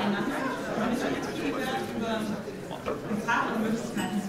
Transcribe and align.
jetzt 0.00 1.30
viel 1.36 1.52
gehört 1.52 1.84
über 1.96 2.20
Gefahren 3.08 3.54
und 3.54 3.62
Möglichkeiten 3.62 4.22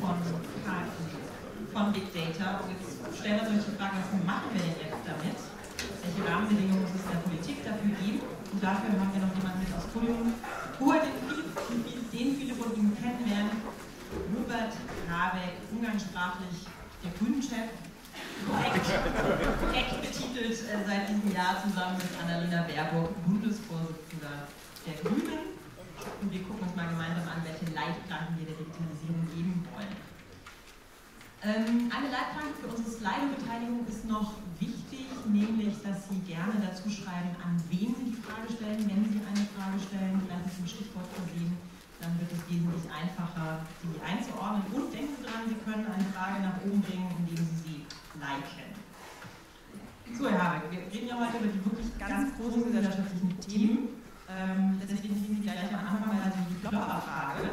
von 1.73 1.91
Big 1.91 2.13
Data. 2.13 2.61
Und 2.61 2.69
jetzt 2.69 3.17
stellen 3.17 3.41
wir 3.41 3.49
uns 3.49 3.65
die 3.65 3.75
Frage, 3.75 3.97
was 3.97 4.11
machen 4.25 4.49
wir 4.53 4.61
denn 4.61 4.77
jetzt 4.77 5.03
damit? 5.05 5.37
Welche 6.03 6.21
Rahmenbedingungen 6.29 6.81
muss 6.85 6.93
es 6.93 7.05
der 7.09 7.19
Politik 7.25 7.65
dafür 7.65 7.93
geben? 7.97 8.21
Und 8.53 8.61
dafür 8.61 8.93
haben 8.93 9.09
wir 9.09 9.25
noch 9.25 9.33
jemanden 9.33 9.59
mit 9.65 9.73
aus 9.73 9.89
Podium, 9.89 10.37
den 10.37 11.17
viele, 11.25 12.01
den 12.13 12.29
viele 12.37 12.53
von 12.53 12.69
Ihnen 12.77 12.93
kennen 13.01 13.25
werden. 13.25 13.51
Robert 14.29 14.73
Habeck, 15.09 15.57
umgangssprachlich 15.73 16.69
der 17.01 17.11
Grünen-Chef, 17.17 17.73
korrekt 18.45 20.01
betitelt 20.01 20.53
äh, 20.53 20.85
seit 20.85 21.09
diesem 21.09 21.33
Jahr 21.33 21.57
zusammen 21.65 21.97
mit 21.97 22.13
Annalena 22.21 22.61
Baerbock, 22.69 23.09
Bundesvorsitzender 23.25 24.45
der 24.85 24.93
Grünen. 25.01 25.52
Und 26.21 26.31
wir 26.31 26.43
gucken 26.43 26.63
uns 26.63 26.75
mal 26.75 26.87
gemeinsam 26.87 27.27
an, 27.27 27.41
welche 27.43 27.67
Leitplanken 27.73 28.37
wir 28.37 28.45
der 28.45 28.57
Digitalisierung 28.57 29.23
geben 29.35 29.67
wollen. 29.71 29.93
Ähm, 31.43 31.91
eine 31.91 32.07
Leitplanke 32.07 32.55
für 32.61 32.71
unsere 32.71 32.87
Slido-Beteiligung 32.87 33.83
ist 33.87 34.05
noch 34.07 34.39
wichtig, 34.59 35.11
nämlich, 35.27 35.75
dass 35.83 36.07
Sie 36.07 36.19
gerne 36.23 36.55
dazu 36.63 36.87
schreiben, 36.89 37.35
an 37.43 37.59
wen 37.67 37.91
Sie 37.95 38.15
die 38.15 38.19
Frage 38.23 38.47
stellen, 38.47 38.79
wenn 38.87 39.03
Sie 39.11 39.19
eine 39.19 39.45
Frage 39.51 39.79
stellen, 39.83 40.21
vielleicht 40.23 40.45
mit 40.47 40.57
dem 40.59 40.67
Stichwort 40.67 41.07
versehen 41.11 41.57
dann 42.03 42.19
wird 42.19 42.31
es 42.35 42.43
wesentlich 42.51 42.83
einfacher, 42.91 43.63
die 43.79 43.95
einzuordnen. 44.03 44.67
Und 44.75 44.93
denken 44.93 45.15
Sie 45.15 45.23
dran, 45.23 45.47
Sie 45.47 45.55
können 45.63 45.87
eine 45.87 46.03
Frage 46.11 46.43
nach 46.43 46.59
oben 46.65 46.81
bringen, 46.81 47.07
indem 47.19 47.39
Sie 47.47 47.59
sie 47.63 47.79
liken. 48.19 48.75
So, 50.11 50.29
Herr 50.29 50.59
Habeck, 50.59 50.69
wir 50.69 50.79
reden 50.91 51.07
ja 51.07 51.15
heute 51.17 51.37
über 51.37 51.47
die 51.47 51.63
wirklich 51.65 51.97
ganz 51.97 52.35
großen 52.37 52.65
gesellschaftlichen 52.65 53.39
Themen. 53.39 53.89
Ähm, 54.35 54.81
deswegen 54.81 55.01
kriegen 55.01 55.35
Sie 55.35 55.41
gleich 55.41 55.59
am 55.69 55.79
Anfang 55.79 56.07
mal 56.07 56.33
die 56.49 56.55
Klopperfrage. 56.61 57.49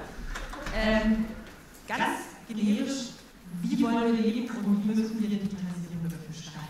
Ähm, 0.75 1.27
ganz 1.87 2.19
generisch, 2.49 3.11
wie 3.63 3.83
wollen 3.83 4.17
wir 4.17 4.23
leben 4.23 4.49
und 4.65 4.85
wie 4.85 4.95
müssen 4.95 5.21
wir 5.21 5.29
die 5.29 5.41
Digitalisierung 5.41 6.05
dafür 6.05 6.27
gestalten? 6.29 6.61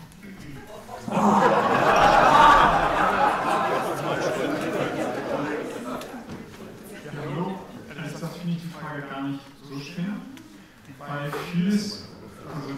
weil 11.21 11.31
vieles, 11.53 12.05
also 12.47 12.69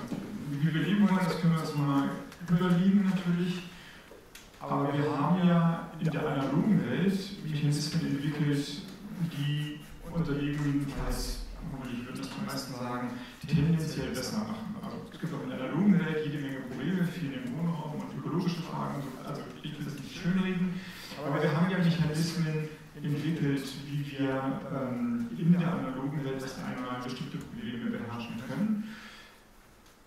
wie 0.50 0.73
wir 0.73 0.81
leben 0.81 1.09
wollen, 1.09 1.20
das 1.23 1.39
können 1.39 1.54
wir 1.54 1.61
uns 1.61 1.76
mal 1.76 2.09
überlegen 2.50 3.09
natürlich, 3.14 3.64
aber 4.59 4.94
wir 4.94 5.17
haben 5.17 5.48
ja 5.48 5.83
in 5.99 6.11
der 6.11 6.27
analogen 6.27 6.81
Welt 6.89 7.19
Mechanismen 7.44 8.05
entwickelt, 8.08 8.81
die 9.38 9.80
unser 10.11 10.33
Leben 10.33 10.63
jedenfalls, 10.66 11.45
ich 11.91 12.05
würde 12.05 12.19
das 12.19 12.30
die 12.30 12.45
meisten 12.45 12.73
sagen, 12.73 13.09
tendenziell 13.47 14.09
besser 14.09 14.39
machen. 14.39 14.75
Also 14.81 14.97
es 15.11 15.19
gibt 15.19 15.33
auch 15.33 15.44
in 15.44 15.49
der 15.49 15.59
analogen 15.59 15.99
Welt 15.99 16.25
jede 16.25 16.39
Menge 16.39 16.61
Probleme, 16.61 17.03
viel 17.05 17.33
im 17.33 17.58
Wohnraum 17.58 18.02
und 18.02 18.17
ökologische 18.17 18.61
Fragen, 18.61 19.02
also 19.25 19.41
ich 19.61 19.77
will 19.77 19.86
das 19.86 19.95
nicht 19.95 20.16
schönreden, 20.16 20.73
aber 21.17 21.41
wir 21.41 21.52
haben 21.55 21.69
ja 21.69 21.77
Mechanismen 21.77 22.69
entwickelt, 22.95 23.64
wie 23.88 24.11
wir 24.11 24.61
ähm, 24.71 25.30
in 25.38 25.52
der 25.52 25.73
analogen 25.73 26.23
Welt 26.23 26.44
einmal 26.66 27.02
bestimmte 27.02 27.38
Probleme 27.38 27.89
beherrschen 27.89 28.36
können. 28.47 28.83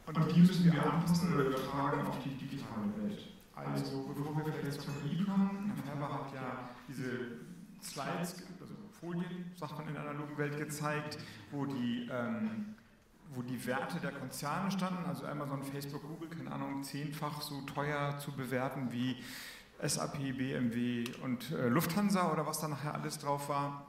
Und 0.07 0.37
die 0.37 0.41
müssen 0.41 0.73
wir 0.73 0.87
anpassen 0.87 1.35
oder 1.35 1.47
übertragen 1.47 2.07
auf 2.07 2.19
die 2.23 2.31
digitale 2.31 2.87
Welt. 3.03 3.27
Also, 3.57 4.13
bevor 4.15 4.37
wir 4.37 4.53
vielleicht 4.53 4.83
zur 4.83 4.93
KI 5.03 5.25
kommen, 5.25 5.73
Herr 5.75 5.95
Herber 5.95 6.15
hat 6.15 6.35
ja 6.35 6.69
diese 6.89 7.39
Slides, 7.83 8.43
also 8.61 8.75
Folien, 9.01 9.53
sagt 9.55 9.79
man 9.79 9.89
in 9.89 9.95
der 9.95 10.03
analogen 10.03 10.37
Welt, 10.39 10.57
gezeigt, 10.59 11.19
wo 11.51 11.67
die, 11.67 12.09
ähm, 12.11 12.75
wo 13.35 13.43
die 13.43 13.65
Werte 13.67 14.01
der 14.01 14.13
Konzerne 14.13 14.71
standen, 14.71 15.05
also 15.07 15.27
Amazon, 15.27 15.63
Facebook, 15.63 16.03
Google, 16.03 16.29
keine 16.29 16.53
Ahnung, 16.53 16.83
zehnfach 16.83 17.43
so 17.43 17.61
teuer 17.63 18.19
zu 18.19 18.33
bewerten 18.33 18.93
wie 18.93 19.17
SAP, 19.83 20.19
BMW 20.19 21.05
und 21.23 21.51
äh, 21.53 21.69
Lufthansa 21.69 22.33
oder 22.33 22.47
was 22.47 22.61
da 22.61 22.69
nachher 22.69 22.95
alles 22.95 23.19
drauf 23.19 23.49
war. 23.49 23.87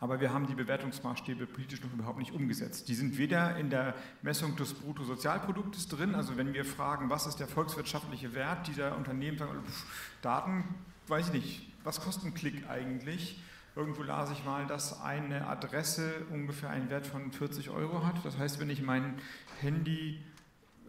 Aber 0.00 0.18
wir 0.18 0.34
haben 0.34 0.48
die 0.48 0.56
Bewertungsmaßstäbe 0.56 1.46
politisch 1.46 1.80
noch 1.84 1.92
überhaupt 1.92 2.18
nicht 2.18 2.32
umgesetzt. 2.32 2.88
Die 2.88 2.96
sind 2.96 3.18
weder 3.18 3.56
in 3.56 3.70
der 3.70 3.94
Messung 4.20 4.56
des 4.56 4.74
Bruttosozialproduktes 4.74 5.86
drin, 5.86 6.16
also 6.16 6.36
wenn 6.36 6.52
wir 6.52 6.64
fragen, 6.64 7.08
was 7.08 7.28
ist 7.28 7.36
der 7.36 7.46
volkswirtschaftliche 7.46 8.34
Wert 8.34 8.66
dieser 8.66 8.96
Unternehmen, 8.96 9.38
sagen, 9.38 9.62
pff, 9.64 9.84
Daten, 10.20 10.64
weiß 11.06 11.28
ich 11.28 11.32
nicht, 11.32 11.71
was 11.84 12.00
kostet 12.00 12.24
ein 12.24 12.34
Klick 12.34 12.68
eigentlich? 12.68 13.40
Irgendwo 13.74 14.02
las 14.02 14.30
ich 14.30 14.44
mal, 14.44 14.66
dass 14.66 15.00
eine 15.00 15.46
Adresse 15.46 16.26
ungefähr 16.30 16.70
einen 16.70 16.90
Wert 16.90 17.06
von 17.06 17.32
40 17.32 17.70
Euro 17.70 18.04
hat. 18.04 18.24
Das 18.24 18.36
heißt, 18.36 18.60
wenn 18.60 18.68
ich 18.68 18.82
mein 18.82 19.14
Handy 19.60 20.22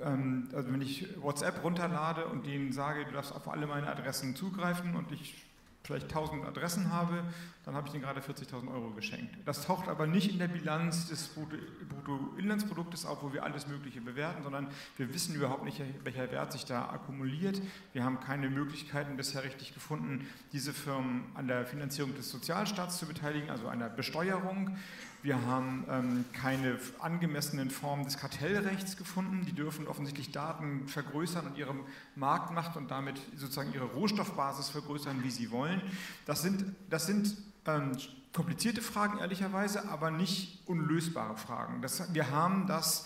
ähm, 0.02 0.50
also 0.54 0.72
wenn 0.72 0.81
ich 0.81 1.22
WhatsApp 1.22 1.64
runterlade 1.64 2.26
und 2.26 2.46
denen 2.46 2.72
sage, 2.72 3.06
du 3.06 3.12
darfst 3.12 3.34
auf 3.34 3.48
alle 3.48 3.68
meine 3.68 3.88
Adressen 3.88 4.36
zugreifen 4.36 4.96
und 4.96 5.12
ich 5.12 5.44
vielleicht 5.84 6.06
1000 6.08 6.46
Adressen 6.46 6.92
habe, 6.92 7.24
dann 7.66 7.76
habe 7.76 7.88
ich 7.88 7.92
denen 7.92 8.04
gerade 8.04 8.22
40.000 8.22 8.74
Euro 8.74 8.92
geschenkt. 8.92 9.36
Das 9.46 9.66
taucht 9.66 9.90
aber 9.90 10.08
nicht 10.08 10.32
in 10.32 10.40
der 10.40 10.48
Bilanz 10.48 11.10
des 11.10 11.30
Bruttoinlandsproduktes 11.30 13.06
auf, 13.06 13.22
wo 13.22 13.34
wir 13.34 13.44
alles 13.44 13.68
Mögliche 13.68 14.02
bewerten, 14.02 14.44
sondern 14.44 14.70
wir 14.98 15.14
wissen 15.14 15.36
überhaupt 15.36 15.64
nicht, 15.66 15.82
welcher 16.04 16.32
Wert 16.32 16.54
sich 16.54 16.66
da 16.66 16.90
akkumuliert. 16.90 17.62
Wir 17.92 18.04
haben 18.04 18.20
keine 18.20 18.50
Möglichkeiten 18.50 19.18
bisher 19.18 19.44
richtig 19.44 19.74
gefunden, 19.74 20.28
diese 20.54 20.74
Firmen 20.74 21.26
an 21.36 21.48
der 21.48 21.66
Finanzierung 21.66 22.16
des 22.16 22.30
Sozialstaats 22.30 22.98
zu 22.98 23.06
beteiligen, 23.06 23.50
also 23.50 23.68
an 23.68 23.80
der 23.80 23.90
Besteuerung. 23.90 24.78
Wir 25.24 25.42
haben 25.42 25.86
ähm, 25.90 26.26
keine 26.34 26.78
angemessenen 27.00 27.72
Formen 27.72 28.04
des 28.04 28.18
Kartellrechts 28.18 28.98
gefunden. 28.98 29.46
Die 29.46 29.54
dürfen 29.54 29.88
offensichtlich 29.88 30.34
Daten 30.34 30.86
vergrößern 30.90 31.48
und 31.48 31.58
ihre 31.58 31.74
Marktmacht 32.18 32.76
und 32.76 32.92
damit 32.92 33.22
sozusagen 33.38 33.74
ihre 33.74 33.86
Rohstoffbasis 33.86 34.68
vergrößern, 34.68 35.24
wie 35.24 35.32
sie 35.32 35.50
wollen. 35.50 35.82
Das 36.26 36.42
sind, 36.42 36.66
das 36.90 37.06
sind 37.06 37.38
ähm, 37.66 37.98
komplizierte 38.34 38.82
Fragen, 38.82 39.20
ehrlicherweise, 39.20 39.88
aber 39.88 40.12
nicht 40.12 40.62
unlösbare 40.66 41.38
Fragen. 41.38 41.82
Das, 41.82 42.14
wir 42.14 42.30
haben 42.30 42.68
das, 42.68 43.06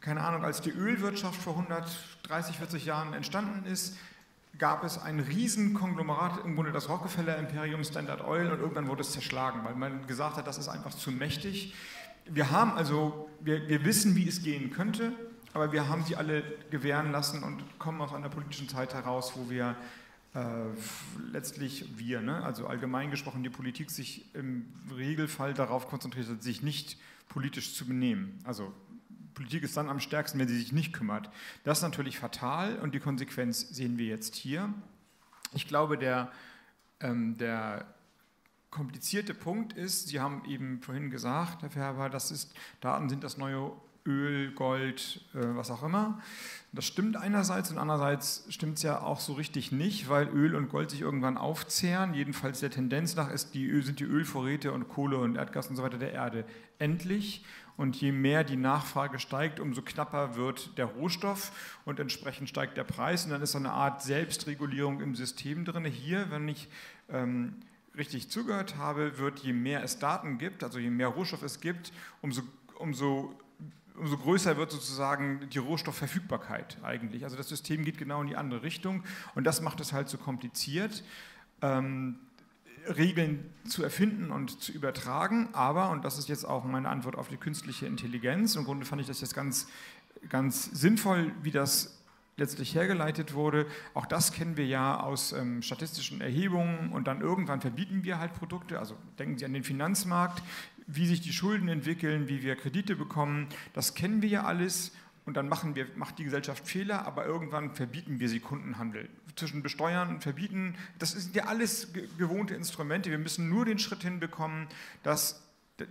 keine 0.00 0.24
Ahnung, 0.24 0.44
als 0.44 0.62
die 0.62 0.70
Ölwirtschaft 0.70 1.40
vor 1.40 1.56
130, 1.56 2.56
40 2.56 2.86
Jahren 2.86 3.12
entstanden 3.12 3.66
ist, 3.70 3.96
gab 4.62 4.84
es 4.84 4.96
ein 4.96 5.18
Riesenkonglomerat, 5.18 6.44
im 6.44 6.54
Grunde 6.54 6.70
das 6.70 6.88
Rockefeller-Imperium, 6.88 7.82
Standard 7.82 8.24
Oil, 8.24 8.52
und 8.52 8.60
irgendwann 8.60 8.86
wurde 8.86 9.00
es 9.00 9.10
zerschlagen, 9.10 9.64
weil 9.64 9.74
man 9.74 10.06
gesagt 10.06 10.36
hat, 10.36 10.46
das 10.46 10.56
ist 10.56 10.68
einfach 10.68 10.94
zu 10.94 11.10
mächtig. 11.10 11.74
Wir 12.26 12.52
haben 12.52 12.70
also, 12.74 13.28
wir, 13.40 13.66
wir 13.66 13.84
wissen, 13.84 14.14
wie 14.14 14.28
es 14.28 14.44
gehen 14.44 14.70
könnte, 14.70 15.14
aber 15.52 15.72
wir 15.72 15.88
haben 15.88 16.04
sie 16.04 16.14
alle 16.14 16.44
gewähren 16.70 17.10
lassen 17.10 17.42
und 17.42 17.76
kommen 17.80 18.00
aus 18.00 18.14
einer 18.14 18.28
politischen 18.28 18.68
Zeit 18.68 18.94
heraus, 18.94 19.32
wo 19.34 19.50
wir 19.50 19.74
äh, 20.36 20.40
letztlich 21.32 21.98
wir, 21.98 22.20
ne, 22.20 22.44
also 22.44 22.68
allgemein 22.68 23.10
gesprochen, 23.10 23.42
die 23.42 23.50
Politik 23.50 23.90
sich 23.90 24.32
im 24.32 24.66
Regelfall 24.96 25.54
darauf 25.54 25.88
konzentriert, 25.88 26.40
sich 26.40 26.62
nicht 26.62 26.98
politisch 27.28 27.74
zu 27.74 27.84
benehmen. 27.84 28.38
Also 28.44 28.72
Politik 29.34 29.62
ist 29.62 29.76
dann 29.76 29.88
am 29.88 30.00
stärksten, 30.00 30.38
wenn 30.38 30.48
sie 30.48 30.58
sich 30.58 30.72
nicht 30.72 30.92
kümmert. 30.92 31.30
Das 31.64 31.78
ist 31.78 31.82
natürlich 31.82 32.18
fatal 32.18 32.78
und 32.78 32.94
die 32.94 33.00
Konsequenz 33.00 33.68
sehen 33.70 33.98
wir 33.98 34.06
jetzt 34.06 34.34
hier. 34.34 34.72
Ich 35.54 35.68
glaube, 35.68 35.98
der, 35.98 36.30
ähm, 37.00 37.36
der 37.38 37.86
komplizierte 38.70 39.34
Punkt 39.34 39.74
ist, 39.74 40.08
Sie 40.08 40.20
haben 40.20 40.44
eben 40.46 40.80
vorhin 40.80 41.10
gesagt, 41.10 41.62
Herr 41.62 41.70
Färber, 41.70 42.08
das 42.08 42.30
ist, 42.30 42.54
Daten 42.80 43.08
sind 43.08 43.22
das 43.22 43.36
neue 43.36 43.72
Öl, 44.06 44.50
Gold, 44.52 45.20
äh, 45.34 45.38
was 45.54 45.70
auch 45.70 45.82
immer. 45.82 46.20
Das 46.72 46.86
stimmt 46.86 47.16
einerseits 47.16 47.70
und 47.70 47.78
andererseits 47.78 48.44
stimmt 48.48 48.78
es 48.78 48.82
ja 48.82 49.00
auch 49.00 49.20
so 49.20 49.34
richtig 49.34 49.70
nicht, 49.70 50.08
weil 50.08 50.28
Öl 50.28 50.56
und 50.56 50.70
Gold 50.70 50.90
sich 50.90 51.02
irgendwann 51.02 51.36
aufzehren. 51.36 52.14
Jedenfalls 52.14 52.60
der 52.60 52.70
Tendenz 52.70 53.14
nach 53.14 53.30
ist 53.30 53.54
die, 53.54 53.80
sind 53.82 54.00
die 54.00 54.04
Ölvorräte 54.04 54.72
und 54.72 54.88
Kohle 54.88 55.18
und 55.18 55.36
Erdgas 55.36 55.68
und 55.68 55.76
so 55.76 55.82
weiter 55.82 55.98
der 55.98 56.12
Erde 56.12 56.44
endlich. 56.78 57.44
Und 57.76 57.96
je 58.00 58.12
mehr 58.12 58.44
die 58.44 58.56
Nachfrage 58.56 59.18
steigt, 59.18 59.58
umso 59.58 59.82
knapper 59.82 60.36
wird 60.36 60.76
der 60.78 60.86
Rohstoff 60.86 61.52
und 61.84 62.00
entsprechend 62.00 62.48
steigt 62.48 62.76
der 62.76 62.84
Preis. 62.84 63.24
Und 63.24 63.30
dann 63.30 63.42
ist 63.42 63.52
so 63.52 63.58
eine 63.58 63.72
Art 63.72 64.02
Selbstregulierung 64.02 65.00
im 65.00 65.14
System 65.14 65.64
drin. 65.64 65.84
Hier, 65.84 66.30
wenn 66.30 66.48
ich 66.48 66.68
ähm, 67.08 67.54
richtig 67.96 68.30
zugehört 68.30 68.76
habe, 68.76 69.18
wird 69.18 69.40
je 69.40 69.52
mehr 69.52 69.82
es 69.82 69.98
Daten 69.98 70.38
gibt, 70.38 70.64
also 70.64 70.78
je 70.78 70.90
mehr 70.90 71.08
Rohstoff 71.08 71.42
es 71.42 71.60
gibt, 71.60 71.92
umso, 72.20 72.42
umso 72.78 73.34
umso 73.94 74.16
größer 74.16 74.56
wird 74.56 74.70
sozusagen 74.70 75.48
die 75.50 75.58
Rohstoffverfügbarkeit 75.58 76.78
eigentlich. 76.82 77.24
Also 77.24 77.36
das 77.36 77.48
System 77.48 77.84
geht 77.84 77.98
genau 77.98 78.22
in 78.22 78.28
die 78.28 78.36
andere 78.36 78.62
Richtung 78.62 79.04
und 79.34 79.44
das 79.44 79.60
macht 79.60 79.80
es 79.80 79.92
halt 79.92 80.08
so 80.08 80.18
kompliziert. 80.18 81.04
Ähm, 81.60 82.18
Regeln 82.96 83.50
zu 83.64 83.82
erfinden 83.82 84.30
und 84.30 84.60
zu 84.60 84.72
übertragen, 84.72 85.48
aber, 85.52 85.90
und 85.90 86.04
das 86.04 86.18
ist 86.18 86.28
jetzt 86.28 86.44
auch 86.44 86.64
meine 86.64 86.88
Antwort 86.88 87.16
auf 87.16 87.28
die 87.28 87.36
künstliche 87.36 87.86
Intelligenz, 87.86 88.56
im 88.56 88.64
Grunde 88.64 88.86
fand 88.86 89.00
ich 89.00 89.06
das 89.06 89.20
jetzt 89.20 89.34
ganz, 89.34 89.68
ganz 90.28 90.64
sinnvoll, 90.64 91.32
wie 91.42 91.50
das 91.50 92.02
letztlich 92.36 92.74
hergeleitet 92.74 93.34
wurde. 93.34 93.66
Auch 93.94 94.06
das 94.06 94.32
kennen 94.32 94.56
wir 94.56 94.66
ja 94.66 95.00
aus 95.00 95.32
ähm, 95.32 95.62
statistischen 95.62 96.20
Erhebungen 96.20 96.92
und 96.92 97.06
dann 97.06 97.20
irgendwann 97.20 97.60
verbieten 97.60 98.04
wir 98.04 98.18
halt 98.18 98.32
Produkte. 98.34 98.78
Also 98.78 98.96
denken 99.18 99.38
Sie 99.38 99.44
an 99.44 99.52
den 99.52 99.64
Finanzmarkt, 99.64 100.42
wie 100.86 101.06
sich 101.06 101.20
die 101.20 101.32
Schulden 101.32 101.68
entwickeln, 101.68 102.28
wie 102.28 102.42
wir 102.42 102.56
Kredite 102.56 102.96
bekommen. 102.96 103.48
Das 103.74 103.94
kennen 103.94 104.22
wir 104.22 104.28
ja 104.28 104.44
alles 104.44 104.92
und 105.24 105.36
dann 105.36 105.48
machen 105.48 105.74
wir, 105.74 105.86
macht 105.94 106.18
die 106.18 106.24
Gesellschaft 106.24 106.66
Fehler, 106.66 107.06
aber 107.06 107.24
irgendwann 107.26 107.74
verbieten 107.74 108.18
wir 108.18 108.28
sie 108.28 108.40
Kundenhandel. 108.40 109.08
Zwischen 109.36 109.62
besteuern 109.62 110.08
und 110.08 110.22
verbieten, 110.22 110.76
das 110.98 111.12
sind 111.12 111.34
ja 111.34 111.44
alles 111.44 111.88
gewohnte 112.18 112.54
Instrumente. 112.54 113.10
Wir 113.10 113.18
müssen 113.18 113.48
nur 113.48 113.64
den 113.64 113.78
Schritt 113.78 114.02
hinbekommen, 114.02 114.68
dass 115.02 115.42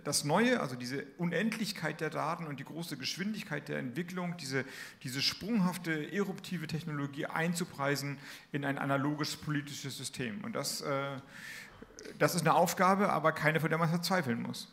das 0.04 0.24
Neue, 0.24 0.60
also 0.60 0.76
diese 0.76 1.04
Unendlichkeit 1.18 2.00
der 2.00 2.10
Daten 2.10 2.46
und 2.46 2.60
die 2.60 2.64
große 2.64 2.96
Geschwindigkeit 2.96 3.68
der 3.68 3.78
Entwicklung, 3.78 4.36
diese, 4.36 4.64
diese 5.02 5.20
sprunghafte 5.20 6.12
eruptive 6.12 6.66
Technologie 6.66 7.26
einzupreisen 7.26 8.18
in 8.52 8.64
ein 8.64 8.78
analoges 8.78 9.36
politisches 9.36 9.96
System. 9.96 10.44
Und 10.44 10.54
das, 10.54 10.82
äh, 10.82 11.18
das 12.18 12.34
ist 12.34 12.42
eine 12.42 12.54
Aufgabe, 12.54 13.10
aber 13.10 13.32
keine, 13.32 13.60
von 13.60 13.70
der 13.70 13.78
man 13.78 13.88
verzweifeln 13.88 14.42
muss. 14.42 14.68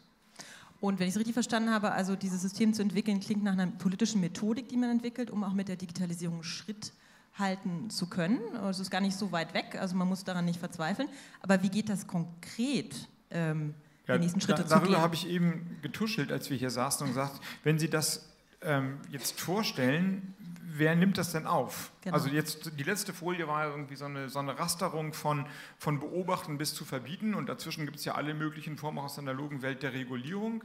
Und 0.82 1.00
wenn 1.00 1.08
ich 1.08 1.14
es 1.14 1.20
richtig 1.20 1.34
verstanden 1.34 1.72
habe, 1.72 1.92
also 1.92 2.16
dieses 2.16 2.42
System 2.42 2.74
zu 2.74 2.82
entwickeln, 2.82 3.20
klingt 3.20 3.44
nach 3.44 3.54
einer 3.54 3.68
politischen 3.68 4.22
Methodik, 4.22 4.70
die 4.70 4.78
man 4.78 4.90
entwickelt, 4.90 5.30
um 5.30 5.44
auch 5.44 5.54
mit 5.54 5.68
der 5.68 5.76
Digitalisierung 5.76 6.44
Schritt 6.44 6.94
halten 7.38 7.90
zu 7.90 8.08
können. 8.08 8.40
Es 8.70 8.80
ist 8.80 8.90
gar 8.90 9.02
nicht 9.02 9.18
so 9.18 9.32
weit 9.32 9.54
weg, 9.54 9.78
also 9.80 9.96
man 9.96 10.08
muss 10.08 10.24
daran 10.24 10.46
nicht 10.46 10.60
verzweifeln. 10.60 11.10
Aber 11.42 11.64
wie 11.64 11.70
geht 11.70 11.90
das 11.90 12.08
konkret? 12.08 13.08
Ähm, 13.30 13.74
ja, 14.08 14.16
die 14.16 14.22
nächsten 14.22 14.42
Schritte 14.42 14.64
da, 14.64 14.68
zu 14.68 14.76
Darüber 14.76 15.02
habe 15.02 15.16
ich 15.16 15.28
eben 15.28 15.78
getuschelt, 15.82 16.32
als 16.32 16.50
wir 16.50 16.58
hier 16.58 16.70
saßen 16.70 17.06
und 17.06 17.14
gesagt, 17.14 17.40
wenn 17.64 17.78
Sie 17.78 17.90
das 17.90 18.30
ähm, 18.62 18.98
jetzt 19.12 19.40
vorstellen, 19.40 20.34
wer 20.80 20.96
nimmt 20.96 21.18
das 21.18 21.32
denn 21.32 21.46
auf? 21.46 21.92
Genau. 22.02 22.16
Also 22.16 22.30
jetzt 22.30 22.72
die 22.80 22.84
letzte 22.84 23.14
Folie 23.14 23.48
war 23.48 23.68
irgendwie 23.68 23.96
so 23.96 24.06
eine, 24.06 24.30
so 24.30 24.40
eine 24.40 24.58
Rasterung 24.58 25.14
von, 25.14 25.46
von 25.78 26.00
Beobachten 26.00 26.58
bis 26.58 26.74
zu 26.74 26.86
Verbieten 26.86 27.36
und 27.36 27.48
dazwischen 27.48 27.86
gibt 27.86 27.98
es 27.98 28.06
ja 28.06 28.16
alle 28.16 28.34
möglichen 28.34 28.78
Formen 28.78 29.00
aus 29.00 29.16
der 29.16 29.24
analogen 29.24 29.62
Welt 29.62 29.84
der 29.84 29.94
Regulierung, 29.94 30.64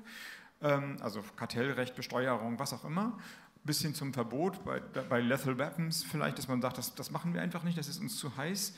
ähm, 0.62 0.96
also 1.00 1.22
Kartellrecht, 1.36 1.94
Besteuerung, 1.94 2.58
was 2.58 2.72
auch 2.72 2.84
immer, 2.84 3.18
bis 3.64 3.82
hin 3.82 3.94
zum 3.94 4.14
Verbot 4.14 4.64
bei, 4.64 4.80
bei 4.80 5.20
Lethal 5.20 5.58
Weapons 5.58 6.04
vielleicht, 6.04 6.38
dass 6.38 6.48
man 6.48 6.62
sagt, 6.62 6.78
das, 6.78 6.94
das 6.94 7.10
machen 7.10 7.34
wir 7.34 7.42
einfach 7.42 7.62
nicht, 7.64 7.76
das 7.76 7.88
ist 7.88 8.00
uns 8.00 8.16
zu 8.16 8.36
heiß 8.36 8.74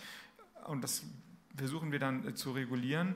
und 0.67 0.83
das 0.83 1.05
versuchen 1.56 1.93
wir 1.93 1.99
dann 1.99 2.27
äh, 2.27 2.35
zu 2.35 2.53
regulieren. 2.53 3.15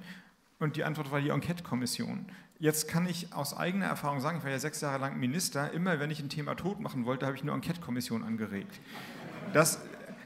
Und 0.58 0.76
die 0.76 0.84
Antwort 0.84 1.10
war 1.10 1.20
die 1.20 1.30
Enquete-Kommission. 1.30 2.26
Jetzt 2.60 2.88
kann 2.88 3.08
ich 3.08 3.32
aus 3.32 3.56
eigener 3.56 3.86
Erfahrung 3.86 4.20
sagen, 4.20 4.36
ich 4.36 4.44
war 4.44 4.50
ja 4.50 4.58
sechs 4.58 4.82
Jahre 4.82 4.98
lang 4.98 5.18
Minister, 5.18 5.72
immer 5.72 5.98
wenn 5.98 6.10
ich 6.10 6.20
ein 6.20 6.28
Thema 6.28 6.54
tot 6.56 6.78
machen 6.78 7.06
wollte, 7.06 7.24
habe 7.24 7.34
ich 7.34 7.40
eine 7.40 7.52
Enquete-Kommission 7.52 8.22
angeregt. 8.22 8.80
Das, 9.54 9.80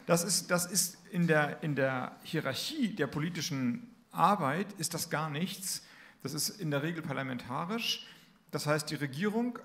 das, 0.07 0.25
ist, 0.25 0.51
das 0.51 0.67
ist 0.67 0.99
in 1.13 1.29
der, 1.29 1.63
in 1.63 1.77
der 1.77 2.17
Hierarchie 2.25 2.89
der 2.89 3.07
politischen 3.07 3.89
Arbeit 4.11 4.67
ist 4.79 4.95
das 4.95 5.11
gar 5.11 5.31
nichts. 5.31 5.85
Das 6.25 6.35
ist 6.35 6.49
in 6.49 6.73
der 6.73 6.83
Regel 6.83 7.05
parlamentarisch. 7.05 8.05
Das 8.51 8.67
heißt, 8.67 8.91
die 8.91 8.97
Regierung, 8.97 9.61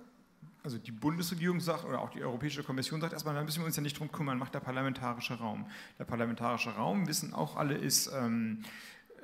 also 0.63 0.77
die 0.77 0.91
Bundesregierung 0.91 1.61
sagt, 1.61 1.85
oder 1.85 1.99
auch 1.99 2.11
die 2.11 2.21
Europäische 2.21 2.61
Kommission 2.61 3.01
sagt 3.01 3.13
erstmal, 3.13 3.33
da 3.33 3.41
müssen 3.41 3.61
wir 3.61 3.65
uns 3.65 3.77
ja 3.77 3.81
nicht 3.81 3.97
drum 3.97 4.11
kümmern, 4.11 4.37
macht 4.37 4.53
der 4.53 4.59
parlamentarische 4.59 5.39
Raum. 5.39 5.65
Der 5.97 6.05
parlamentarische 6.05 6.75
Raum, 6.75 7.07
wissen 7.07 7.33
auch 7.33 7.55
alle, 7.55 7.73
ist 7.73 8.11
ähm, 8.13 8.63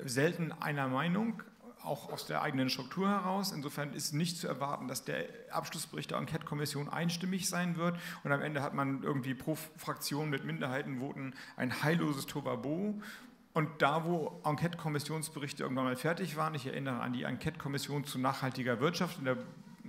selten 0.03 0.51
einer 0.51 0.87
Meinung, 0.87 1.43
auch 1.85 2.11
aus 2.11 2.25
der 2.25 2.41
eigenen 2.41 2.69
Struktur 2.69 3.07
heraus. 3.07 3.51
Insofern 3.51 3.93
ist 3.93 4.13
nicht 4.13 4.37
zu 4.37 4.47
erwarten, 4.47 4.87
dass 4.87 5.05
der 5.05 5.25
Abschlussbericht 5.51 6.11
der 6.11 6.17
Enquete-Kommission 6.17 6.89
einstimmig 6.89 7.47
sein 7.47 7.77
wird 7.77 7.97
und 8.23 8.31
am 8.31 8.41
Ende 8.41 8.61
hat 8.61 8.73
man 8.73 9.03
irgendwie 9.03 9.33
pro 9.33 9.55
Fraktion 9.77 10.29
mit 10.29 10.43
Minderheitenvoten 10.45 11.35
ein 11.55 11.83
heilloses 11.83 12.25
Tobabo. 12.25 13.01
Und 13.53 13.81
da, 13.81 14.03
wo 14.03 14.41
Enquete-Kommissionsberichte 14.43 15.63
irgendwann 15.63 15.85
mal 15.85 15.95
fertig 15.95 16.35
waren, 16.35 16.55
ich 16.55 16.67
erinnere 16.67 16.99
an 16.99 17.13
die 17.13 17.23
Enquete-Kommission 17.23 18.03
zu 18.03 18.19
nachhaltiger 18.19 18.81
Wirtschaft 18.81 19.19
in 19.19 19.25
der 19.25 19.37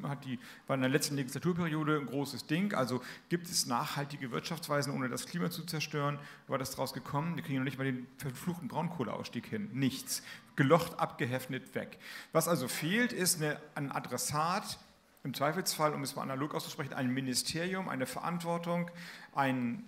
hat 0.03 0.25
die, 0.25 0.39
war 0.67 0.75
in 0.75 0.83
der 0.83 0.91
letzten 0.91 1.17
Legislaturperiode 1.17 1.99
ein 1.99 2.07
großes 2.07 2.47
Ding. 2.47 2.75
Also 2.75 3.03
gibt 3.29 3.49
es 3.49 3.67
nachhaltige 3.67 4.31
Wirtschaftsweisen, 4.31 4.93
ohne 4.93 5.09
das 5.09 5.27
Klima 5.27 5.51
zu 5.51 5.65
zerstören? 5.65 6.19
War 6.49 6.59
das 6.59 6.71
daraus 6.71 6.93
gekommen? 6.93 7.37
Wir 7.37 7.43
kriegen 7.43 7.59
noch 7.59 7.65
nicht 7.65 7.79
mal 7.79 7.85
den 7.85 8.07
verfluchten 8.19 8.69
Braunkohleausstieg 8.69 9.47
hin. 9.47 9.71
Nichts. 9.73 10.23
Gelocht, 10.57 10.99
abgeheftet, 10.99 11.75
weg. 11.75 11.99
Was 12.33 12.49
also 12.49 12.69
fehlt, 12.69 13.13
ist 13.13 13.43
eine, 13.43 13.61
ein 13.75 13.93
Adressat, 13.93 14.79
im 15.27 15.35
Zweifelsfall, 15.35 15.93
um 15.93 16.03
es 16.03 16.15
mal 16.15 16.23
analog 16.23 16.55
auszusprechen, 16.55 16.95
ein 16.95 17.13
Ministerium, 17.13 17.89
eine 17.89 18.07
Verantwortung, 18.07 18.91
ein 19.35 19.85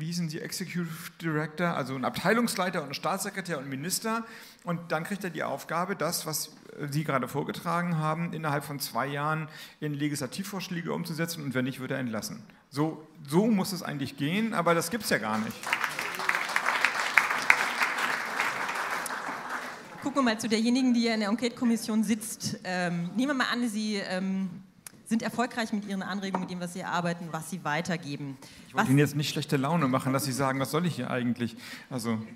wie 0.00 0.06
hießen 0.06 0.28
Sie, 0.28 0.40
Executive 0.40 0.88
Director, 1.20 1.76
also 1.76 1.94
ein 1.94 2.04
Abteilungsleiter 2.04 2.82
und 2.82 2.88
ein 2.88 2.94
Staatssekretär 2.94 3.58
und 3.58 3.68
Minister. 3.68 4.24
Und 4.64 4.92
dann 4.92 5.04
kriegt 5.04 5.22
er 5.24 5.30
die 5.30 5.42
Aufgabe, 5.42 5.94
das, 5.94 6.26
was 6.26 6.50
Sie 6.90 7.04
gerade 7.04 7.28
vorgetragen 7.28 7.98
haben, 7.98 8.32
innerhalb 8.32 8.64
von 8.64 8.80
zwei 8.80 9.06
Jahren 9.06 9.48
in 9.80 9.92
Legislativvorschläge 9.92 10.92
umzusetzen 10.92 11.44
und 11.44 11.54
wenn 11.54 11.64
nicht, 11.64 11.80
wird 11.80 11.90
er 11.90 11.98
entlassen. 11.98 12.42
So, 12.70 13.06
so 13.28 13.46
muss 13.46 13.72
es 13.72 13.82
eigentlich 13.82 14.16
gehen, 14.16 14.54
aber 14.54 14.74
das 14.74 14.90
gibt 14.90 15.04
es 15.04 15.10
ja 15.10 15.18
gar 15.18 15.38
nicht. 15.38 15.56
Gucken 20.02 20.18
wir 20.18 20.22
mal 20.22 20.40
zu 20.40 20.48
derjenigen, 20.48 20.94
die 20.94 21.02
ja 21.02 21.14
in 21.14 21.20
der 21.20 21.28
Enquete-Kommission 21.28 22.04
sitzt. 22.04 22.58
Ähm, 22.64 23.10
nehmen 23.16 23.28
wir 23.28 23.34
mal 23.34 23.52
an, 23.52 23.68
Sie 23.68 23.96
ähm, 23.96 24.48
sind 25.10 25.22
erfolgreich 25.22 25.72
mit 25.72 25.86
Ihren 25.86 26.02
Anregungen, 26.02 26.42
mit 26.42 26.50
dem, 26.52 26.60
was 26.60 26.72
Sie 26.72 26.78
erarbeiten, 26.80 27.26
was 27.32 27.50
Sie 27.50 27.64
weitergeben. 27.64 28.38
Ich 28.68 28.74
wollte 28.74 28.90
Ihnen 28.90 28.98
jetzt 29.00 29.16
nicht 29.16 29.30
schlechte 29.30 29.56
Laune 29.56 29.88
machen, 29.88 30.12
dass 30.12 30.24
Sie 30.24 30.30
sagen, 30.30 30.60
was 30.60 30.70
soll 30.70 30.86
ich 30.86 30.94
hier 30.94 31.10
eigentlich? 31.10 31.56
Also. 31.90 32.18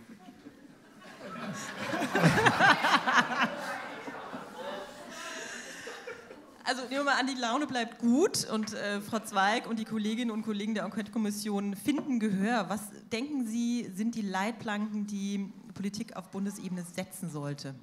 Also 6.67 6.81
nehmen 6.85 6.93
wir 6.93 7.05
mal 7.05 7.21
an, 7.21 7.26
die 7.26 7.38
Laune 7.38 7.67
bleibt 7.67 7.99
gut 7.99 8.49
und 8.50 8.73
äh, 8.73 9.03
Frau 9.03 9.19
Zweig 9.19 9.69
und 9.69 9.79
die 9.79 9.85
Kolleginnen 9.85 10.31
und 10.31 10.44
Kollegen 10.44 10.73
der 10.73 10.85
Enquete-Kommission 10.85 11.77
finden 11.77 12.19
Gehör. 12.19 12.70
Was 12.70 12.81
denken 13.12 13.47
Sie, 13.47 13.91
sind 13.94 14.15
die 14.15 14.23
Leitplanken, 14.23 15.06
die 15.06 15.53
Politik 15.75 16.17
auf 16.17 16.31
Bundesebene 16.31 16.82
setzen 16.82 17.29
sollte? 17.29 17.75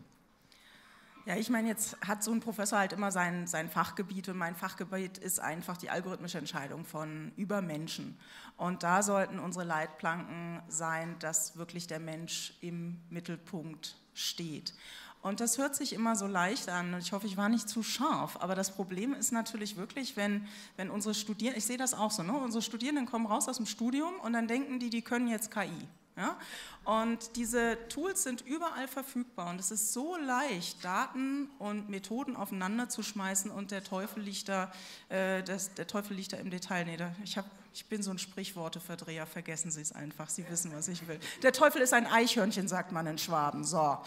Ja, 1.25 1.35
ich 1.35 1.51
meine, 1.51 1.67
jetzt 1.67 1.97
hat 2.05 2.23
so 2.23 2.31
ein 2.31 2.39
Professor 2.39 2.79
halt 2.79 2.93
immer 2.93 3.11
sein, 3.11 3.45
sein 3.45 3.69
Fachgebiet 3.69 4.27
und 4.29 4.37
mein 4.37 4.55
Fachgebiet 4.55 5.19
ist 5.19 5.39
einfach 5.39 5.77
die 5.77 5.91
algorithmische 5.91 6.39
Entscheidung 6.39 6.83
von 6.83 7.31
über 7.35 7.61
Menschen. 7.61 8.17
Und 8.57 8.81
da 8.81 9.03
sollten 9.03 9.37
unsere 9.37 9.63
Leitplanken 9.63 10.63
sein, 10.67 11.15
dass 11.19 11.57
wirklich 11.57 11.85
der 11.85 11.99
Mensch 11.99 12.55
im 12.61 12.99
Mittelpunkt 13.11 13.97
steht. 14.15 14.73
Und 15.21 15.39
das 15.39 15.59
hört 15.59 15.75
sich 15.75 15.93
immer 15.93 16.15
so 16.15 16.25
leicht 16.25 16.67
an. 16.69 16.97
Ich 16.97 17.11
hoffe, 17.11 17.27
ich 17.27 17.37
war 17.37 17.49
nicht 17.49 17.69
zu 17.69 17.83
scharf. 17.83 18.37
Aber 18.39 18.55
das 18.55 18.73
Problem 18.73 19.13
ist 19.13 19.31
natürlich 19.31 19.77
wirklich, 19.77 20.17
wenn, 20.17 20.47
wenn 20.77 20.89
unsere 20.89 21.13
Studierenden, 21.13 21.59
ich 21.59 21.65
sehe 21.65 21.77
das 21.77 21.93
auch 21.93 22.09
so, 22.09 22.23
ne? 22.23 22.33
unsere 22.33 22.63
Studierenden 22.63 23.05
kommen 23.05 23.27
raus 23.27 23.47
aus 23.47 23.57
dem 23.57 23.67
Studium 23.67 24.15
und 24.23 24.33
dann 24.33 24.47
denken 24.47 24.79
die, 24.79 24.89
die 24.89 25.03
können 25.03 25.27
jetzt 25.27 25.51
KI. 25.51 25.87
Ja? 26.17 26.37
Und 26.83 27.35
diese 27.35 27.77
Tools 27.89 28.23
sind 28.23 28.41
überall 28.41 28.87
verfügbar 28.87 29.49
und 29.51 29.59
es 29.59 29.71
ist 29.71 29.93
so 29.93 30.17
leicht, 30.17 30.83
Daten 30.83 31.49
und 31.59 31.89
Methoden 31.89 32.35
aufeinander 32.35 32.89
zu 32.89 33.03
schmeißen 33.03 33.51
und 33.51 33.71
der 33.71 33.83
Teufel 33.83 34.23
liegt 34.23 34.49
da, 34.49 34.71
äh, 35.09 35.43
das, 35.43 35.73
der 35.73 35.87
Teufel 35.87 36.15
liegt 36.15 36.33
da 36.33 36.37
im 36.37 36.49
Detail. 36.49 36.85
Nee, 36.85 36.97
da, 36.97 37.13
ich, 37.23 37.37
hab, 37.37 37.45
ich 37.73 37.85
bin 37.85 38.01
so 38.01 38.11
ein 38.11 38.19
Sprichworteverdreher, 38.19 39.25
vergessen 39.27 39.71
Sie 39.71 39.81
es 39.81 39.91
einfach, 39.91 40.29
Sie 40.29 40.47
wissen, 40.49 40.73
was 40.73 40.87
ich 40.87 41.07
will. 41.07 41.19
Der 41.43 41.53
Teufel 41.53 41.81
ist 41.81 41.93
ein 41.93 42.07
Eichhörnchen, 42.07 42.67
sagt 42.67 42.91
man 42.91 43.05
in 43.07 43.17
Schwaben. 43.17 43.63
So. 43.63 43.97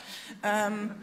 Ähm, 0.43 0.95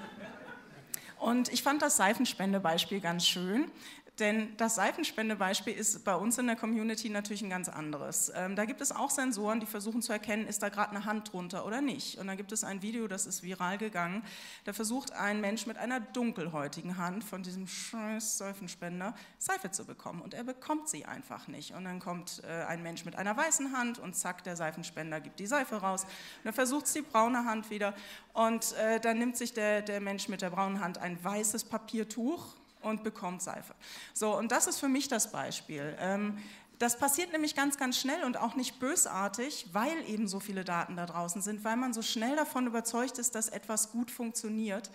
und 1.19 1.53
ich 1.53 1.61
fand 1.61 1.81
das 1.83 1.97
Seifenspendebeispiel 1.97 2.99
ganz 2.99 3.27
schön. 3.27 3.71
Denn 4.19 4.55
das 4.57 4.75
Seifenspendebeispiel 4.75 5.73
ist 5.73 6.03
bei 6.03 6.13
uns 6.13 6.37
in 6.37 6.45
der 6.45 6.55
Community 6.55 7.09
natürlich 7.09 7.41
ein 7.41 7.49
ganz 7.49 7.69
anderes. 7.69 8.31
Ähm, 8.35 8.55
da 8.55 8.65
gibt 8.65 8.81
es 8.81 8.91
auch 8.91 9.09
Sensoren, 9.09 9.61
die 9.61 9.65
versuchen 9.65 10.01
zu 10.01 10.11
erkennen, 10.11 10.47
ist 10.47 10.61
da 10.61 10.69
gerade 10.69 10.91
eine 10.91 11.05
Hand 11.05 11.31
drunter 11.31 11.65
oder 11.65 11.81
nicht. 11.81 12.17
Und 12.19 12.27
da 12.27 12.35
gibt 12.35 12.51
es 12.51 12.63
ein 12.63 12.81
Video, 12.81 13.07
das 13.07 13.25
ist 13.25 13.41
viral 13.41 13.77
gegangen. 13.77 14.21
Da 14.65 14.73
versucht 14.73 15.13
ein 15.13 15.39
Mensch 15.39 15.65
mit 15.65 15.77
einer 15.77 16.01
dunkelhäutigen 16.01 16.97
Hand 16.97 17.23
von 17.23 17.41
diesem 17.41 17.67
scheiß 17.67 18.37
Seifenspender 18.37 19.15
Seife 19.39 19.71
zu 19.71 19.85
bekommen. 19.85 20.21
Und 20.21 20.33
er 20.33 20.43
bekommt 20.43 20.89
sie 20.89 21.05
einfach 21.05 21.47
nicht. 21.47 21.73
Und 21.73 21.85
dann 21.85 21.99
kommt 21.99 22.43
äh, 22.43 22.65
ein 22.65 22.83
Mensch 22.83 23.05
mit 23.05 23.15
einer 23.15 23.35
weißen 23.35 23.75
Hand 23.75 23.97
und 23.97 24.15
zack, 24.15 24.43
der 24.43 24.57
Seifenspender 24.57 25.21
gibt 25.21 25.39
die 25.39 25.47
Seife 25.47 25.77
raus. 25.77 26.03
Und 26.03 26.45
dann 26.45 26.53
versucht 26.53 26.85
es 26.85 26.93
die 26.93 27.01
braune 27.01 27.45
Hand 27.45 27.69
wieder. 27.69 27.95
Und 28.33 28.73
äh, 28.73 28.99
dann 28.99 29.17
nimmt 29.17 29.37
sich 29.37 29.53
der, 29.53 29.81
der 29.81 30.01
Mensch 30.01 30.27
mit 30.27 30.41
der 30.41 30.49
braunen 30.49 30.81
Hand 30.81 30.97
ein 30.97 31.23
weißes 31.23 31.63
Papiertuch 31.63 32.60
und 32.81 33.03
bekommt 33.03 33.41
Seife. 33.41 33.73
So, 34.13 34.37
und 34.37 34.51
das 34.51 34.67
ist 34.67 34.79
für 34.79 34.89
mich 34.89 35.07
das 35.07 35.31
Beispiel. 35.31 35.95
Ähm, 35.99 36.37
das 36.81 36.97
passiert 36.97 37.31
nämlich 37.31 37.55
ganz, 37.55 37.77
ganz 37.77 37.99
schnell 37.99 38.23
und 38.23 38.37
auch 38.37 38.55
nicht 38.55 38.79
bösartig, 38.79 39.67
weil 39.71 40.09
eben 40.09 40.27
so 40.27 40.39
viele 40.39 40.63
Daten 40.63 40.95
da 40.95 41.05
draußen 41.05 41.43
sind, 41.43 41.63
weil 41.63 41.77
man 41.77 41.93
so 41.93 42.01
schnell 42.01 42.35
davon 42.35 42.65
überzeugt 42.65 43.19
ist, 43.19 43.35
dass 43.35 43.49
etwas 43.49 43.91
gut 43.91 44.09
funktioniert. 44.09 44.89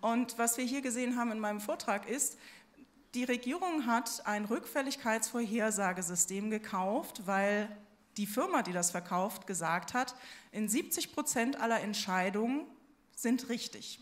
Und 0.00 0.38
was 0.38 0.56
wir 0.56 0.64
hier 0.64 0.80
gesehen 0.80 1.18
haben 1.18 1.30
in 1.32 1.38
meinem 1.38 1.60
Vortrag 1.60 2.08
ist, 2.08 2.38
die 3.14 3.24
Regierung 3.24 3.86
hat 3.86 4.26
ein 4.26 4.46
Rückfälligkeitsvorhersagesystem 4.46 6.48
gekauft, 6.48 7.26
weil 7.26 7.68
die 8.16 8.26
Firma, 8.26 8.62
die 8.62 8.72
das 8.72 8.90
verkauft, 8.90 9.46
gesagt 9.46 9.94
hat, 9.94 10.14
in 10.52 10.68
70 10.68 11.12
Prozent 11.12 11.60
aller 11.60 11.80
Entscheidungen 11.80 12.66
sind 13.14 13.50
richtig. 13.50 14.00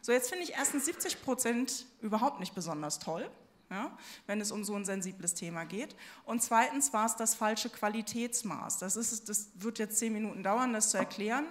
So, 0.00 0.12
jetzt 0.12 0.28
finde 0.28 0.44
ich 0.44 0.54
erstens 0.54 0.84
70 0.86 1.22
Prozent 1.22 1.86
überhaupt 2.00 2.40
nicht 2.40 2.54
besonders 2.54 2.98
toll, 2.98 3.28
ja, 3.70 3.96
wenn 4.26 4.40
es 4.40 4.50
um 4.50 4.64
so 4.64 4.74
ein 4.74 4.84
sensibles 4.84 5.34
Thema 5.34 5.64
geht. 5.64 5.94
Und 6.24 6.42
zweitens 6.42 6.92
war 6.92 7.06
es 7.06 7.16
das 7.16 7.34
falsche 7.34 7.68
Qualitätsmaß. 7.68 8.78
Das, 8.78 8.96
ist, 8.96 9.28
das 9.28 9.50
wird 9.56 9.78
jetzt 9.78 9.98
zehn 9.98 10.12
Minuten 10.12 10.42
dauern, 10.42 10.72
das 10.72 10.90
zu 10.90 10.98
erklären. 10.98 11.46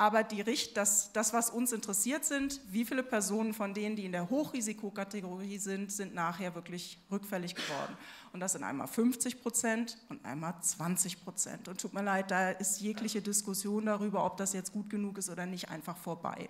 Aber 0.00 0.22
die, 0.22 0.42
das, 0.72 1.12
das, 1.12 1.34
was 1.34 1.50
uns 1.50 1.72
interessiert 1.72 2.24
sind, 2.24 2.62
wie 2.70 2.86
viele 2.86 3.02
Personen 3.02 3.52
von 3.52 3.74
denen, 3.74 3.96
die 3.96 4.06
in 4.06 4.12
der 4.12 4.30
Hochrisikokategorie 4.30 5.58
sind, 5.58 5.92
sind 5.92 6.14
nachher 6.14 6.54
wirklich 6.54 6.96
rückfällig 7.10 7.54
geworden. 7.54 7.98
Und 8.32 8.40
das 8.40 8.52
sind 8.52 8.64
einmal 8.64 8.86
50 8.86 9.42
Prozent 9.42 9.98
und 10.08 10.24
einmal 10.24 10.54
20 10.58 11.22
Prozent. 11.22 11.68
Und 11.68 11.78
tut 11.78 11.92
mir 11.92 12.02
leid, 12.02 12.30
da 12.30 12.48
ist 12.48 12.80
jegliche 12.80 13.20
Diskussion 13.20 13.84
darüber, 13.84 14.24
ob 14.24 14.38
das 14.38 14.54
jetzt 14.54 14.72
gut 14.72 14.88
genug 14.88 15.18
ist 15.18 15.28
oder 15.28 15.44
nicht, 15.44 15.68
einfach 15.68 15.98
vorbei. 15.98 16.48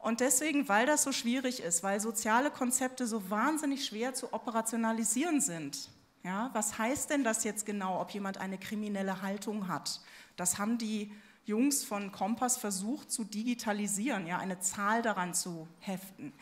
Und 0.00 0.20
deswegen, 0.20 0.68
weil 0.68 0.86
das 0.86 1.02
so 1.02 1.12
schwierig 1.12 1.60
ist, 1.60 1.82
weil 1.82 2.00
soziale 2.00 2.50
Konzepte 2.50 3.06
so 3.06 3.28
wahnsinnig 3.30 3.84
schwer 3.84 4.14
zu 4.14 4.32
operationalisieren 4.32 5.40
sind, 5.40 5.90
ja, 6.22 6.50
was 6.52 6.78
heißt 6.78 7.10
denn 7.10 7.24
das 7.24 7.44
jetzt 7.44 7.64
genau, 7.64 8.00
ob 8.00 8.10
jemand 8.10 8.38
eine 8.38 8.58
kriminelle 8.58 9.22
Haltung 9.22 9.68
hat? 9.68 10.00
Das 10.36 10.58
haben 10.58 10.78
die 10.78 11.12
Jungs 11.44 11.84
von 11.84 12.12
Kompass 12.12 12.58
versucht 12.58 13.10
zu 13.10 13.24
digitalisieren, 13.24 14.26
ja, 14.26 14.38
eine 14.38 14.60
Zahl 14.60 15.02
daran 15.02 15.34
zu 15.34 15.66
heften. 15.80 16.32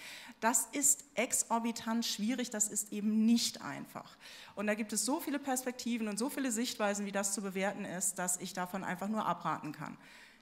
Das 0.40 0.66
ist 0.72 1.04
exorbitant 1.14 2.04
schwierig, 2.04 2.50
das 2.50 2.68
ist 2.68 2.92
eben 2.92 3.24
nicht 3.24 3.62
einfach. 3.62 4.16
Und 4.54 4.66
da 4.66 4.74
gibt 4.74 4.92
es 4.92 5.04
so 5.04 5.20
viele 5.20 5.38
Perspektiven 5.38 6.08
und 6.08 6.18
so 6.18 6.28
viele 6.28 6.52
Sichtweisen, 6.52 7.06
wie 7.06 7.12
das 7.12 7.32
zu 7.32 7.42
bewerten 7.42 7.84
ist, 7.84 8.18
dass 8.18 8.38
ich 8.38 8.52
davon 8.52 8.84
einfach 8.84 9.08
nur 9.08 9.26
abraten 9.26 9.72
kann. 9.72 9.96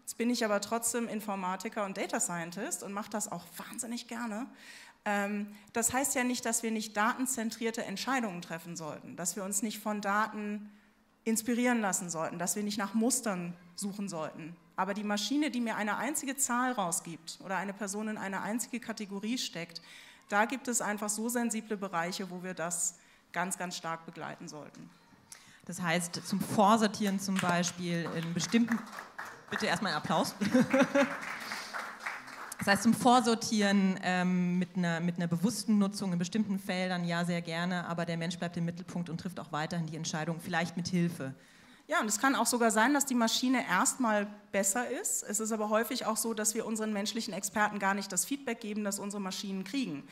Jetzt 0.07 0.19
bin 0.19 0.31
ich 0.31 0.45
aber 0.45 0.61
trotzdem 0.61 1.09
Informatiker 1.09 1.85
und 1.85 1.97
Data 1.97 2.21
Scientist 2.21 2.85
und 2.85 2.93
mache 2.93 3.11
das 3.11 3.33
auch 3.33 3.43
wahnsinnig 3.57 4.07
gerne. 4.07 4.47
Ähm, 5.05 5.49
das 5.73 5.93
heißt 5.93 6.15
ja 6.15 6.23
nicht, 6.23 6.45
dass 6.45 6.63
wir 6.63 6.71
nicht 6.71 6.97
datenzentrierte 6.97 7.85
Entscheidungen 7.85 8.41
treffen 8.41 8.77
sollten, 8.77 9.17
dass 9.17 9.35
wir 9.35 9.43
uns 9.43 9.63
nicht 9.63 9.81
von 9.81 10.01
Daten 10.01 10.71
inspirieren 11.25 11.81
lassen 11.81 12.09
sollten, 12.09 12.39
dass 12.39 12.55
wir 12.55 12.63
nicht 12.63 12.79
nach 12.79 12.95
Mustern 12.95 13.53
suchen 13.75 14.09
sollten. 14.09 14.55
Aber 14.77 14.95
die 14.95 15.03
Maschine, 15.03 15.51
die 15.51 15.61
mir 15.61 15.75
eine 15.75 15.97
einzige 15.97 16.37
Zahl 16.37 16.71
rausgibt 16.71 17.41
oder 17.45 17.57
eine 17.57 17.73
Person 17.73 18.07
in 18.07 18.17
eine 18.17 18.43
einzige 18.43 18.79
Kategorie 18.79 19.39
steckt, 19.39 19.83
da 20.29 20.45
gibt 20.45 20.69
es 20.69 20.81
einfach 20.81 21.09
so 21.09 21.29
sensible 21.29 21.77
Bereiche, 21.77 22.31
wo 22.31 22.45
wir 22.45 22.55
das 22.55 22.95
ganz, 23.33 23.59
ganz 23.59 23.77
stark 23.77 24.07
begleiten 24.07 24.47
sollten. 24.47 24.89
Das 25.65 25.83
heißt, 25.83 26.21
zum 26.25 26.39
Vorsortieren 26.39 27.19
zum 27.19 27.35
Beispiel 27.39 28.09
in 28.15 28.35
bestimmten 28.35 28.79
Bitte 29.51 29.67
erstmal 29.67 29.93
einen 29.93 30.03
Applaus. 30.03 30.35
Das 32.59 32.69
heißt, 32.69 32.83
zum 32.83 32.95
Vorsortieren 32.95 34.01
ähm, 34.03 34.59
mit, 34.59 34.77
einer, 34.77 34.99
mit 34.99 35.19
einer 35.19 35.29
bewussten 35.29 35.79
Nutzung 35.79 36.13
in 36.13 36.19
bestimmten 36.19 36.59
Feldern 36.59 37.05
ja 37.05 37.25
sehr 37.25 37.41
gerne, 37.41 37.87
aber 37.87 38.07
der 38.07 38.17
Mensch 38.17 38.37
bleibt 38.39 38.57
im 38.57 38.65
Mittelpunkt 38.65 39.09
und 39.09 39.21
trifft 39.21 39.39
auch 39.39 39.53
weiterhin 39.53 39.87
die 39.87 39.95
Entscheidung, 39.95 40.41
vielleicht 40.41 40.77
mit 40.77 40.89
Hilfe. 40.89 41.33
Ja, 41.89 42.01
und 42.01 42.09
es 42.09 42.19
kann 42.19 42.35
auch 42.35 42.47
sogar 42.47 42.73
sein, 42.73 42.93
dass 42.95 43.07
die 43.07 43.15
Maschine 43.15 43.65
erstmal 43.69 44.27
besser 44.51 44.91
ist. 44.91 45.23
Es 45.23 45.39
ist 45.39 45.53
aber 45.53 45.69
häufig 45.69 46.07
auch 46.07 46.17
so, 46.17 46.35
dass 46.35 46.57
wir 46.57 46.67
unseren 46.67 46.93
menschlichen 46.93 47.33
Experten 47.33 47.79
gar 47.79 47.95
nicht 47.95 48.11
das 48.11 48.25
Feedback 48.25 48.61
geben, 48.61 48.83
das 48.83 48.99
unsere 48.99 49.23
Maschinen 49.23 49.63
kriegen. 49.63 50.03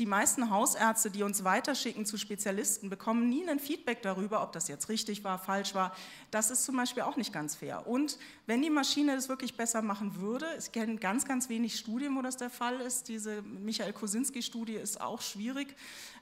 Die 0.00 0.06
meisten 0.06 0.48
Hausärzte, 0.48 1.10
die 1.10 1.22
uns 1.22 1.44
weiterschicken 1.44 2.06
zu 2.06 2.16
Spezialisten, 2.16 2.88
bekommen 2.88 3.28
nie 3.28 3.46
ein 3.46 3.60
Feedback 3.60 4.00
darüber, 4.00 4.42
ob 4.42 4.50
das 4.52 4.66
jetzt 4.66 4.88
richtig 4.88 5.24
war, 5.24 5.38
falsch 5.38 5.74
war. 5.74 5.94
Das 6.30 6.50
ist 6.50 6.64
zum 6.64 6.74
Beispiel 6.74 7.02
auch 7.02 7.16
nicht 7.16 7.34
ganz 7.34 7.54
fair. 7.54 7.86
Und 7.86 8.18
wenn 8.46 8.62
die 8.62 8.70
Maschine 8.70 9.14
das 9.14 9.28
wirklich 9.28 9.58
besser 9.58 9.82
machen 9.82 10.18
würde, 10.18 10.46
ich 10.58 10.72
kenne 10.72 10.96
ganz, 10.96 11.26
ganz 11.26 11.50
wenig 11.50 11.78
Studien, 11.78 12.16
wo 12.16 12.22
das 12.22 12.38
der 12.38 12.48
Fall 12.48 12.80
ist, 12.80 13.08
diese 13.08 13.42
Michael 13.42 13.92
Kosinski-Studie 13.92 14.76
ist 14.76 15.02
auch 15.02 15.20
schwierig, 15.20 15.76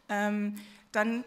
ähm, 0.09 0.57
dann 0.91 1.23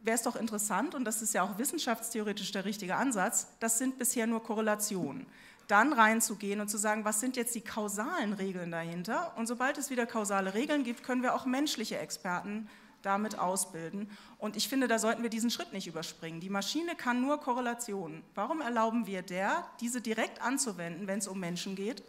wäre 0.00 0.14
es 0.14 0.22
doch 0.22 0.36
interessant, 0.36 0.94
und 0.94 1.04
das 1.04 1.22
ist 1.22 1.34
ja 1.34 1.42
auch 1.42 1.58
wissenschaftstheoretisch 1.58 2.52
der 2.52 2.64
richtige 2.64 2.94
Ansatz, 2.94 3.48
das 3.58 3.78
sind 3.78 3.98
bisher 3.98 4.28
nur 4.28 4.44
Korrelationen. 4.44 5.26
Dann 5.68 5.92
reinzugehen 5.92 6.60
und 6.60 6.68
zu 6.68 6.78
sagen, 6.78 7.04
was 7.04 7.20
sind 7.20 7.36
jetzt 7.36 7.54
die 7.54 7.60
kausalen 7.60 8.32
Regeln 8.32 8.70
dahinter? 8.70 9.32
Und 9.36 9.46
sobald 9.46 9.78
es 9.78 9.90
wieder 9.90 10.06
kausale 10.06 10.54
Regeln 10.54 10.84
gibt, 10.84 11.02
können 11.02 11.22
wir 11.22 11.34
auch 11.34 11.44
menschliche 11.44 11.98
Experten 11.98 12.68
damit 13.02 13.38
ausbilden. 13.38 14.10
Und 14.38 14.56
ich 14.56 14.68
finde, 14.68 14.88
da 14.88 14.98
sollten 14.98 15.22
wir 15.22 15.30
diesen 15.30 15.50
Schritt 15.50 15.72
nicht 15.72 15.86
überspringen. 15.86 16.40
Die 16.40 16.50
Maschine 16.50 16.94
kann 16.96 17.20
nur 17.20 17.40
Korrelationen. 17.40 18.22
Warum 18.34 18.60
erlauben 18.60 19.06
wir 19.06 19.22
der, 19.22 19.66
diese 19.80 20.00
direkt 20.00 20.42
anzuwenden, 20.42 21.06
wenn 21.06 21.20
es 21.20 21.28
um 21.28 21.38
Menschen 21.38 21.76
geht, 21.76 22.02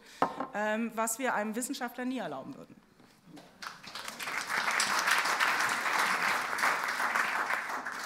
ähm, 0.54 0.92
was 0.96 1.20
wir 1.20 1.36
einem 1.36 1.56
Wissenschaftler 1.56 2.06
nie 2.06 2.18
erlauben 2.18 2.56
würden? 2.56 2.76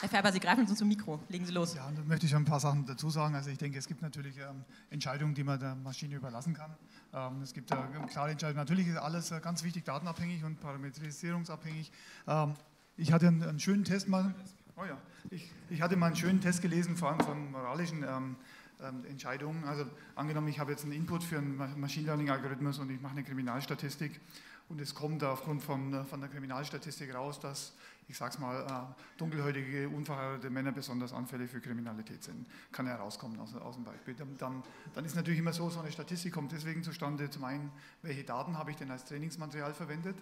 Herr 0.02 0.10
Färber, 0.10 0.32
Sie 0.32 0.40
greifen 0.40 0.62
uns 0.62 0.76
zum 0.76 0.88
Mikro. 0.88 1.20
Legen 1.30 1.46
Sie 1.46 1.52
los. 1.52 1.76
Ja, 1.76 1.88
da 1.96 2.02
möchte 2.06 2.26
ich 2.26 2.36
ein 2.36 2.44
paar 2.44 2.60
Sachen 2.60 2.88
dazu 2.88 3.12
sagen. 3.12 3.36
Also 3.36 3.52
ich 3.52 3.60
denke, 3.60 3.78
es 3.78 3.88
gibt 3.88 4.02
natürlich 4.02 4.36
ähm, 4.38 4.64
Entscheidungen, 4.90 5.36
die 5.36 5.44
man 5.44 5.60
der 5.60 5.76
Maschine 5.76 6.16
überlassen 6.16 6.56
kann. 6.56 6.76
Ähm, 7.14 7.44
es 7.44 7.54
gibt 7.54 7.70
äh, 7.70 7.76
klare 8.10 8.32
Entscheidungen. 8.32 8.58
Natürlich 8.58 8.88
ist 8.88 8.98
alles 8.98 9.30
äh, 9.30 9.40
ganz 9.42 9.64
wichtig 9.64 9.86
datenabhängig 9.86 10.44
und 10.44 10.60
parametrisierungsabhängig. 10.60 11.92
Ähm, 12.28 12.56
ich 12.98 13.14
hatte 13.14 13.28
einen, 13.28 13.44
einen, 13.44 13.60
schönen 13.60 13.84
Test 13.84 14.10
mal. 14.10 14.34
Oh 14.76 14.86
ja, 14.86 14.98
ich, 15.30 15.52
ich, 15.70 15.84
hatte 15.84 15.96
mal 15.98 16.08
einen 16.08 16.16
schönen 16.16 16.42
Test 16.42 16.64
gelesen, 16.64 16.98
vor 16.98 17.12
allem 17.12 17.20
von 17.20 17.52
moralischen 17.52 18.04
ähm, 18.04 18.38
ähm, 18.82 19.06
Entscheidungen. 19.08 19.66
Also 19.66 19.86
angenommen, 20.16 20.48
ich 20.48 20.58
habe 20.58 20.72
jetzt 20.72 20.84
einen 20.84 20.94
Input 20.94 21.24
für 21.24 21.38
einen 21.38 21.80
Machine 21.80 22.08
Learning-Algorithmus 22.08 22.80
und 22.80 22.90
ich 22.90 23.00
mache 23.00 23.14
eine 23.14 23.24
Kriminalstatistik 23.24 24.20
und 24.68 24.82
es 24.82 24.96
kommt 24.96 25.24
aufgrund 25.24 25.62
von, 25.62 25.94
äh, 25.94 26.04
von 26.06 26.22
der 26.22 26.30
Kriminalstatistik 26.30 27.14
raus, 27.14 27.40
dass 27.40 27.74
ich 28.12 28.18
sage 28.18 28.34
es 28.34 28.40
mal, 28.40 28.66
äh, 28.66 29.18
dunkelhäutige, 29.18 29.88
unverheiratete 29.88 30.50
Männer 30.50 30.74
besonders 30.74 31.14
anfällig 31.14 31.50
für 31.50 31.62
Kriminalität 31.62 32.22
sind. 32.24 32.46
Kann 32.74 32.86
herauskommen 32.86 33.40
aus, 33.40 33.56
aus 33.56 33.76
dem 33.76 33.86
Beispiel. 33.86 34.16
Dann, 34.38 34.64
dann 34.94 35.06
ist 35.06 35.16
natürlich 35.16 35.40
immer 35.40 35.54
so, 35.54 35.70
so 35.70 35.80
eine 35.80 35.92
Statistik 35.92 36.34
kommt 36.34 36.52
deswegen 36.52 36.84
zustande, 36.84 37.30
zum 37.30 37.46
einen, 37.46 37.72
welche 38.02 38.26
Daten 38.26 38.58
habe 38.58 38.72
ich 38.72 38.78
denn 38.78 38.92
als 38.92 39.06
Trainingsmaterial 39.06 39.74
verwendet? 39.74 40.18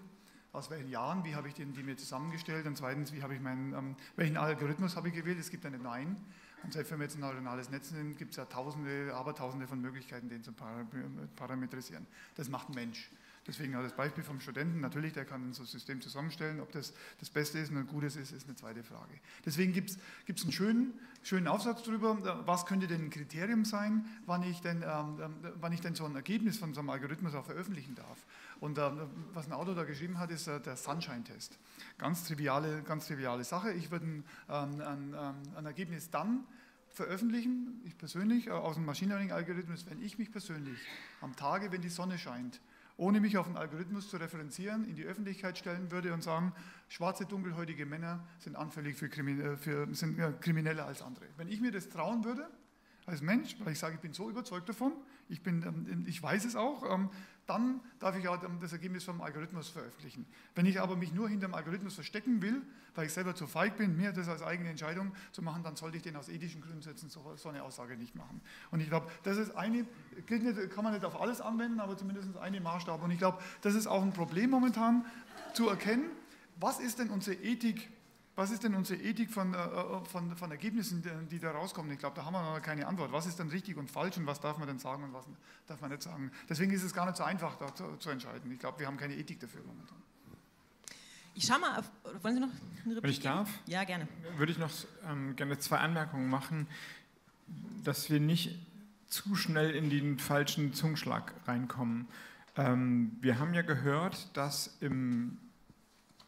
Aus 0.52 0.70
welchen 0.70 0.90
Jahren, 0.90 1.24
wie 1.26 1.36
habe 1.36 1.48
ich 1.48 1.56
den, 1.56 1.74
die 1.74 1.82
mir 1.82 1.98
zusammengestellt? 1.98 2.68
Und 2.68 2.78
zweitens, 2.78 3.12
wie 3.12 3.24
habe 3.24 3.34
ich 3.34 3.42
meinen, 3.42 3.74
ähm, 3.74 3.96
welchen 4.16 4.38
Algorithmus 4.38 4.96
habe 4.96 5.08
ich 5.08 5.16
gewählt? 5.16 5.40
Es 5.40 5.50
gibt 5.50 5.64
ja 5.64 5.72
einen. 5.72 6.16
Und 6.64 6.74
selbst 6.74 6.92
wenn 6.92 7.00
wir 7.00 7.06
jetzt 7.06 7.16
ein 7.16 7.22
neuronales 7.22 7.72
Netz 7.72 7.92
nehmen, 7.92 8.16
gibt 8.18 8.32
es 8.32 8.38
ja 8.38 8.46
tausende, 8.46 9.16
abertausende 9.16 9.66
von 9.66 9.82
Möglichkeiten, 9.82 10.30
den 10.30 10.44
zu 10.44 10.52
parametrisieren. 11.36 12.06
Das 12.36 12.50
macht 12.50 12.70
ein 12.70 12.76
Mensch. 12.76 13.10
Deswegen 13.50 13.76
auch 13.76 13.82
das 13.82 13.94
Beispiel 13.94 14.24
vom 14.24 14.40
Studenten. 14.40 14.80
Natürlich, 14.80 15.14
der 15.14 15.26
kann 15.26 15.54
so 15.54 15.64
ein 15.64 15.66
System 15.66 16.02
zusammenstellen. 16.02 16.60
Ob 16.60 16.72
das 16.72 16.94
das 17.20 17.32
Beste 17.32 17.58
ist 17.58 17.72
und 17.72 17.78
ein 17.78 17.88
gutes 17.88 18.16
ist, 18.16 18.32
ist 18.32 18.46
eine 18.46 18.56
zweite 18.56 18.84
Frage. 18.84 19.12
Deswegen 19.44 19.74
gibt 19.74 19.90
es 19.90 20.44
einen 20.44 20.52
schönen, 20.52 20.94
schönen 21.24 21.48
Aufsatz 21.48 21.82
darüber, 21.82 22.46
was 22.46 22.68
könnte 22.68 22.86
denn 22.86 23.06
ein 23.06 23.10
Kriterium 23.10 23.66
sein, 23.66 24.06
wann 24.28 24.44
ich 24.44 24.62
denn, 24.62 24.84
ähm, 24.84 25.20
ähm, 25.20 25.36
wann 25.60 25.74
ich 25.74 25.82
denn 25.82 25.96
so 25.96 26.06
ein 26.06 26.16
Ergebnis 26.16 26.60
von 26.60 26.76
so 26.76 26.82
einem 26.82 26.92
Algorithmus 26.92 27.34
auch 27.34 27.46
veröffentlichen 27.46 27.96
darf. 27.96 28.24
Und 28.60 28.78
äh, 28.78 28.92
was 29.34 29.48
ein 29.48 29.54
Autor 29.54 29.74
da 29.74 29.84
geschrieben 29.84 30.20
hat, 30.20 30.30
ist 30.30 30.48
äh, 30.48 30.60
der 30.62 30.78
Sunshine-Test. 30.78 31.58
Ganz 31.98 32.26
triviale, 32.26 32.84
ganz 32.84 33.08
triviale 33.08 33.44
Sache. 33.44 33.74
Ich 33.74 33.90
würde 33.90 34.06
ein, 34.06 34.24
ähm, 34.48 34.82
ein, 34.82 35.16
ähm, 35.18 35.36
ein 35.56 35.66
Ergebnis 35.66 36.12
dann 36.12 36.44
veröffentlichen, 36.92 37.82
ich 37.84 37.98
persönlich, 37.98 38.46
äh, 38.46 38.52
aus 38.52 38.76
dem 38.76 38.86
Machine 38.86 39.10
Learning-Algorithmus, 39.10 39.88
wenn 39.90 40.04
ich 40.04 40.20
mich 40.20 40.32
persönlich 40.32 40.78
am 41.22 41.36
Tage, 41.36 41.72
wenn 41.72 41.82
die 41.82 41.90
Sonne 41.90 42.20
scheint, 42.20 42.62
ohne 43.00 43.22
mich 43.22 43.38
auf 43.38 43.48
einen 43.48 43.56
Algorithmus 43.56 44.10
zu 44.10 44.18
referenzieren, 44.18 44.84
in 44.84 44.96
die 44.96 45.06
Öffentlichkeit 45.06 45.58
stellen 45.58 45.90
würde 45.90 46.14
und 46.14 46.22
sagen, 46.22 46.54
schwarze, 46.90 47.26
dunkelhäutige 47.26 47.86
Männer 47.86 48.28
sind 48.40 48.58
anfällig 48.58 48.98
für, 48.98 49.08
Krimin 49.08 49.40
äh, 49.40 49.58
für 49.58 49.88
sind 49.96 50.18
krimineller 50.42 50.86
als 50.86 51.02
andere. 51.02 51.26
Wenn 51.38 51.48
ich 51.48 51.62
mir 51.62 51.72
das 51.72 51.90
trauen 51.90 52.26
würde, 52.26 52.50
als 53.06 53.22
Mensch, 53.22 53.56
weil 53.60 53.72
ich 53.72 53.80
sage, 53.80 53.96
ich 53.96 54.02
bin 54.02 54.14
so 54.14 54.30
überzeugt 54.30 54.68
davon, 54.68 54.92
ich, 55.30 55.42
bin, 55.42 55.64
ähm, 55.64 56.06
ich 56.08 56.22
weiß 56.22 56.44
es 56.44 56.56
auch, 56.56 56.84
ähm, 56.94 57.10
dann 57.50 57.82
darf 58.00 58.16
ich 58.18 58.28
auch 58.28 58.40
das 58.62 58.72
Ergebnis 58.72 59.04
vom 59.04 59.22
Algorithmus 59.22 59.70
veröffentlichen. 59.70 60.26
Wenn 60.56 60.66
ich 60.66 60.80
aber 60.80 60.96
mich 60.96 61.14
nur 61.14 61.28
hinter 61.28 61.48
dem 61.48 61.56
Algorithmus 61.56 61.96
verstecken 61.96 62.42
will, 62.42 62.62
weil 62.96 63.08
ich 63.08 63.14
selber 63.14 63.34
zu 63.34 63.48
feig 63.48 63.78
bin, 63.78 63.98
mir 63.98 64.12
das 64.12 64.30
als 64.30 64.42
eigene 64.42 64.70
Entscheidung 64.70 65.12
zu 65.32 65.42
machen, 65.42 65.64
dann 65.64 65.76
sollte 65.76 65.98
ich 65.98 66.04
den 66.04 66.16
aus 66.16 66.30
ethischen 66.30 66.62
Grundsätzen 66.62 67.10
so, 67.10 67.34
so 67.36 67.50
eine 67.50 67.64
Aussage 67.64 67.98
nicht 67.98 68.16
machen. 68.16 68.42
Und 68.72 68.82
ich 68.82 68.90
glaube, 68.90 69.10
das 69.24 69.38
ist 69.38 69.56
eine, 69.56 69.86
nicht, 70.30 70.70
kann 70.72 70.84
man 70.84 70.94
nicht 70.94 71.06
auf 71.06 71.20
alles 71.20 71.42
anwenden, 71.42 71.80
aber 71.80 71.98
zumindest 71.98 72.38
eine 72.38 72.62
Maßstab. 72.62 73.02
Und 73.02 73.12
ich 73.12 73.18
glaube, 73.18 73.40
das 73.62 73.76
ist 73.76 73.88
auch 73.88 74.04
ein 74.04 74.14
Problem 74.14 74.50
momentan 74.50 75.06
zu 75.54 75.70
erkennen, 75.70 76.06
was 76.60 76.80
ist 76.80 77.00
denn 77.00 77.10
unsere 77.10 77.42
Ethik 77.42 77.90
was 78.40 78.52
ist 78.52 78.64
denn 78.64 78.74
unsere 78.74 79.02
Ethik 79.02 79.30
von, 79.30 79.54
äh, 79.54 79.58
äh, 79.58 80.06
von, 80.06 80.36
von 80.38 80.50
Ergebnissen, 80.50 81.04
die 81.30 81.40
da 81.40 81.52
rauskommen? 81.52 81.92
Ich 81.92 82.00
glaube, 82.00 82.16
da 82.16 82.24
haben 82.24 82.34
wir 82.34 82.42
noch 82.42 82.62
keine 82.62 82.88
Antwort. 82.88 83.12
Was 83.12 83.26
ist 83.26 83.38
denn 83.38 83.50
richtig 83.50 83.76
und 83.76 83.92
falsch 83.92 84.16
und 84.16 84.26
was 84.26 84.40
darf 84.40 84.58
man 84.58 84.68
denn 84.68 84.80
sagen 84.80 85.04
und 85.04 85.14
was 85.14 85.26
darf 85.68 85.82
man 85.82 85.92
nicht 85.92 86.02
sagen? 86.02 86.32
Deswegen 86.48 86.72
ist 86.72 86.84
es 86.84 86.94
gar 86.94 87.06
nicht 87.06 87.18
so 87.18 87.24
einfach, 87.24 87.58
da 87.58 87.76
zu, 87.76 87.98
zu 87.98 88.10
entscheiden. 88.10 88.50
Ich 88.52 88.60
glaube, 88.60 88.80
wir 88.80 88.88
haben 88.88 88.96
keine 88.96 89.16
Ethik 89.16 89.42
dafür 89.42 89.62
momentan. 89.66 89.98
Ich 91.36 91.46
schaue 91.46 91.60
mal, 91.60 91.80
auf, 91.80 91.92
wollen 92.22 92.36
Sie 92.36 92.40
noch 92.40 92.48
eine 92.86 92.96
Replik 92.96 93.04
Wenn 93.04 93.12
ich 93.12 93.20
darf? 93.20 93.50
Ja, 93.66 93.84
gerne. 93.84 94.08
Würde 94.38 94.54
ich 94.54 94.58
noch 94.58 94.72
ähm, 95.06 95.36
gerne 95.36 95.60
zwei 95.60 95.78
Anmerkungen 95.80 96.30
machen. 96.30 96.68
dass 97.84 98.10
wir 98.10 98.22
nicht 98.22 98.58
zu 99.08 99.36
schnell 99.36 99.72
in 99.72 99.90
den 99.90 100.18
falschen 100.18 100.74
Zungenschlag 100.74 101.34
reinkommen. 101.46 102.08
Ähm, 102.56 103.18
wir 103.22 103.40
haben 103.40 103.54
ja 103.54 103.64
gehört, 103.64 104.36
dass 104.38 104.78
im, 104.80 105.38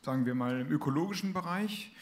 sagen 0.01 0.25
wir 0.25 0.35
mal, 0.35 0.61
im 0.61 0.71
ökologischen 0.71 1.33
Bereich 1.33 1.93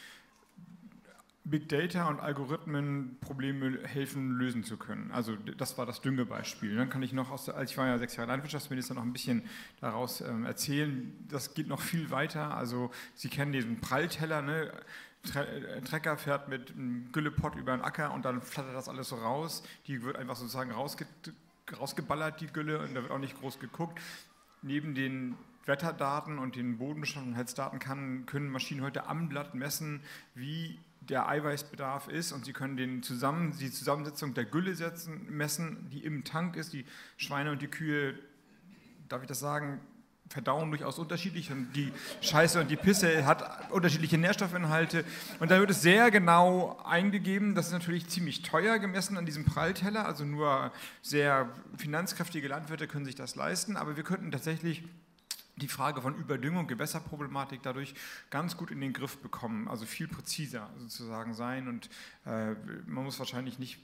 Big 1.50 1.68
Data 1.68 2.08
und 2.08 2.20
Algorithmen 2.20 3.18
Probleme 3.22 3.80
helfen 3.84 4.32
lösen 4.32 4.64
zu 4.64 4.78
können. 4.78 5.12
Also 5.12 5.36
das 5.36 5.78
war 5.78 5.86
das 5.86 6.02
Düngebeispiel. 6.02 6.76
Dann 6.76 6.90
kann 6.90 7.02
ich 7.02 7.12
noch, 7.12 7.32
aus, 7.32 7.50
als 7.50 7.72
ich 7.72 7.78
war 7.78 7.88
ja 7.88 7.98
sechs 7.98 8.16
Jahre 8.16 8.30
Landwirtschaftsminister, 8.30 8.94
noch 8.94 9.02
ein 9.02 9.14
bisschen 9.14 9.44
daraus 9.82 10.22
ähm, 10.22 10.46
erzählen. 10.46 11.14
Das 11.28 11.54
geht 11.56 11.68
noch 11.68 11.82
viel 11.82 12.12
weiter. 12.12 12.56
Also 12.56 12.92
Sie 13.16 13.30
kennen 13.30 13.52
diesen 13.52 13.82
Prallteller, 13.82 14.42
ne? 14.42 14.72
Äh, 15.36 15.82
Trecker 15.82 16.18
fährt 16.18 16.50
mit 16.50 16.72
einem 16.72 17.12
Güllepott 17.12 17.56
über 17.56 17.76
den 17.76 17.82
Acker 17.82 18.14
und 18.14 18.26
dann 18.26 18.42
flattert 18.42 18.76
das 18.76 18.88
alles 18.88 19.10
so 19.10 19.16
raus. 19.16 19.64
Die 19.88 20.04
wird 20.04 20.18
einfach 20.18 20.36
sozusagen 20.36 20.72
rausge 20.72 21.06
rausgeballert, 21.78 22.42
die 22.42 22.48
Gülle, 22.48 22.80
und 22.80 22.96
da 22.96 23.04
wird 23.04 23.12
auch 23.12 23.20
nicht 23.20 23.40
groß 23.40 23.60
geguckt. 23.60 24.00
Neben 24.64 24.96
den 24.96 25.36
Wetterdaten 25.66 26.40
und 26.40 26.56
den 26.56 26.80
Hetzdaten 27.36 27.80
kann, 27.80 28.26
können 28.26 28.50
Maschinen 28.50 28.82
heute 28.82 29.08
am 29.08 29.30
Blatt 29.30 29.56
messen, 29.56 30.02
wie 30.36 30.80
der 31.02 31.28
Eiweißbedarf 31.28 32.08
ist. 32.08 32.32
Und 32.32 32.46
sie 32.46 32.54
können 32.54 32.78
den 32.78 33.04
zusammen, 33.04 33.56
die 33.60 33.72
Zusammensetzung 33.72 34.34
der 34.34 34.46
Gülle 34.46 34.76
setzen, 34.76 35.26
messen, 35.30 35.90
die 35.92 36.04
im 36.04 36.24
Tank 36.24 36.56
ist. 36.56 36.74
Die 36.74 36.86
Schweine 37.18 37.52
und 37.52 37.62
die 37.62 37.68
Kühe, 37.68 38.16
darf 39.08 39.22
ich 39.22 39.28
das 39.28 39.40
sagen, 39.40 39.80
verdauen 40.30 40.70
durchaus 40.70 41.00
unterschiedlich. 41.00 41.52
Und 41.52 41.74
die 41.74 41.92
Scheiße 42.22 42.62
und 42.62 42.70
die 42.70 42.76
Pisse 42.76 43.26
hat 43.26 43.72
unterschiedliche 43.72 44.18
Nährstoffinhalte. 44.18 45.04
Und 45.40 45.50
da 45.52 45.60
wird 45.60 45.72
es 45.72 45.82
sehr 45.82 46.12
genau 46.12 46.80
eingegeben. 46.86 47.56
Das 47.56 47.68
ist 47.68 47.74
natürlich 47.74 48.08
ziemlich 48.08 48.44
teuer 48.44 48.78
gemessen 48.78 49.18
an 49.18 49.26
diesem 49.26 49.46
Prallteller, 49.46 50.06
also 50.06 50.24
nur 50.26 50.72
sehr 51.02 51.50
finanzkräftige 51.78 52.48
Landwirte 52.48 52.88
können 52.88 53.06
sich 53.06 53.16
das 53.16 53.36
leisten, 53.36 53.76
aber 53.76 53.98
wir 53.98 54.04
könnten 54.04 54.32
tatsächlich 54.32 54.84
die 55.60 55.68
Frage 55.68 56.02
von 56.02 56.16
Überdüngung, 56.16 56.68
Gewässerproblematik 56.68 57.62
dadurch 57.64 57.94
ganz 58.30 58.58
gut 58.58 58.72
in 58.72 58.82
den 58.82 58.94
Griff 58.94 59.18
bekommen, 59.18 59.68
also 59.68 59.86
viel 59.86 60.08
präziser 60.08 60.70
sozusagen 60.78 61.34
sein. 61.34 61.68
Und 61.68 61.90
äh, 62.26 62.56
man 62.88 63.04
muss 63.04 63.20
wahrscheinlich 63.20 63.60
nicht 63.60 63.80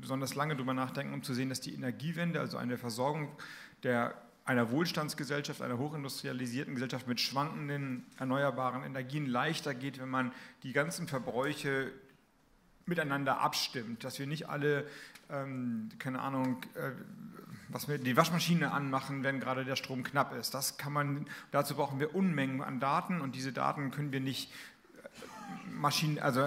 besonders 0.00 0.34
lange 0.34 0.54
darüber 0.54 0.74
nachdenken, 0.74 1.14
um 1.14 1.22
zu 1.22 1.34
sehen, 1.34 1.48
dass 1.48 1.60
die 1.60 1.74
Energiewende, 1.74 2.40
also 2.40 2.56
eine 2.56 2.78
Versorgung 2.78 3.28
der 3.82 4.14
einer 4.44 4.70
Wohlstandsgesellschaft, 4.70 5.62
einer 5.62 5.78
hochindustrialisierten 5.78 6.74
Gesellschaft 6.74 7.08
mit 7.08 7.20
schwankenden 7.20 8.04
erneuerbaren 8.18 8.84
Energien 8.84 9.26
leichter 9.26 9.74
geht, 9.74 9.98
wenn 9.98 10.10
man 10.10 10.32
die 10.62 10.72
ganzen 10.72 11.08
Verbräuche 11.08 11.90
miteinander 12.86 13.40
abstimmt, 13.40 14.04
dass 14.04 14.18
wir 14.18 14.26
nicht 14.26 14.48
alle, 14.48 14.86
ähm, 15.30 15.88
keine 15.98 16.20
Ahnung, 16.20 16.62
äh, 16.74 16.90
was 17.74 17.88
wir 17.88 17.98
die 17.98 18.16
Waschmaschine 18.16 18.70
anmachen, 18.70 19.24
wenn 19.24 19.40
gerade 19.40 19.64
der 19.64 19.74
Strom 19.74 20.04
knapp 20.04 20.32
ist. 20.32 20.54
Das 20.54 20.78
kann 20.78 20.92
man, 20.92 21.26
dazu 21.50 21.74
brauchen 21.74 21.98
wir 21.98 22.14
Unmengen 22.14 22.62
an 22.62 22.78
Daten 22.78 23.20
und 23.20 23.34
diese 23.34 23.52
Daten 23.52 23.90
können 23.90 24.12
wir 24.12 24.20
nicht 24.20 24.52
Maschinen, 25.72 26.20
also 26.20 26.46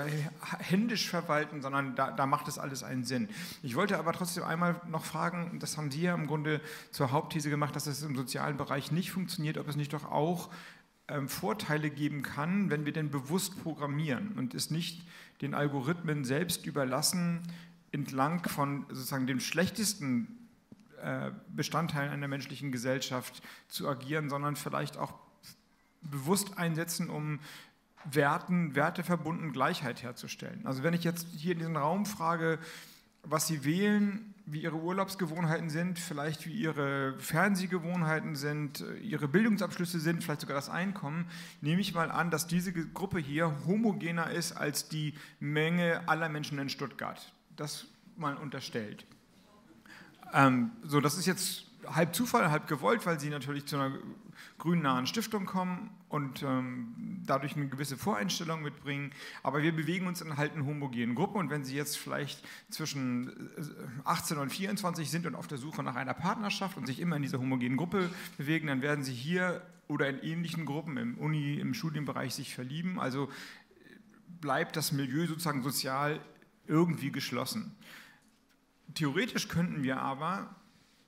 händisch 0.59 1.09
verwalten, 1.09 1.61
sondern 1.61 1.95
da, 1.95 2.11
da, 2.11 2.25
macht 2.25 2.47
es 2.47 2.57
alles 2.57 2.81
einen 2.81 3.03
Sinn. 3.03 3.27
Ich 3.61 3.75
wollte 3.75 3.99
aber 3.99 4.13
trotzdem 4.13 4.45
einmal 4.45 4.79
noch 4.87 5.03
fragen, 5.03 5.59
das 5.59 5.75
haben 5.75 5.91
Sie 5.91 6.01
ja 6.01 6.15
im 6.15 6.27
Grunde 6.27 6.61
zur 6.91 7.11
Hauptthese 7.11 7.49
gemacht, 7.49 7.75
dass 7.75 7.87
es 7.87 8.03
im 8.03 8.15
sozialen 8.15 8.55
Bereich 8.55 8.93
nicht 8.93 9.11
funktioniert, 9.11 9.57
ob 9.57 9.67
es 9.67 9.75
nicht 9.75 9.91
doch 9.91 10.09
auch 10.09 10.49
ähm, 11.09 11.27
Vorteile 11.27 11.89
geben 11.89 12.21
kann, 12.21 12.69
wenn 12.69 12.85
wir 12.85 12.93
denn 12.93 13.11
bewusst 13.11 13.61
programmieren 13.63 14.31
und 14.37 14.55
es 14.55 14.71
nicht 14.71 15.05
den 15.41 15.53
Algorithmen 15.53 16.23
selbst 16.23 16.65
überlassen, 16.65 17.43
entlang 17.91 18.47
von 18.47 18.85
sozusagen 18.87 19.27
dem 19.27 19.41
schlechtesten 19.41 20.27
äh, 20.27 20.36
Bestandteilen 21.49 22.11
einer 22.11 22.27
menschlichen 22.27 22.71
Gesellschaft 22.71 23.41
zu 23.67 23.87
agieren, 23.87 24.29
sondern 24.29 24.55
vielleicht 24.55 24.97
auch 24.97 25.13
bewusst 26.01 26.57
einsetzen, 26.57 27.09
um 27.09 27.39
Werten, 28.05 28.75
werteverbunden 28.75 29.51
Gleichheit 29.51 30.03
herzustellen. 30.03 30.65
Also 30.65 30.83
wenn 30.83 30.93
ich 30.93 31.03
jetzt 31.03 31.27
hier 31.35 31.53
in 31.53 31.59
diesem 31.59 31.75
Raum 31.75 32.05
frage, 32.05 32.59
was 33.23 33.47
Sie 33.47 33.65
wählen, 33.65 34.33
wie 34.45 34.61
Ihre 34.61 34.77
Urlaubsgewohnheiten 34.77 35.69
sind, 35.69 35.99
vielleicht 35.99 36.45
wie 36.45 36.53
Ihre 36.53 37.19
Fernsehgewohnheiten 37.19 38.35
sind, 38.35 38.83
Ihre 39.01 39.27
Bildungsabschlüsse 39.27 39.99
sind, 39.99 40.23
vielleicht 40.23 40.41
sogar 40.41 40.55
das 40.55 40.69
Einkommen, 40.69 41.27
nehme 41.59 41.81
ich 41.81 41.93
mal 41.93 42.09
an, 42.09 42.31
dass 42.31 42.47
diese 42.47 42.71
Gruppe 42.71 43.19
hier 43.19 43.53
homogener 43.65 44.31
ist 44.31 44.53
als 44.53 44.87
die 44.87 45.13
Menge 45.41 46.07
aller 46.07 46.29
Menschen 46.29 46.59
in 46.59 46.69
Stuttgart. 46.69 47.33
Das 47.57 47.87
mal 48.15 48.37
unterstellt. 48.37 49.05
Ähm, 50.33 50.71
so, 50.83 50.99
das 50.99 51.17
ist 51.17 51.25
jetzt 51.25 51.65
halb 51.85 52.15
Zufall, 52.15 52.51
halb 52.51 52.67
gewollt, 52.67 53.05
weil 53.05 53.19
Sie 53.19 53.29
natürlich 53.29 53.65
zu 53.65 53.77
einer 53.77 53.97
grünnahen 54.57 55.07
Stiftung 55.07 55.45
kommen 55.45 55.89
und 56.09 56.43
ähm, 56.43 57.21
dadurch 57.25 57.55
eine 57.55 57.67
gewisse 57.67 57.97
Voreinstellung 57.97 58.61
mitbringen. 58.61 59.11
Aber 59.43 59.61
wir 59.61 59.75
bewegen 59.75 60.07
uns 60.07 60.21
in 60.21 60.37
halt 60.37 60.53
einer 60.53 60.65
homogenen 60.65 61.15
Gruppe 61.15 61.37
und 61.37 61.49
wenn 61.49 61.63
Sie 61.63 61.75
jetzt 61.75 61.97
vielleicht 61.97 62.43
zwischen 62.69 63.51
18 64.03 64.37
äh, 64.37 64.39
und 64.39 64.49
24 64.49 65.09
sind 65.09 65.25
und 65.25 65.35
auf 65.35 65.47
der 65.47 65.57
Suche 65.57 65.83
nach 65.83 65.95
einer 65.95 66.13
Partnerschaft 66.13 66.77
und 66.77 66.87
sich 66.87 66.99
immer 66.99 67.17
in 67.17 67.21
dieser 67.21 67.39
homogenen 67.39 67.77
Gruppe 67.77 68.09
bewegen, 68.37 68.67
dann 68.67 68.81
werden 68.81 69.03
Sie 69.03 69.13
hier 69.13 69.61
oder 69.87 70.09
in 70.09 70.19
ähnlichen 70.21 70.65
Gruppen 70.65 70.97
im 70.97 71.17
Uni, 71.17 71.55
im 71.55 71.73
Studienbereich 71.73 72.33
sich 72.33 72.53
verlieben. 72.53 72.99
Also 72.99 73.29
bleibt 74.41 74.75
das 74.75 74.91
Milieu 74.91 75.27
sozusagen 75.27 75.63
sozial 75.63 76.19
irgendwie 76.67 77.11
geschlossen. 77.11 77.75
Theoretisch 78.93 79.47
könnten 79.47 79.83
wir 79.83 80.01
aber 80.01 80.55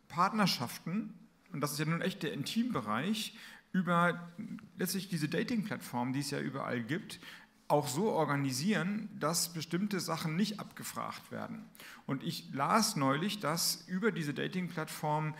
Partnerschaften 0.07 1.13
und 1.51 1.61
das 1.61 1.71
ist 1.71 1.79
ja 1.79 1.85
nun 1.85 2.01
echt 2.01 2.23
der 2.23 2.33
Intimbereich, 2.33 3.35
über 3.71 4.29
letztlich 4.77 5.09
diese 5.09 5.29
Dating-Plattformen, 5.29 6.13
die 6.13 6.19
es 6.19 6.31
ja 6.31 6.39
überall 6.39 6.81
gibt, 6.81 7.19
auch 7.67 7.87
so 7.87 8.09
organisieren, 8.09 9.09
dass 9.19 9.53
bestimmte 9.53 9.99
Sachen 9.99 10.35
nicht 10.35 10.59
abgefragt 10.59 11.31
werden. 11.31 11.65
Und 12.07 12.23
ich 12.23 12.51
las 12.51 12.95
neulich, 12.95 13.39
dass 13.39 13.83
über 13.87 14.11
diese 14.11 14.33
Dating-Plattformen 14.33 15.35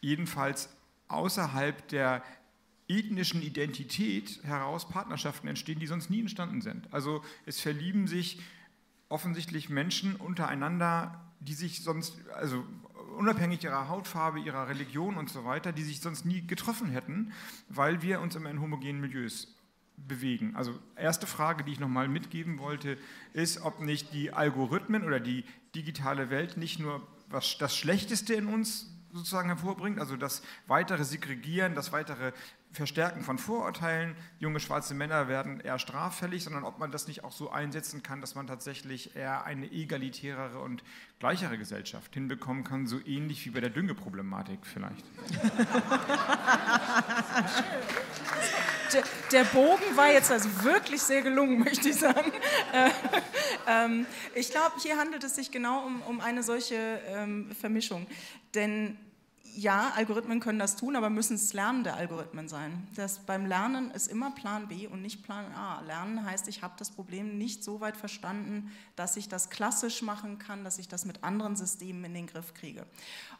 jedenfalls 0.00 0.70
außerhalb 1.06 1.86
der 1.88 2.24
ethnischen 2.88 3.42
Identität 3.42 4.42
heraus 4.42 4.88
Partnerschaften 4.88 5.46
entstehen, 5.46 5.78
die 5.78 5.86
sonst 5.86 6.10
nie 6.10 6.20
entstanden 6.20 6.62
sind. 6.62 6.92
Also 6.92 7.22
es 7.46 7.60
verlieben 7.60 8.08
sich 8.08 8.40
offensichtlich 9.08 9.68
Menschen 9.68 10.16
untereinander, 10.16 11.27
die 11.40 11.54
sich 11.54 11.82
sonst, 11.82 12.16
also 12.34 12.64
unabhängig 13.16 13.64
ihrer 13.64 13.88
Hautfarbe, 13.88 14.40
ihrer 14.40 14.68
Religion 14.68 15.16
und 15.16 15.30
so 15.30 15.44
weiter, 15.44 15.72
die 15.72 15.82
sich 15.82 16.00
sonst 16.00 16.24
nie 16.24 16.46
getroffen 16.46 16.88
hätten, 16.90 17.32
weil 17.68 18.02
wir 18.02 18.20
uns 18.20 18.36
immer 18.36 18.50
in 18.50 18.60
homogenen 18.60 19.00
Milieus 19.00 19.54
bewegen. 19.96 20.54
Also 20.54 20.78
erste 20.96 21.26
Frage, 21.26 21.64
die 21.64 21.72
ich 21.72 21.80
nochmal 21.80 22.08
mitgeben 22.08 22.58
wollte, 22.58 22.98
ist, 23.32 23.62
ob 23.62 23.80
nicht 23.80 24.12
die 24.12 24.32
Algorithmen 24.32 25.04
oder 25.04 25.20
die 25.20 25.44
digitale 25.74 26.30
Welt 26.30 26.56
nicht 26.56 26.78
nur 26.78 27.06
was 27.30 27.58
das 27.58 27.76
Schlechteste 27.76 28.34
in 28.34 28.46
uns 28.46 28.90
sozusagen 29.12 29.48
hervorbringt, 29.48 29.98
also 29.98 30.16
das 30.16 30.42
weitere 30.66 31.04
Segregieren, 31.04 31.74
das 31.74 31.92
weitere 31.92 32.32
Verstärken 32.70 33.22
von 33.22 33.38
Vorurteilen, 33.38 34.14
junge 34.38 34.60
schwarze 34.60 34.94
Männer 34.94 35.26
werden 35.26 35.58
eher 35.60 35.78
straffällig, 35.78 36.44
sondern 36.44 36.64
ob 36.64 36.78
man 36.78 36.90
das 36.90 37.08
nicht 37.08 37.24
auch 37.24 37.32
so 37.32 37.50
einsetzen 37.50 38.02
kann, 38.02 38.20
dass 38.20 38.34
man 38.34 38.46
tatsächlich 38.46 39.16
eher 39.16 39.44
eine 39.44 39.72
egalitärere 39.72 40.60
und 40.60 40.84
gleichere 41.18 41.56
Gesellschaft 41.56 42.12
hinbekommen 42.12 42.64
kann, 42.64 42.86
so 42.86 43.00
ähnlich 43.04 43.46
wie 43.46 43.50
bei 43.50 43.60
der 43.60 43.70
Düngeproblematik 43.70 44.60
vielleicht. 44.62 45.04
Der, 49.32 49.44
Bogen 49.44 49.96
war 49.96 50.10
jetzt 50.12 50.30
also 50.30 50.48
wirklich 50.62 51.02
sehr 51.02 51.22
gelungen, 51.22 51.58
möchte 51.60 51.90
ich 51.90 51.96
sagen. 51.96 52.32
Äh, 52.72 52.90
ähm, 53.66 54.06
ich 54.34 54.50
glaube, 54.50 54.76
hier 54.82 54.96
handelt 54.96 55.24
es 55.24 55.34
sich 55.34 55.50
genau 55.50 55.84
um, 55.84 56.02
um 56.02 56.20
eine 56.20 56.42
solche 56.42 57.00
ähm, 57.06 57.50
Vermischung. 57.58 58.06
Denn 58.54 58.96
ja, 59.58 59.92
Algorithmen 59.96 60.38
können 60.38 60.60
das 60.60 60.76
tun, 60.76 60.94
aber 60.94 61.10
müssen 61.10 61.34
es 61.34 61.52
lernende 61.52 61.92
Algorithmen 61.92 62.48
sein. 62.48 62.86
Das 62.94 63.18
beim 63.18 63.44
Lernen 63.44 63.90
ist 63.90 64.06
immer 64.06 64.30
Plan 64.30 64.68
B 64.68 64.86
und 64.86 65.02
nicht 65.02 65.24
Plan 65.24 65.52
A. 65.52 65.80
Lernen 65.80 66.24
heißt, 66.24 66.46
ich 66.46 66.62
habe 66.62 66.74
das 66.78 66.92
Problem 66.92 67.38
nicht 67.38 67.64
so 67.64 67.80
weit 67.80 67.96
verstanden, 67.96 68.70
dass 68.94 69.16
ich 69.16 69.28
das 69.28 69.50
klassisch 69.50 70.00
machen 70.00 70.38
kann, 70.38 70.62
dass 70.62 70.78
ich 70.78 70.86
das 70.86 71.04
mit 71.04 71.24
anderen 71.24 71.56
Systemen 71.56 72.04
in 72.04 72.14
den 72.14 72.26
Griff 72.28 72.54
kriege. 72.54 72.86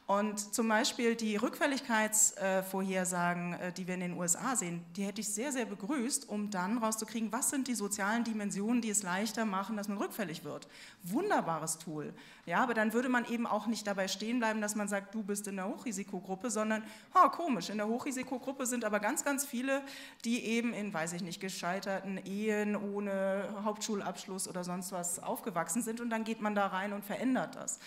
Und 0.09 0.53
zum 0.55 0.68
Beispiel 0.68 1.14
die 1.16 1.37
Rückfälligkeitsvorhersagen, 1.37 3.53
äh, 3.53 3.73
die 3.75 3.87
wir 3.87 3.92
in 3.92 4.01
den 4.01 4.16
USA 4.16 4.57
sehen, 4.57 4.83
die 4.97 5.05
hätte 5.05 5.21
ich 5.21 5.29
sehr, 5.29 5.53
sehr 5.53 5.66
begrüßt, 5.66 6.31
um 6.31 6.51
dann 6.51 6.79
rauszukriegen, 6.79 7.31
was 7.31 7.51
sind 7.51 7.68
die 7.68 7.75
sozialen 7.75 8.25
Dimensionen, 8.25 8.81
die 8.81 8.88
es 8.88 9.03
leichter 9.03 9.44
machen, 9.44 9.77
dass 9.77 9.87
man 9.87 9.99
rückfällig 9.99 10.44
wird. 10.44 10.66
Wunderbares 11.03 11.77
Tool. 11.77 12.14
Ja, 12.47 12.62
aber 12.62 12.73
dann 12.73 12.94
würde 12.94 13.11
man 13.11 13.27
eben 13.27 13.47
auch 13.47 13.66
nicht 13.66 13.87
dabei 13.87 14.09
stehen 14.09 14.38
bleiben, 14.38 14.62
dass 14.62 14.77
man 14.77 14.88
sagt, 14.88 15.14
du 15.14 15.23
bist 15.23 15.47
in 15.47 15.57
der 15.57 15.68
Hochrisikogruppe, 15.68 16.51
sondern, 16.51 16.83
ha, 17.14 17.29
komisch, 17.29 17.68
in 17.68 17.77
der 17.77 17.88
Hochrisikogruppe 17.88 18.64
sind 18.64 18.87
aber 18.87 19.01
ganz, 19.01 19.27
ganz 19.27 19.44
viele, 19.44 19.83
die 20.25 20.42
eben 20.42 20.73
in, 20.73 20.94
weiß 20.94 21.12
ich 21.12 21.23
nicht, 21.23 21.38
gescheiterten 21.38 22.16
Ehen 22.25 22.77
ohne 22.77 23.47
Hauptschulabschluss 23.62 24.49
oder 24.49 24.64
sonst 24.64 24.90
was 24.90 25.23
aufgewachsen 25.23 25.83
sind 25.83 26.01
und 26.01 26.09
dann 26.09 26.25
geht 26.25 26.40
man 26.40 26.55
da 26.55 26.68
rein 26.68 26.94
und 26.94 27.05
verändert 27.05 27.57
das. 27.57 27.79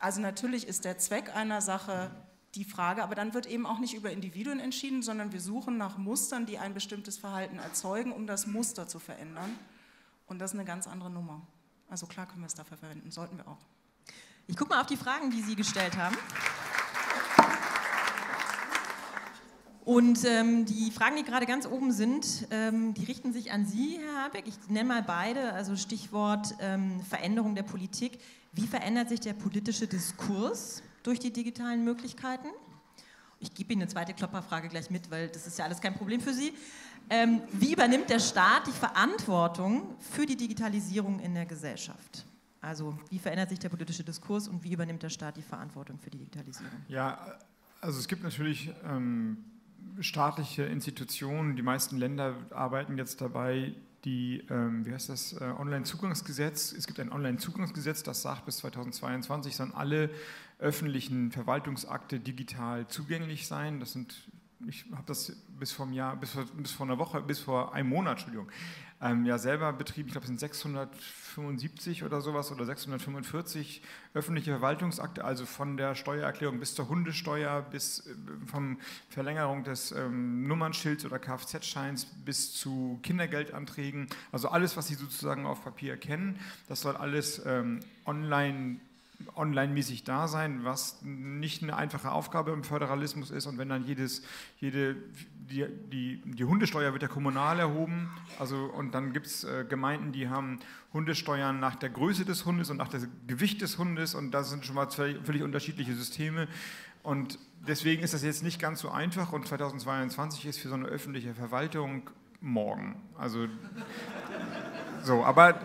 Also 0.00 0.22
natürlich 0.22 0.66
ist 0.66 0.86
der 0.86 0.96
Zweck 0.96 1.36
einer 1.36 1.60
Sache 1.60 2.10
die 2.54 2.64
Frage, 2.64 3.04
aber 3.04 3.14
dann 3.14 3.34
wird 3.34 3.46
eben 3.46 3.66
auch 3.66 3.78
nicht 3.78 3.94
über 3.94 4.10
Individuen 4.10 4.58
entschieden, 4.58 5.02
sondern 5.02 5.30
wir 5.30 5.40
suchen 5.40 5.76
nach 5.76 5.98
Mustern, 5.98 6.46
die 6.46 6.58
ein 6.58 6.72
bestimmtes 6.72 7.18
Verhalten 7.18 7.58
erzeugen, 7.58 8.10
um 8.10 8.26
das 8.26 8.46
Muster 8.46 8.88
zu 8.88 8.98
verändern. 8.98 9.56
Und 10.26 10.38
das 10.38 10.52
ist 10.52 10.58
eine 10.58 10.64
ganz 10.64 10.88
andere 10.88 11.10
Nummer. 11.10 11.42
Also 11.88 12.06
klar 12.06 12.26
können 12.26 12.40
wir 12.40 12.46
es 12.46 12.54
dafür 12.54 12.78
verwenden, 12.78 13.10
sollten 13.10 13.36
wir 13.36 13.46
auch. 13.46 13.58
Ich 14.46 14.56
gucke 14.56 14.70
mal 14.70 14.80
auf 14.80 14.86
die 14.86 14.96
Fragen, 14.96 15.30
die 15.30 15.42
Sie 15.42 15.54
gestellt 15.54 15.96
haben. 15.96 16.16
Und 19.84 20.24
ähm, 20.24 20.64
die 20.64 20.90
Fragen, 20.92 21.16
die 21.16 21.24
gerade 21.24 21.46
ganz 21.46 21.66
oben 21.66 21.92
sind, 21.92 22.46
ähm, 22.50 22.94
die 22.94 23.04
richten 23.04 23.32
sich 23.32 23.52
an 23.52 23.66
Sie, 23.66 23.98
Herr 23.98 24.24
Habeck. 24.24 24.46
Ich 24.46 24.56
nenne 24.68 24.88
mal 24.88 25.02
beide, 25.02 25.52
also 25.52 25.76
Stichwort 25.76 26.54
ähm, 26.60 27.00
Veränderung 27.02 27.54
der 27.54 27.64
Politik. 27.64 28.18
Wie 28.52 28.66
verändert 28.66 29.08
sich 29.08 29.20
der 29.20 29.34
politische 29.34 29.86
Diskurs 29.86 30.82
durch 31.02 31.18
die 31.18 31.32
digitalen 31.32 31.84
Möglichkeiten? 31.84 32.48
Ich 33.38 33.54
gebe 33.54 33.72
Ihnen 33.72 33.82
eine 33.82 33.90
zweite 33.90 34.12
Klopperfrage 34.12 34.68
gleich 34.68 34.90
mit, 34.90 35.10
weil 35.10 35.28
das 35.28 35.46
ist 35.46 35.58
ja 35.58 35.64
alles 35.64 35.80
kein 35.80 35.94
Problem 35.94 36.20
für 36.20 36.34
Sie. 36.34 36.52
Ähm, 37.08 37.42
wie 37.52 37.72
übernimmt 37.72 38.10
der 38.10 38.18
Staat 38.18 38.66
die 38.66 38.72
Verantwortung 38.72 39.96
für 39.98 40.26
die 40.26 40.36
Digitalisierung 40.36 41.20
in 41.20 41.34
der 41.34 41.46
Gesellschaft? 41.46 42.26
Also 42.60 42.98
wie 43.08 43.18
verändert 43.18 43.48
sich 43.48 43.58
der 43.58 43.70
politische 43.70 44.04
Diskurs 44.04 44.46
und 44.46 44.62
wie 44.62 44.72
übernimmt 44.72 45.02
der 45.02 45.08
Staat 45.08 45.36
die 45.36 45.42
Verantwortung 45.42 45.98
für 45.98 46.10
die 46.10 46.18
Digitalisierung? 46.18 46.72
Ja, 46.88 47.38
also 47.80 47.98
es 47.98 48.06
gibt 48.06 48.22
natürlich 48.22 48.70
ähm, 48.84 49.38
staatliche 50.00 50.64
Institutionen, 50.64 51.56
die 51.56 51.62
meisten 51.62 51.96
Länder 51.96 52.36
arbeiten 52.50 52.98
jetzt 52.98 53.20
dabei, 53.20 53.74
die, 54.04 54.44
ähm, 54.50 54.86
wie 54.86 54.92
heißt 54.92 55.08
das, 55.08 55.32
äh, 55.34 55.44
Online-Zugangsgesetz. 55.58 56.72
Es 56.72 56.86
gibt 56.86 57.00
ein 57.00 57.12
Online-Zugangsgesetz, 57.12 58.02
das 58.02 58.22
sagt, 58.22 58.46
bis 58.46 58.58
2022 58.58 59.56
sollen 59.56 59.74
alle 59.74 60.10
öffentlichen 60.58 61.30
Verwaltungsakte 61.30 62.20
digital 62.20 62.86
zugänglich 62.88 63.46
sein. 63.46 63.80
Das 63.80 63.92
sind, 63.92 64.30
ich 64.66 64.86
habe 64.92 65.04
das 65.06 65.32
bis 65.58 65.72
vor 65.72 65.86
einem 65.86 65.94
Jahr, 65.94 66.16
bis 66.16 66.30
vor, 66.30 66.44
bis 66.56 66.72
vor 66.72 66.86
einer 66.86 66.98
Woche, 66.98 67.20
bis 67.20 67.38
vor 67.40 67.74
einem 67.74 67.88
Monat, 67.88 68.18
Entschuldigung, 68.18 68.48
ähm, 69.02 69.24
ja 69.24 69.38
selber 69.38 69.72
betrieben. 69.72 70.08
Ich 70.08 70.12
glaube, 70.12 70.24
es 70.24 70.28
sind 70.28 70.40
675 70.40 72.04
oder 72.04 72.20
sowas 72.20 72.52
oder 72.52 72.66
645 72.66 73.82
öffentliche 74.14 74.50
Verwaltungsakte, 74.50 75.24
also 75.24 75.46
von 75.46 75.76
der 75.76 75.94
Steuererklärung 75.94 76.58
bis 76.58 76.74
zur 76.74 76.88
Hundesteuer, 76.88 77.62
bis 77.62 78.06
äh, 78.06 78.14
vom 78.46 78.78
Verlängerung 79.08 79.64
des 79.64 79.92
ähm, 79.92 80.46
Nummernschilds 80.46 81.04
oder 81.04 81.18
Kfz-Scheins 81.18 82.06
bis 82.24 82.52
zu 82.52 83.00
Kindergeldanträgen. 83.02 84.08
Also 84.32 84.48
alles, 84.48 84.76
was 84.76 84.88
Sie 84.88 84.94
sozusagen 84.94 85.46
auf 85.46 85.64
Papier 85.64 85.96
kennen, 85.96 86.38
das 86.68 86.82
soll 86.82 86.96
alles 86.96 87.40
ähm, 87.46 87.80
online 88.04 88.80
online-mäßig 89.34 90.04
da 90.04 90.28
sein, 90.28 90.64
was 90.64 91.00
nicht 91.02 91.62
eine 91.62 91.76
einfache 91.76 92.10
Aufgabe 92.10 92.52
im 92.52 92.64
Föderalismus 92.64 93.30
ist. 93.30 93.46
Und 93.46 93.58
wenn 93.58 93.68
dann 93.68 93.84
jedes, 93.84 94.22
jede, 94.58 94.96
die, 95.50 95.66
die, 95.90 96.22
die 96.24 96.44
Hundesteuer 96.44 96.92
wird 96.92 97.02
ja 97.02 97.08
kommunal 97.08 97.58
erhoben, 97.58 98.10
also 98.38 98.64
und 98.64 98.92
dann 98.94 99.12
gibt 99.12 99.26
es 99.26 99.44
äh, 99.44 99.64
Gemeinden, 99.68 100.12
die 100.12 100.28
haben 100.28 100.60
Hundesteuern 100.92 101.60
nach 101.60 101.76
der 101.76 101.90
Größe 101.90 102.24
des 102.24 102.44
Hundes 102.44 102.70
und 102.70 102.76
nach 102.76 102.88
dem 102.88 103.08
Gewicht 103.26 103.60
des 103.62 103.78
Hundes 103.78 104.14
und 104.14 104.32
das 104.32 104.50
sind 104.50 104.66
schon 104.66 104.74
mal 104.74 104.90
völlig, 104.90 105.24
völlig 105.24 105.42
unterschiedliche 105.42 105.94
Systeme. 105.94 106.48
Und 107.02 107.38
deswegen 107.66 108.02
ist 108.02 108.14
das 108.14 108.22
jetzt 108.22 108.42
nicht 108.42 108.60
ganz 108.60 108.80
so 108.80 108.90
einfach 108.90 109.32
und 109.32 109.46
2022 109.46 110.46
ist 110.46 110.58
für 110.58 110.68
so 110.68 110.74
eine 110.74 110.86
öffentliche 110.86 111.34
Verwaltung 111.34 112.10
morgen. 112.40 113.00
Also 113.16 113.46
so, 115.02 115.24
aber 115.24 115.60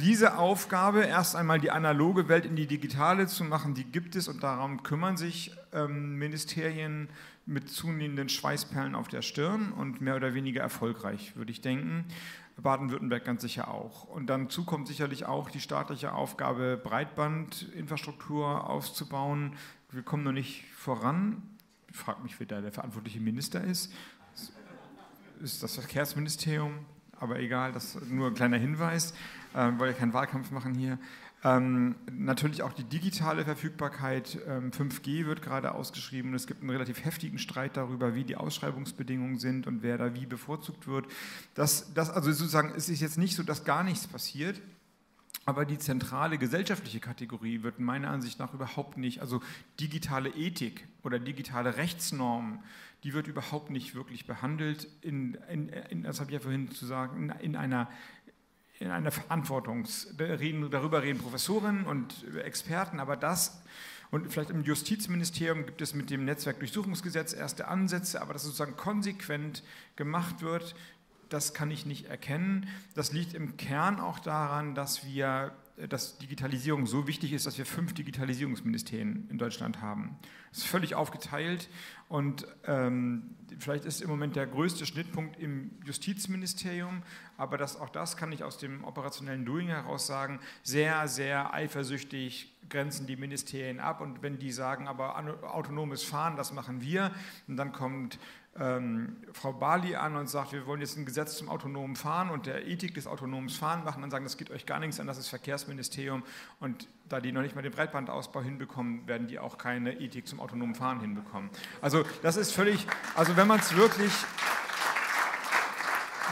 diese 0.00 0.38
Aufgabe, 0.38 1.02
erst 1.02 1.36
einmal 1.36 1.60
die 1.60 1.70
analoge 1.70 2.28
Welt 2.28 2.44
in 2.44 2.56
die 2.56 2.66
digitale 2.66 3.26
zu 3.26 3.44
machen, 3.44 3.74
die 3.74 3.84
gibt 3.84 4.16
es 4.16 4.28
und 4.28 4.42
darum 4.42 4.82
kümmern 4.82 5.16
sich 5.16 5.52
ähm, 5.72 6.18
Ministerien 6.18 7.08
mit 7.46 7.68
zunehmenden 7.68 8.28
Schweißperlen 8.28 8.94
auf 8.94 9.08
der 9.08 9.22
Stirn 9.22 9.72
und 9.72 10.00
mehr 10.00 10.16
oder 10.16 10.34
weniger 10.34 10.62
erfolgreich, 10.62 11.36
würde 11.36 11.50
ich 11.50 11.60
denken. 11.60 12.04
Baden-Württemberg 12.62 13.24
ganz 13.24 13.42
sicher 13.42 13.68
auch. 13.68 14.04
Und 14.04 14.26
dann 14.26 14.48
kommt 14.66 14.88
sicherlich 14.88 15.26
auch 15.26 15.50
die 15.50 15.60
staatliche 15.60 16.12
Aufgabe, 16.12 16.80
Breitbandinfrastruktur 16.82 18.68
aufzubauen. 18.68 19.54
Wir 19.90 20.02
kommen 20.02 20.24
noch 20.24 20.32
nicht 20.32 20.64
voran. 20.76 21.42
Ich 21.90 21.96
frage 21.96 22.22
mich, 22.22 22.38
wer 22.38 22.46
da 22.46 22.60
der 22.60 22.72
verantwortliche 22.72 23.20
Minister 23.20 23.64
ist. 23.64 23.92
Ist 25.42 25.62
das 25.62 25.74
Verkehrsministerium? 25.74 26.74
Aber 27.20 27.38
egal, 27.38 27.72
das 27.72 27.94
ist 27.94 28.10
nur 28.10 28.28
ein 28.28 28.34
kleiner 28.34 28.56
Hinweis, 28.56 29.12
äh, 29.54 29.70
wollen 29.78 29.92
ja 29.92 29.98
keinen 29.98 30.12
Wahlkampf 30.12 30.50
machen 30.50 30.74
hier. 30.74 30.98
Ähm, 31.42 31.94
natürlich 32.12 32.62
auch 32.62 32.72
die 32.72 32.84
digitale 32.84 33.44
Verfügbarkeit. 33.44 34.38
Ähm, 34.46 34.72
5G 34.72 35.24
wird 35.24 35.40
gerade 35.40 35.74
ausgeschrieben. 35.74 36.34
Es 36.34 36.46
gibt 36.46 36.60
einen 36.60 36.70
relativ 36.70 37.04
heftigen 37.04 37.38
Streit 37.38 37.76
darüber, 37.76 38.14
wie 38.14 38.24
die 38.24 38.36
Ausschreibungsbedingungen 38.36 39.38
sind 39.38 39.66
und 39.66 39.82
wer 39.82 39.96
da 39.96 40.14
wie 40.14 40.26
bevorzugt 40.26 40.86
wird. 40.86 41.06
Das, 41.54 41.94
das, 41.94 42.10
also 42.10 42.30
sozusagen, 42.30 42.72
es 42.76 42.90
ist 42.90 43.00
jetzt 43.00 43.16
nicht 43.16 43.36
so, 43.36 43.42
dass 43.42 43.64
gar 43.64 43.82
nichts 43.84 44.06
passiert. 44.06 44.60
Aber 45.46 45.64
die 45.64 45.78
zentrale 45.78 46.36
gesellschaftliche 46.36 47.00
Kategorie 47.00 47.62
wird 47.62 47.80
meiner 47.80 48.10
Ansicht 48.10 48.38
nach 48.38 48.52
überhaupt 48.52 48.98
nicht, 48.98 49.20
also 49.20 49.40
digitale 49.80 50.28
Ethik 50.28 50.86
oder 51.02 51.18
digitale 51.18 51.76
Rechtsnormen, 51.76 52.58
die 53.04 53.14
wird 53.14 53.26
überhaupt 53.26 53.70
nicht 53.70 53.94
wirklich 53.94 54.26
behandelt, 54.26 54.88
in, 55.00 55.34
in, 55.50 55.68
in 55.68 56.02
das 56.02 56.20
habe 56.20 56.30
ich 56.30 56.34
ja 56.34 56.40
vorhin 56.40 56.70
zu 56.70 56.86
sagen, 56.86 57.30
in, 57.30 57.40
in 57.40 57.56
einer 57.56 57.90
in 58.78 58.90
einer 58.90 59.10
Verantwortungs, 59.10 60.14
darüber 60.16 61.02
reden 61.02 61.18
Professoren 61.18 61.84
und 61.84 62.24
Experten, 62.34 62.98
aber 62.98 63.14
das 63.14 63.62
und 64.10 64.32
vielleicht 64.32 64.50
im 64.50 64.64
Justizministerium 64.64 65.66
gibt 65.66 65.80
es 65.82 65.94
mit 65.94 66.10
dem 66.10 66.24
Netzwerkdurchsuchungsgesetz 66.24 67.32
erste 67.32 67.68
Ansätze, 67.68 68.20
aber 68.20 68.32
dass 68.32 68.42
sozusagen 68.42 68.76
konsequent 68.76 69.62
gemacht 69.94 70.42
wird, 70.42 70.74
das 71.28 71.54
kann 71.54 71.70
ich 71.70 71.86
nicht 71.86 72.06
erkennen. 72.06 72.68
Das 72.94 73.12
liegt 73.12 73.34
im 73.34 73.56
Kern 73.56 74.00
auch 74.00 74.18
daran, 74.18 74.74
dass 74.74 75.06
wir 75.06 75.52
dass 75.88 76.18
Digitalisierung 76.18 76.86
so 76.86 77.06
wichtig 77.06 77.32
ist, 77.32 77.46
dass 77.46 77.58
wir 77.58 77.66
fünf 77.66 77.94
Digitalisierungsministerien 77.94 79.28
in 79.30 79.38
Deutschland 79.38 79.80
haben. 79.80 80.16
Es 80.52 80.58
ist 80.58 80.66
völlig 80.66 80.94
aufgeteilt 80.94 81.68
und 82.08 82.46
ähm, 82.64 83.36
vielleicht 83.58 83.84
ist 83.84 84.00
im 84.00 84.10
Moment 84.10 84.36
der 84.36 84.46
größte 84.46 84.84
Schnittpunkt 84.86 85.38
im 85.38 85.70
Justizministerium, 85.84 87.02
aber 87.36 87.56
das, 87.56 87.78
auch 87.78 87.88
das 87.88 88.16
kann 88.16 88.32
ich 88.32 88.42
aus 88.42 88.58
dem 88.58 88.84
operationellen 88.84 89.44
Doing 89.44 89.68
heraus 89.68 90.06
sagen, 90.06 90.40
sehr, 90.62 91.06
sehr 91.08 91.54
eifersüchtig 91.54 92.52
grenzen 92.68 93.06
die 93.06 93.16
Ministerien 93.16 93.80
ab 93.80 94.00
und 94.00 94.22
wenn 94.22 94.38
die 94.38 94.52
sagen, 94.52 94.88
aber 94.88 95.16
autonomes 95.54 96.02
Fahren, 96.02 96.36
das 96.36 96.52
machen 96.52 96.80
wir, 96.80 97.12
und 97.48 97.56
dann 97.56 97.72
kommt 97.72 98.18
ähm, 98.58 99.16
Frau 99.32 99.52
Bali 99.52 99.94
an 99.94 100.16
und 100.16 100.28
sagt, 100.28 100.52
wir 100.52 100.66
wollen 100.66 100.80
jetzt 100.80 100.96
ein 100.96 101.04
Gesetz 101.04 101.36
zum 101.36 101.48
autonomen 101.48 101.94
Fahren 101.94 102.30
und 102.30 102.46
der 102.46 102.66
Ethik 102.66 102.94
des 102.94 103.06
autonomen 103.06 103.48
Fahren 103.48 103.84
machen, 103.84 104.02
dann 104.02 104.10
sagen, 104.10 104.24
das 104.24 104.36
geht 104.36 104.50
euch 104.50 104.66
gar 104.66 104.80
nichts 104.80 104.98
an, 104.98 105.06
das 105.06 105.18
ist 105.18 105.28
Verkehrsministerium 105.28 106.24
und 106.58 106.88
da 107.08 107.20
die 107.20 107.32
noch 107.32 107.42
nicht 107.42 107.54
mal 107.54 107.62
den 107.62 107.72
Breitbandausbau 107.72 108.42
hinbekommen, 108.42 109.06
werden 109.06 109.28
die 109.28 109.38
auch 109.38 109.56
keine 109.56 110.00
Ethik 110.00 110.26
zum 110.26 110.40
autonomen 110.40 110.74
Fahren 110.74 111.00
hinbekommen. 111.00 111.50
Also 111.80 112.04
das 112.22 112.36
ist 112.36 112.52
völlig, 112.52 112.86
also 113.14 113.36
wenn 113.36 113.46
man 113.46 113.60
es 113.60 113.76
wirklich 113.76 114.12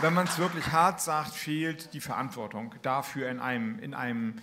wenn 0.00 0.14
man 0.14 0.26
es 0.26 0.38
wirklich 0.38 0.70
hart 0.70 1.00
sagt, 1.00 1.32
fehlt 1.32 1.92
die 1.92 2.00
Verantwortung 2.00 2.74
dafür 2.82 3.28
in 3.28 3.40
einem, 3.40 3.80
in 3.80 3.94
einem 3.94 4.36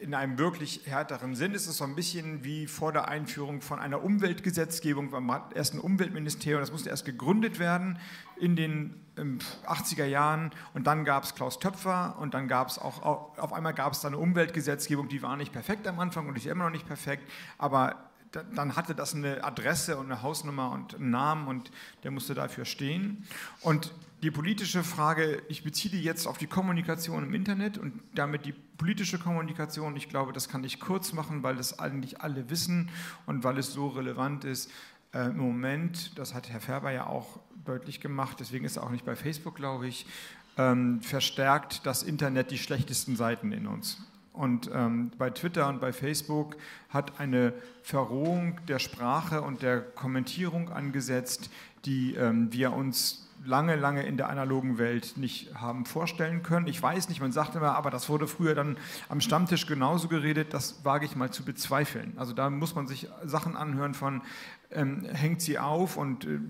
in 0.00 0.14
einem 0.14 0.38
wirklich 0.38 0.82
härteren 0.84 1.34
Sinn 1.34 1.54
ist 1.54 1.66
es 1.66 1.78
so 1.78 1.84
ein 1.84 1.94
bisschen 1.94 2.44
wie 2.44 2.66
vor 2.66 2.92
der 2.92 3.08
Einführung 3.08 3.60
von 3.60 3.78
einer 3.78 4.02
Umweltgesetzgebung. 4.02 5.10
Man 5.10 5.30
hat 5.30 5.54
erst 5.54 5.74
ein 5.74 5.80
Umweltministerium, 5.80 6.60
das 6.60 6.70
musste 6.70 6.90
erst 6.90 7.04
gegründet 7.04 7.58
werden 7.58 7.98
in 8.38 8.56
den 8.56 9.00
80er 9.66 10.04
Jahren 10.04 10.50
und 10.74 10.86
dann 10.86 11.04
gab 11.04 11.24
es 11.24 11.34
Klaus 11.34 11.58
Töpfer 11.58 12.16
und 12.20 12.34
dann 12.34 12.48
gab 12.48 12.68
es 12.68 12.78
auch, 12.78 13.02
auf 13.02 13.52
einmal 13.52 13.72
gab 13.72 13.94
es 13.94 14.00
da 14.00 14.08
eine 14.08 14.18
Umweltgesetzgebung, 14.18 15.08
die 15.08 15.22
war 15.22 15.36
nicht 15.36 15.52
perfekt 15.52 15.86
am 15.88 15.98
Anfang 15.98 16.28
und 16.28 16.36
ist 16.36 16.46
immer 16.46 16.64
noch 16.64 16.70
nicht 16.70 16.86
perfekt, 16.86 17.30
aber 17.56 18.10
dann 18.54 18.76
hatte 18.76 18.94
das 18.94 19.14
eine 19.14 19.42
Adresse 19.44 19.96
und 19.96 20.06
eine 20.06 20.22
Hausnummer 20.22 20.70
und 20.72 20.94
einen 20.94 21.10
Namen 21.10 21.48
und 21.48 21.70
der 22.02 22.10
musste 22.10 22.34
dafür 22.34 22.64
stehen. 22.64 23.24
Und 23.60 23.92
die 24.22 24.30
politische 24.30 24.82
Frage, 24.82 25.42
ich 25.48 25.62
beziehe 25.62 25.92
die 25.92 26.02
jetzt 26.02 26.26
auf 26.26 26.38
die 26.38 26.46
Kommunikation 26.46 27.22
im 27.22 27.34
Internet 27.34 27.76
und 27.78 28.00
damit 28.14 28.46
die 28.46 28.52
politische 28.52 29.18
Kommunikation. 29.18 29.96
Ich 29.96 30.08
glaube, 30.08 30.32
das 30.32 30.48
kann 30.48 30.64
ich 30.64 30.80
kurz 30.80 31.12
machen, 31.12 31.42
weil 31.42 31.56
das 31.56 31.78
eigentlich 31.78 32.20
alle 32.20 32.48
wissen 32.48 32.90
und 33.26 33.44
weil 33.44 33.58
es 33.58 33.72
so 33.72 33.88
relevant 33.88 34.44
ist. 34.44 34.70
Äh, 35.12 35.26
Im 35.26 35.38
Moment, 35.38 36.18
das 36.18 36.34
hat 36.34 36.48
Herr 36.48 36.60
Färber 36.60 36.90
ja 36.92 37.06
auch 37.06 37.40
deutlich 37.64 38.00
gemacht, 38.00 38.38
deswegen 38.40 38.64
ist 38.64 38.76
er 38.76 38.84
auch 38.84 38.90
nicht 38.90 39.04
bei 39.04 39.16
Facebook, 39.16 39.56
glaube 39.56 39.86
ich, 39.86 40.06
ähm, 40.56 41.00
verstärkt 41.02 41.84
das 41.84 42.02
Internet 42.02 42.50
die 42.50 42.58
schlechtesten 42.58 43.16
Seiten 43.16 43.52
in 43.52 43.66
uns. 43.66 43.98
Und 44.36 44.70
ähm, 44.72 45.10
bei 45.18 45.30
Twitter 45.30 45.68
und 45.68 45.80
bei 45.80 45.92
Facebook 45.92 46.56
hat 46.90 47.18
eine 47.20 47.54
Verrohung 47.82 48.60
der 48.68 48.78
Sprache 48.78 49.42
und 49.42 49.62
der 49.62 49.80
Kommentierung 49.80 50.70
angesetzt, 50.70 51.50
die 51.84 52.14
ähm, 52.14 52.52
wir 52.52 52.72
uns 52.72 53.26
lange, 53.44 53.76
lange 53.76 54.02
in 54.04 54.16
der 54.16 54.28
analogen 54.28 54.78
Welt 54.78 55.14
nicht 55.16 55.54
haben 55.54 55.86
vorstellen 55.86 56.42
können. 56.42 56.66
Ich 56.66 56.82
weiß 56.82 57.08
nicht, 57.08 57.20
man 57.20 57.32
sagt 57.32 57.54
immer, 57.54 57.74
aber 57.76 57.90
das 57.90 58.08
wurde 58.08 58.26
früher 58.26 58.54
dann 58.54 58.76
am 59.08 59.20
Stammtisch 59.20 59.66
genauso 59.66 60.08
geredet, 60.08 60.52
das 60.52 60.84
wage 60.84 61.04
ich 61.04 61.16
mal 61.16 61.30
zu 61.30 61.44
bezweifeln. 61.44 62.14
Also 62.16 62.32
da 62.32 62.50
muss 62.50 62.74
man 62.74 62.86
sich 62.86 63.08
Sachen 63.24 63.56
anhören 63.56 63.94
von, 63.94 64.22
ähm, 64.70 65.04
hängt 65.04 65.40
sie 65.40 65.58
auf 65.58 65.96
und 65.96 66.24
äh, 66.24 66.40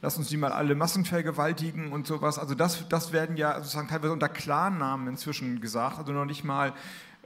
lass 0.00 0.18
uns 0.18 0.28
die 0.28 0.36
mal 0.36 0.52
alle 0.52 0.74
massenvergewaltigen 0.74 1.92
und 1.92 2.06
sowas. 2.06 2.38
Also 2.38 2.54
das, 2.54 2.88
das 2.88 3.12
werden 3.12 3.36
ja 3.36 3.58
sozusagen 3.58 3.88
teilweise 3.88 4.12
unter 4.12 4.28
Klarnamen 4.28 5.06
inzwischen 5.08 5.60
gesagt, 5.60 5.98
also 5.98 6.12
noch 6.12 6.24
nicht 6.24 6.44
mal, 6.44 6.72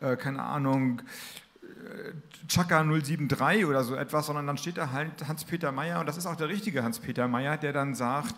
äh, 0.01 0.17
keine 0.17 0.43
Ahnung, 0.43 1.03
äh, 1.63 2.13
Chaka 2.49 2.83
073 2.83 3.65
oder 3.67 3.85
so 3.85 3.95
etwas, 3.95 4.27
sondern 4.27 4.47
dann 4.47 4.59
steht 4.59 4.77
da 4.77 4.93
halt 4.93 5.27
Hans-Peter 5.27 5.73
Meyer 5.73 6.01
und 6.01 6.07
das 6.07 6.17
ist 6.17 6.27
auch 6.27 6.37
der 6.37 6.49
richtige 6.49 6.83
Hans-Peter 6.83 7.29
Meyer, 7.29 7.57
der 7.57 7.73
dann 7.73 7.95
sagt, 7.95 8.35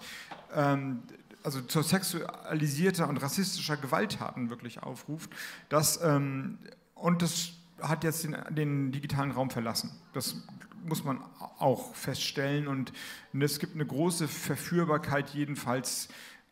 ähm, 0.55 1.03
also 1.43 1.61
zur 1.63 1.83
sexualisierter 1.83 3.09
und 3.09 3.19
rassistischer 3.23 3.77
Gewalttaten 3.77 4.51
wirklich 4.51 4.83
aufruft. 4.83 5.31
Das, 5.69 6.03
ähm, 6.03 6.59
und 6.95 7.23
das 7.23 7.53
hat 7.81 8.05
jetzt 8.05 8.25
den, 8.25 8.37
den, 8.51 8.93
digitalen 8.93 9.31
Raum 9.31 9.51
verlassen. 9.51 9.91
Das 10.13 10.37
muss 10.85 11.05
man 11.05 11.23
auch 11.59 11.95
feststellen. 11.95 12.67
Und 12.67 12.93
es 13.39 13.59
gibt 13.59 13.75
eine 13.75 13.87
große 13.87 14.27
Verführbarkeit, 14.27 15.31
jedenfalls 15.31 16.09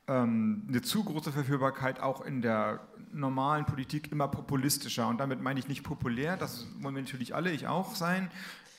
ähm, 0.08 0.64
eine 0.68 0.82
zu 0.82 1.04
große 1.04 1.32
Verführbarkeit 1.32 2.00
auch 2.00 2.24
in 2.24 2.42
der 2.42 2.80
normalen 3.16 3.64
Politik 3.64 4.12
immer 4.12 4.28
populistischer. 4.28 5.08
Und 5.08 5.18
damit 5.18 5.42
meine 5.42 5.58
ich 5.58 5.68
nicht 5.68 5.82
populär, 5.82 6.36
das 6.36 6.66
wollen 6.80 6.94
wir 6.94 7.02
natürlich 7.02 7.34
alle, 7.34 7.50
ich 7.50 7.66
auch 7.66 7.94
sein, 7.94 8.30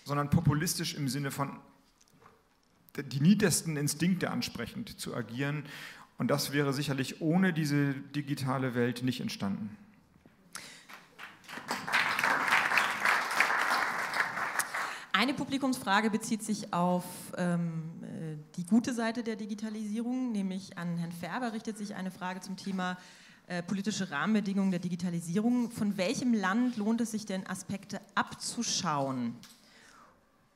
sondern 0.06 0.30
populistisch 0.30 0.96
im 0.96 1.08
Sinne 1.10 1.32
von 1.32 1.60
die 2.98 3.20
niedersten 3.20 3.78
Instinkte 3.78 4.32
ansprechend 4.32 5.00
zu 5.00 5.16
agieren. 5.16 5.64
Und 6.18 6.30
das 6.32 6.52
wäre 6.52 6.74
sicherlich 6.74 7.22
ohne 7.22 7.54
diese 7.54 7.94
digitale 7.94 8.74
Welt 8.74 9.04
nicht 9.04 9.20
entstanden. 9.20 9.78
Eine 15.14 15.34
Publikumsfrage 15.34 16.12
bezieht 16.12 16.44
sich 16.44 16.74
auf 16.74 17.04
ähm, 17.38 17.84
äh, 18.04 18.38
die 18.56 18.66
gute 18.68 18.94
Seite 18.94 19.24
der 19.24 19.36
Digitalisierung, 19.36 20.32
nämlich 20.32 20.78
an 20.78 20.98
Herrn 20.98 21.12
Färber 21.12 21.54
richtet 21.54 21.76
sich 21.76 21.96
eine 21.96 22.12
Frage 22.12 22.40
zum 22.40 22.56
Thema 22.56 22.98
äh, 23.48 23.64
politische 23.64 24.12
Rahmenbedingungen 24.12 24.72
der 24.72 24.80
Digitalisierung. 24.80 25.72
Von 25.72 25.98
welchem 25.98 26.34
Land 26.34 26.76
lohnt 26.78 27.00
es 27.02 27.12
sich 27.12 27.26
denn, 27.26 27.48
Aspekte 27.48 28.02
abzuschauen? 28.14 29.36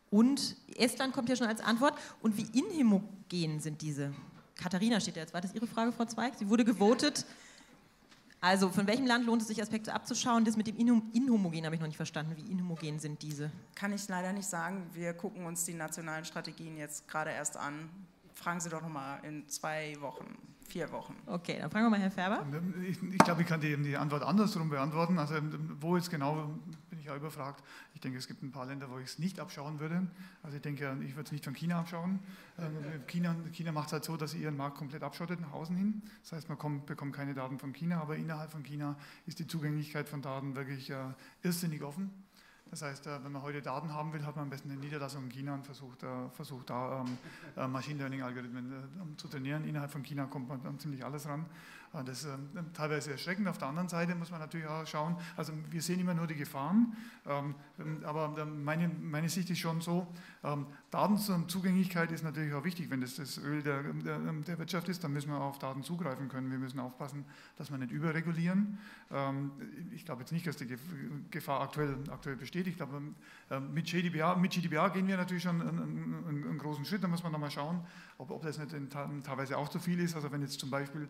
Und 0.10 0.58
Estland 0.76 1.14
kommt 1.14 1.30
ja 1.30 1.38
schon 1.38 1.48
als 1.48 1.62
Antwort. 1.62 1.98
Und 2.22 2.36
wie 2.36 2.48
inhomogen 2.58 3.62
sind 3.62 3.82
diese? 3.82 4.14
Katharina 4.56 5.00
steht 5.00 5.16
ja 5.16 5.22
jetzt. 5.22 5.34
War 5.34 5.40
das 5.40 5.54
Ihre 5.54 5.68
Frage, 5.68 5.94
Frau 5.94 6.04
Zweig? 6.04 6.34
Sie 6.38 6.50
wurde 6.50 6.66
gewotet. 6.66 7.26
Also 8.42 8.70
von 8.70 8.88
welchem 8.88 9.06
Land 9.06 9.26
lohnt 9.26 9.42
es 9.42 9.48
sich, 9.48 9.62
Aspekte 9.62 9.94
abzuschauen? 9.94 10.44
Das 10.44 10.58
mit 10.58 10.68
dem 10.68 10.76
Inhomogen 10.76 11.64
habe 11.64 11.76
ich 11.76 11.80
noch 11.80 11.88
nicht 11.88 11.96
verstanden. 11.96 12.36
Wie 12.36 12.52
inhomogen 12.52 13.00
sind 13.00 13.22
diese? 13.22 13.52
Kann 13.76 13.94
ich 13.94 14.06
leider 14.10 14.34
nicht 14.34 14.48
sagen. 14.48 14.86
Wir 14.94 15.14
gucken 15.14 15.46
uns 15.46 15.64
die 15.64 15.74
nationalen 15.74 16.26
Strategien 16.26 16.76
jetzt 16.76 17.08
gerade 17.08 17.30
erst 17.30 17.56
an. 17.56 17.90
Fragen 18.42 18.60
Sie 18.60 18.70
doch 18.70 18.82
noch 18.82 18.90
mal 18.90 19.20
in 19.24 19.48
zwei 19.48 19.96
Wochen 20.02 20.38
vier 20.72 20.92
Wochen. 20.92 21.16
Okay, 21.26 21.58
dann 21.60 21.70
fragen 21.70 21.86
wir 21.86 21.90
mal 21.90 22.00
Herrn 22.00 22.12
Färber. 22.12 22.46
Ich, 22.88 23.02
ich 23.04 23.18
glaube, 23.20 23.42
ich 23.42 23.48
kann 23.48 23.60
die, 23.60 23.76
die, 23.78 23.98
Antwort 23.98 24.24
andersrum 24.24 24.70
beantworten. 24.70 25.20
Also 25.20 25.36
wo 25.80 25.98
jetzt 25.98 26.10
genau, 26.10 26.50
bin 26.90 27.00
ich 27.00 27.06
ja 27.06 27.16
überfragt. 27.16 27.62
Ich 27.94 28.00
denke, 28.00 28.18
es 28.18 28.28
gibt 28.28 28.42
ein 28.42 28.52
paar 28.52 28.66
Länder, 28.66 28.90
wo 28.90 28.98
ich 28.98 29.06
es 29.06 29.20
nicht 29.20 29.40
abschauen 29.40 29.80
würde. 29.80 30.08
Also 30.44 30.56
ich 30.56 30.62
denke, 30.62 30.98
ich 31.06 31.16
würde 31.16 31.26
es 31.26 31.32
nicht 31.32 31.44
von 31.44 31.54
China 31.54 31.80
abschauen. 31.80 32.20
Ähm, 32.58 33.04
China, 33.08 33.36
China 33.52 33.72
macht 33.74 33.88
es 33.88 33.94
halt 33.94 34.06
so, 34.06 34.16
dass 34.16 34.32
sie 34.32 34.42
ihren 34.42 34.56
Markt 34.56 34.78
komplett 34.78 35.04
abschottet 35.04 35.42
nach 35.42 35.52
außen 35.52 35.76
hin. 35.76 36.02
Das 36.24 36.32
heißt, 36.32 36.50
man 36.50 36.58
kommt, 36.58 36.86
bekommt 36.86 37.14
keine 37.14 37.34
Daten 37.34 37.60
von 37.60 37.74
China, 37.74 38.02
aber 38.02 38.16
innerhalb 38.16 38.52
von 38.52 38.64
China 38.64 38.96
ist 39.28 39.40
die 39.40 39.48
Zugänglichkeit 39.48 40.08
von 40.08 40.22
Daten 40.22 40.56
wirklich 40.56 40.90
äh, 40.90 40.96
irrsinnig 41.44 41.84
offen. 41.84 42.12
Das 42.72 42.82
heißt, 42.82 43.06
äh, 43.06 43.24
wenn 43.24 43.34
man 43.34 43.42
heute 43.42 43.62
Daten 43.62 43.94
haben 43.94 44.14
will, 44.14 44.26
hat 44.26 44.38
man 44.38 44.44
am 44.44 44.50
besten 44.50 44.72
eine 44.72 44.80
Niederlassung 44.80 45.26
in 45.26 45.30
China 45.30 45.54
und 45.54 45.66
versucht, 45.66 46.04
äh, 46.04 46.30
versucht 46.30 46.70
da 46.70 47.02
ähm, 47.02 47.18
äh, 47.58 47.68
Machine 47.68 48.00
Learning-Algorithmen 48.00 49.18
zu 49.18 49.28
trainieren. 49.28 49.66
Innerhalb 49.66 49.92
von 49.92 50.04
China 50.04 50.26
kommt 50.26 50.48
man 50.48 50.64
dann 50.64 50.80
ziemlich 50.80 51.04
alles 51.04 51.28
ran. 51.28 51.46
Das 51.94 52.24
ist 52.24 52.26
ähm, 52.26 52.72
teilweise 52.74 53.12
erschreckend. 53.12 53.50
Auf 53.50 53.58
der 53.58 53.68
anderen 53.68 53.90
Seite 53.90 54.16
muss 54.16 54.32
man 54.32 54.40
natürlich 54.40 54.66
auch 54.66 54.88
schauen, 54.88 55.18
also 55.36 55.52
wir 55.70 55.82
sehen 55.82 56.00
immer 56.00 56.14
nur 56.14 56.26
die 56.26 56.36
Gefahren, 56.36 56.96
ähm, 57.28 57.54
aber 58.06 58.46
meine, 58.46 58.88
meine 58.88 59.28
Sicht 59.28 59.50
ist 59.50 59.60
schon 59.60 59.82
so, 59.82 60.08
Datenzugänglichkeit 60.90 62.12
ist 62.12 62.24
natürlich 62.24 62.54
auch 62.54 62.64
wichtig. 62.64 62.90
Wenn 62.90 63.02
das 63.02 63.16
das 63.16 63.38
Öl 63.38 63.62
der, 63.62 63.84
der, 63.84 64.20
der, 64.20 64.60
Wirtschaft 64.60 64.88
ist, 64.90 65.04
dann 65.04 65.14
müssen 65.14 65.30
wir 65.30 65.40
auf 65.40 65.60
Daten 65.60 65.84
zugreifen 65.84 66.30
können. 66.30 66.50
Wir 66.50 66.58
müssen 66.58 66.80
aufpassen, 66.80 67.26
dass 67.58 67.70
wir 67.72 67.78
nicht 67.78 67.92
überregulieren. 67.92 68.80
Ich 69.94 70.06
glaube 70.06 70.22
jetzt 70.22 70.32
nicht, 70.32 70.48
dass 70.48 70.58
die 70.58 70.68
Gefahr 71.30 71.62
aktuell, 71.62 71.98
aktuell 72.10 72.36
besteht. 72.36 72.68
Ich 72.68 72.78
glaube, 72.78 73.02
mit 73.72 73.86
GDPR, 73.86 74.36
mit 74.36 74.52
GDPR 74.52 74.90
gehen 74.90 75.08
wir 75.08 75.18
natürlich 75.18 75.44
schon 75.44 75.62
einen, 75.62 75.80
einen, 75.80 76.48
einen 76.48 76.58
großen 76.58 76.86
Schritt. 76.86 77.04
Da 77.04 77.08
muss 77.08 77.24
man 77.24 77.32
nochmal 77.32 77.52
schauen, 77.52 77.86
ob, 78.18 78.32
ob 78.32 78.42
das 78.42 78.58
nicht 78.58 78.72
teilweise 79.24 79.58
auch 79.58 79.70
zu 79.70 79.80
viel 79.80 80.00
ist. 80.00 80.16
Also 80.16 80.32
wenn 80.32 80.42
jetzt 80.42 80.60
zum 80.60 80.70
Beispiel 80.72 81.08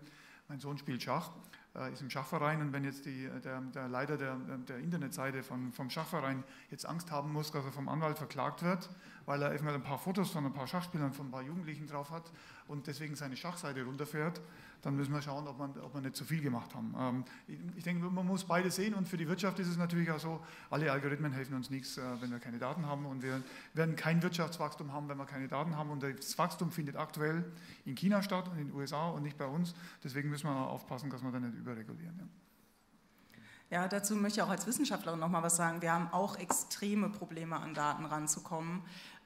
mein 0.52 0.60
Sohn 0.60 0.78
spielt 0.78 1.02
Schach, 1.02 1.32
äh, 1.76 1.94
ist 1.94 2.02
im 2.02 2.10
Schachverein 2.10 2.60
und 2.60 2.74
wenn 2.74 2.84
jetzt 2.84 3.06
die, 3.06 3.30
der, 3.42 3.62
der, 3.62 3.88
Leiter 3.88 4.18
der, 4.18 4.36
der 4.36 4.80
Internetseite 4.80 5.44
von, 5.44 5.72
vom 5.72 5.90
Schachverein 5.90 6.44
jetzt 6.70 6.86
Angst 6.86 7.10
haben 7.10 7.32
muss, 7.32 7.54
dass 7.54 7.64
er 7.64 7.72
vom 7.72 7.88
Anwalt 7.88 8.18
verklagt 8.18 8.62
wird, 8.62 8.90
weil 9.26 9.42
er 9.42 9.52
einfach 9.52 9.74
ein 9.74 9.82
paar 9.82 9.98
Fotos 9.98 10.30
von 10.30 10.46
ein 10.46 10.52
paar 10.52 10.68
Schachspielern, 10.68 11.14
von 11.14 11.28
ein 11.28 11.32
paar 11.32 11.42
Jugendlichen 11.42 11.88
drauf 11.88 12.12
hat 12.12 12.30
und 12.72 12.88
deswegen 12.88 13.16
seine 13.16 13.36
Schachseite 13.36 13.84
runterfährt, 13.84 14.42
dann 14.82 14.96
müssen 14.96 15.14
wir 15.14 15.22
schauen, 15.22 15.48
ob, 15.48 15.60
man, 15.60 15.78
ob 15.80 15.94
wir 15.94 16.02
nicht 16.02 16.16
zu 16.16 16.26
viel 16.26 16.42
gemacht 16.42 16.74
haben. 16.74 16.96
Ähm, 16.98 17.26
ich, 17.48 17.60
ich, 17.78 17.84
denke, 17.84 18.04
man 18.04 18.26
muss 18.26 18.46
beide 18.46 18.72
sehen 18.72 18.94
und 18.96 19.08
für 19.08 19.18
die 19.18 19.28
Wirtschaft 19.28 19.60
ist 19.60 19.68
es 19.68 19.78
natürlich 19.78 20.10
auch 20.10 20.20
so, 20.20 20.40
alle 20.70 20.92
Algorithmen 20.92 21.32
helfen 21.32 21.56
uns 21.56 21.70
nichts, 21.70 21.98
äh, 21.98 22.02
wenn 22.20 22.32
wir 22.32 22.40
keine 22.40 22.58
Daten 22.58 22.86
haben 22.88 23.06
und 23.06 23.22
wir 23.22 23.44
werden 23.74 23.96
kein 23.96 24.24
Wirtschaftswachstum 24.24 24.92
haben, 24.92 25.08
wenn 25.10 25.18
wir 25.18 25.26
keine 25.26 25.48
Daten 25.48 25.76
haben 25.76 25.92
und 25.92 26.02
das 26.02 26.38
Wachstum 26.38 26.72
findet 26.72 26.96
aktuell 26.96 27.46
in 27.86 27.96
China 27.96 28.24
statt 28.24 28.48
und 28.48 28.58
in 28.58 28.68
den 28.68 28.76
USA 28.76 29.10
und 29.10 29.24
nicht 29.24 29.38
bei 29.38 29.46
uns. 29.46 29.76
Deswegen 30.04 30.30
müssen 30.30 30.48
wir 30.48 30.56
aufpassen, 30.56 31.10
dass 31.10 31.22
wir 31.22 31.32
da 31.32 31.40
nicht 31.40 31.56
überregulieren. 31.56 32.18
Ja. 32.18 32.26
Ja, 33.72 33.88
dazu 33.88 34.18
möchte 34.18 34.42
ich 34.42 34.44
auch 34.44 34.50
als 34.50 34.68
Wissenschaftlerin 34.68 35.18
noch 35.18 35.30
mal 35.30 35.44
was 35.44 35.56
sagen. 35.56 35.82
Wir 35.82 35.94
haben 35.94 36.10
auch 36.12 36.38
extreme 36.38 37.08
Probleme, 37.08 37.56
an 37.56 37.74
Daten 37.74 38.04
ranzukommen. 38.04 38.82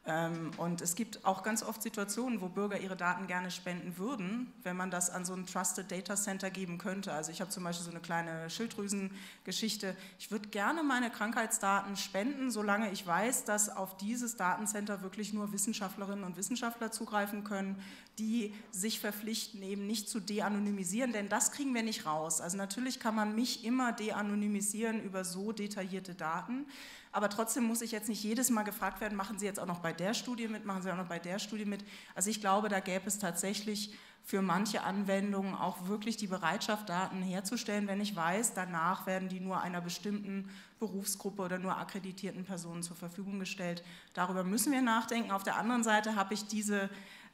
Ähm, 0.07 0.51
und 0.57 0.81
es 0.81 0.93
gibt 0.93 1.25
auch 1.25 1.41
ganz 1.41 1.63
oft 1.63 1.81
Situationen, 1.81 2.39
wo 2.39 2.47
Bürger 2.47 2.79
ihre 2.79 2.95
Daten 2.95 3.25
gerne 3.25 3.49
spenden 3.49 3.97
würden, 3.97 4.53
wenn 4.61 4.77
man 4.77 4.91
das 4.91 5.09
an 5.09 5.25
so 5.25 5.33
ein 5.33 5.47
Trusted 5.47 5.91
Data 5.91 6.15
Center 6.15 6.51
geben 6.51 6.77
könnte. 6.77 7.11
Also 7.11 7.31
ich 7.31 7.41
habe 7.41 7.49
zum 7.49 7.63
Beispiel 7.63 7.85
so 7.85 7.91
eine 7.91 8.01
kleine 8.01 8.49
Schilddrüsengeschichte. 8.51 9.95
Ich 10.19 10.29
würde 10.29 10.49
gerne 10.49 10.83
meine 10.83 11.09
Krankheitsdaten 11.09 11.97
spenden, 11.97 12.51
solange 12.51 12.91
ich 12.91 13.05
weiß, 13.07 13.45
dass 13.45 13.69
auf 13.69 13.97
dieses 13.97 14.35
Datencenter 14.35 15.01
wirklich 15.01 15.33
nur 15.33 15.51
Wissenschaftlerinnen 15.51 16.23
und 16.23 16.37
Wissenschaftler 16.37 16.91
zugreifen 16.91 17.43
können, 17.43 17.81
die 18.19 18.53
sich 18.71 18.99
verpflichten, 18.99 19.63
eben 19.63 19.87
nicht 19.87 20.07
zu 20.07 20.19
de-anonymisieren, 20.19 21.13
denn 21.13 21.29
das 21.29 21.51
kriegen 21.51 21.73
wir 21.73 21.83
nicht 21.83 22.05
raus. 22.05 22.41
Also 22.41 22.57
natürlich 22.57 22.99
kann 22.99 23.15
man 23.15 23.35
mich 23.35 23.65
immer 23.65 23.91
de-anonymisieren 23.91 25.01
über 25.03 25.25
so 25.25 25.51
detaillierte 25.51 26.13
Daten. 26.13 26.67
Aber 27.15 27.29
trotzdem 27.29 27.63
muss 27.63 27.81
ich 27.81 27.93
jetzt 27.93 28.09
nicht 28.09 28.21
jedes 28.21 28.49
Mal 28.49 28.63
gefragt 28.63 28.99
werden, 28.99 29.15
machen 29.15 29.39
Sie 29.39 29.45
jetzt 29.45 29.61
auch 29.61 29.65
noch 29.65 29.79
bei 29.79 29.93
der 29.93 30.13
Studie 30.13 30.49
mit, 30.49 30.65
machen 30.65 30.81
Sie 30.81 30.91
auch 30.91 30.97
noch 30.97 31.07
bei 31.07 31.17
der 31.17 31.39
Studie 31.39 31.63
mit. 31.63 31.81
Also 32.13 32.29
ich 32.29 32.41
glaube, 32.41 32.67
da 32.67 32.81
gäbe 32.81 33.07
es 33.07 33.19
tatsächlich 33.19 33.95
für 34.21 34.41
manche 34.41 34.83
Anwendungen 34.83 35.55
auch 35.55 35.87
wirklich 35.87 36.17
die 36.17 36.27
Bereitschaft, 36.27 36.89
Daten 36.89 37.21
herzustellen, 37.21 37.87
wenn 37.87 38.01
ich 38.01 38.17
weiß, 38.17 38.53
danach 38.53 39.07
werden 39.07 39.29
die 39.29 39.39
nur 39.39 39.61
einer 39.61 39.79
bestimmten 39.79 40.49
Berufsgruppe 40.77 41.41
oder 41.41 41.57
nur 41.57 41.77
akkreditierten 41.77 42.43
Personen 42.43 42.83
zur 42.83 42.97
Verfügung 42.97 43.39
gestellt. 43.39 43.81
Darüber 44.13 44.43
müssen 44.43 44.73
wir 44.73 44.81
nachdenken. 44.81 45.31
Auf 45.31 45.43
der 45.43 45.55
anderen 45.55 45.85
Seite 45.85 46.17
habe 46.17 46.33
ich 46.33 46.47
diese 46.47 46.89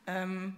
ähm, 0.06 0.56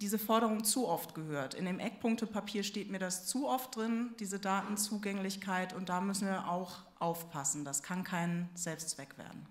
diese 0.00 0.18
Forderung 0.18 0.64
zu 0.64 0.88
oft 0.88 1.14
gehört. 1.14 1.54
In 1.54 1.66
dem 1.66 1.78
Eckpunktepapier 1.78 2.62
steht 2.62 2.90
mir 2.90 2.98
das 2.98 3.26
zu 3.26 3.48
oft 3.48 3.76
drin, 3.76 4.10
diese 4.18 4.38
Datenzugänglichkeit, 4.38 5.74
und 5.74 5.88
da 5.88 6.00
müssen 6.00 6.26
wir 6.26 6.48
auch 6.48 6.78
aufpassen. 6.98 7.64
Das 7.64 7.82
kann 7.82 8.02
kein 8.02 8.48
Selbstzweck 8.54 9.18
werden. 9.18 9.46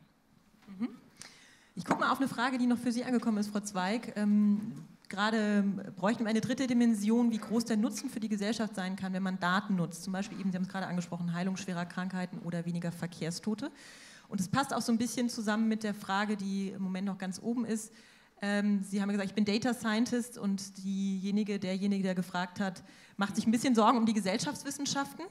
Mhm. 0.68 0.90
Ich 1.76 1.86
gucke 1.86 2.00
mal 2.00 2.12
auf 2.12 2.20
eine 2.20 2.28
Frage, 2.28 2.58
die 2.58 2.66
noch 2.66 2.80
für 2.80 2.92
Sie 2.92 3.04
angekommen 3.04 3.38
ist, 3.38 3.52
Frau 3.52 3.60
Zweig. 3.60 4.14
Ähm, 4.18 4.86
gerade 5.08 5.64
bräuchten 5.96 6.24
wir 6.24 6.30
eine 6.30 6.42
dritte 6.42 6.68
Dimension, 6.68 7.32
wie 7.32 7.38
groß 7.38 7.66
der 7.66 7.78
Nutzen 7.78 8.10
für 8.10 8.20
die 8.20 8.28
Gesellschaft 8.28 8.76
sein 8.76 8.96
kann, 8.96 9.14
wenn 9.14 9.24
man 9.24 9.40
Daten 9.40 9.76
nutzt. 9.76 10.04
Zum 10.04 10.14
Beispiel 10.14 10.40
eben, 10.40 10.52
Sie 10.52 10.58
haben 10.58 10.64
es 10.64 10.70
gerade 10.70 10.88
angesprochen, 10.88 11.34
Heilung 11.34 11.58
schwerer 11.58 11.86
Krankheiten 11.86 12.40
oder 12.40 12.66
weniger 12.66 12.92
Verkehrstote. 12.92 13.72
Und 14.28 14.42
es 14.42 14.48
passt 14.48 14.74
auch 14.74 14.82
so 14.82 14.92
ein 14.92 14.98
bisschen 14.98 15.30
zusammen 15.30 15.68
mit 15.68 15.84
der 15.84 15.94
Frage, 15.94 16.38
die 16.38 16.70
im 16.70 16.82
Moment 16.82 17.08
noch 17.08 17.18
ganz 17.18 17.40
oben 17.42 17.66
ist. 17.66 17.94
Ähm, 18.42 18.84
Sie 18.84 19.02
haben 19.02 19.10
gesagt, 19.10 19.30
ich 19.30 19.36
bin 19.36 19.46
Data 19.46 19.74
Scientist 19.74 20.38
und 20.38 20.78
diejenige, 20.78 21.60
derjenige, 21.60 22.04
der 22.04 22.16
gefragt 22.16 22.60
hat, 22.60 22.84
macht 23.18 23.36
sich 23.36 23.46
ein 23.46 23.52
bisschen 23.52 23.76
Sorgen 23.76 23.98
um 23.98 24.06
die 24.06 24.14
Gesellschaftswissenschaften. 24.14 25.26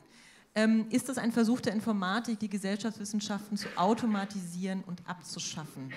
Ähm, 0.55 0.87
ist 0.91 1.09
das 1.09 1.19
ein 1.19 1.33
Versuch 1.33 1.61
der 1.61 1.73
Informatik, 1.73 2.39
die 2.41 2.51
Gesellschaftswissenschaften 2.51 3.57
zu 3.57 3.69
automatisieren 3.77 4.83
und 4.87 5.01
abzuschaffen? 5.07 5.93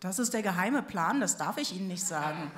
Das 0.00 0.18
ist 0.18 0.34
der 0.34 0.42
geheime 0.42 0.82
Plan, 0.82 1.20
das 1.20 1.36
darf 1.36 1.56
ich 1.56 1.74
Ihnen 1.74 1.88
nicht 1.88 2.04
sagen. 2.04 2.50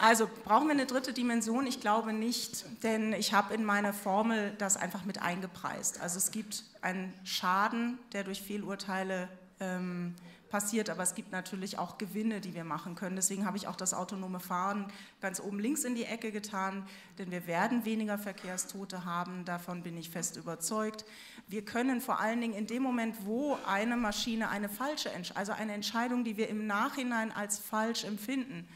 Also 0.00 0.30
brauchen 0.44 0.68
wir 0.68 0.74
eine 0.74 0.86
dritte 0.86 1.12
Dimension? 1.12 1.66
Ich 1.66 1.80
glaube 1.80 2.12
nicht, 2.12 2.64
denn 2.84 3.12
ich 3.12 3.34
habe 3.34 3.52
in 3.52 3.64
meiner 3.64 3.92
Formel 3.92 4.54
das 4.58 4.76
einfach 4.76 5.04
mit 5.04 5.20
eingepreist. 5.20 6.00
Also 6.00 6.18
es 6.18 6.30
gibt 6.30 6.64
einen 6.82 7.12
Schaden, 7.24 7.98
der 8.12 8.22
durch 8.22 8.40
Fehlurteile 8.40 9.28
ähm, 9.58 10.14
passiert, 10.50 10.90
aber 10.90 11.02
es 11.02 11.14
gibt 11.14 11.32
natürlich 11.32 11.78
auch 11.78 11.98
Gewinne, 11.98 12.40
die 12.40 12.54
wir 12.54 12.64
machen 12.64 12.94
können. 12.94 13.16
Deswegen 13.16 13.44
habe 13.44 13.56
ich 13.56 13.66
auch 13.68 13.76
das 13.76 13.94
autonome 13.94 14.40
Fahren 14.40 14.90
ganz 15.20 15.40
oben 15.40 15.58
links 15.58 15.84
in 15.84 15.94
die 15.94 16.04
Ecke 16.04 16.32
getan, 16.32 16.86
denn 17.18 17.30
wir 17.30 17.46
werden 17.46 17.84
weniger 17.84 18.18
Verkehrstote 18.18 19.04
haben, 19.04 19.44
davon 19.44 19.82
bin 19.82 19.96
ich 19.96 20.10
fest 20.10 20.36
überzeugt. 20.36 21.04
Wir 21.46 21.64
können 21.64 22.00
vor 22.00 22.20
allen 22.20 22.40
Dingen 22.40 22.54
in 22.54 22.66
dem 22.66 22.82
Moment, 22.82 23.16
wo 23.24 23.58
eine 23.66 23.96
Maschine 23.96 24.48
eine 24.48 24.68
falsche, 24.68 25.10
also 25.34 25.52
eine 25.52 25.72
Entscheidung, 25.72 26.24
die 26.24 26.36
wir 26.36 26.48
im 26.48 26.66
Nachhinein 26.66 27.32
als 27.32 27.58
falsch 27.58 28.04
empfinden, 28.04 28.68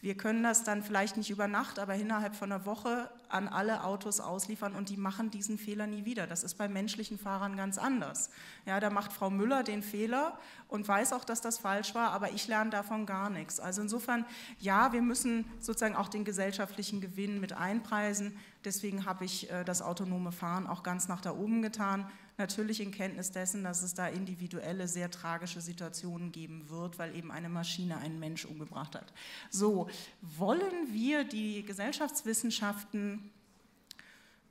wir 0.00 0.16
können 0.16 0.44
das 0.44 0.62
dann 0.62 0.82
vielleicht 0.84 1.16
nicht 1.16 1.28
über 1.28 1.48
Nacht, 1.48 1.80
aber 1.80 1.94
innerhalb 1.94 2.36
von 2.36 2.52
einer 2.52 2.64
Woche 2.64 3.10
an 3.28 3.48
alle 3.48 3.82
Autos 3.82 4.20
ausliefern 4.20 4.74
und 4.74 4.90
die 4.90 4.96
machen 4.96 5.30
diesen 5.30 5.58
Fehler 5.58 5.88
nie 5.88 6.04
wieder. 6.04 6.28
Das 6.28 6.44
ist 6.44 6.54
bei 6.54 6.68
menschlichen 6.68 7.18
Fahrern 7.18 7.56
ganz 7.56 7.78
anders. 7.78 8.30
Ja, 8.64 8.78
da 8.78 8.90
macht 8.90 9.12
Frau 9.12 9.28
Müller 9.28 9.64
den 9.64 9.82
Fehler 9.82 10.38
und 10.68 10.86
weiß 10.86 11.12
auch, 11.12 11.24
dass 11.24 11.40
das 11.40 11.58
falsch 11.58 11.96
war, 11.96 12.12
aber 12.12 12.30
ich 12.30 12.46
lerne 12.46 12.70
davon 12.70 13.06
gar 13.06 13.28
nichts. 13.28 13.58
Also 13.58 13.82
insofern, 13.82 14.24
ja, 14.60 14.92
wir 14.92 15.02
müssen 15.02 15.44
sozusagen 15.58 15.96
auch 15.96 16.08
den 16.08 16.24
gesellschaftlichen 16.24 17.00
Gewinn 17.00 17.40
mit 17.40 17.52
einpreisen. 17.52 18.38
Deswegen 18.64 19.04
habe 19.04 19.24
ich 19.24 19.50
äh, 19.50 19.64
das 19.64 19.82
autonome 19.82 20.30
Fahren 20.30 20.68
auch 20.68 20.84
ganz 20.84 21.08
nach 21.08 21.20
da 21.20 21.32
oben 21.32 21.60
getan 21.60 22.08
natürlich 22.38 22.80
in 22.80 22.92
Kenntnis 22.92 23.32
dessen, 23.32 23.64
dass 23.64 23.82
es 23.82 23.94
da 23.94 24.06
individuelle, 24.06 24.86
sehr 24.86 25.10
tragische 25.10 25.60
Situationen 25.60 26.32
geben 26.32 26.68
wird, 26.70 26.98
weil 26.98 27.14
eben 27.14 27.32
eine 27.32 27.48
Maschine 27.48 27.98
einen 27.98 28.18
Mensch 28.18 28.44
umgebracht 28.44 28.94
hat. 28.94 29.12
So, 29.50 29.88
wollen 30.22 30.92
wir 30.92 31.24
die 31.24 31.64
Gesellschaftswissenschaften 31.64 33.30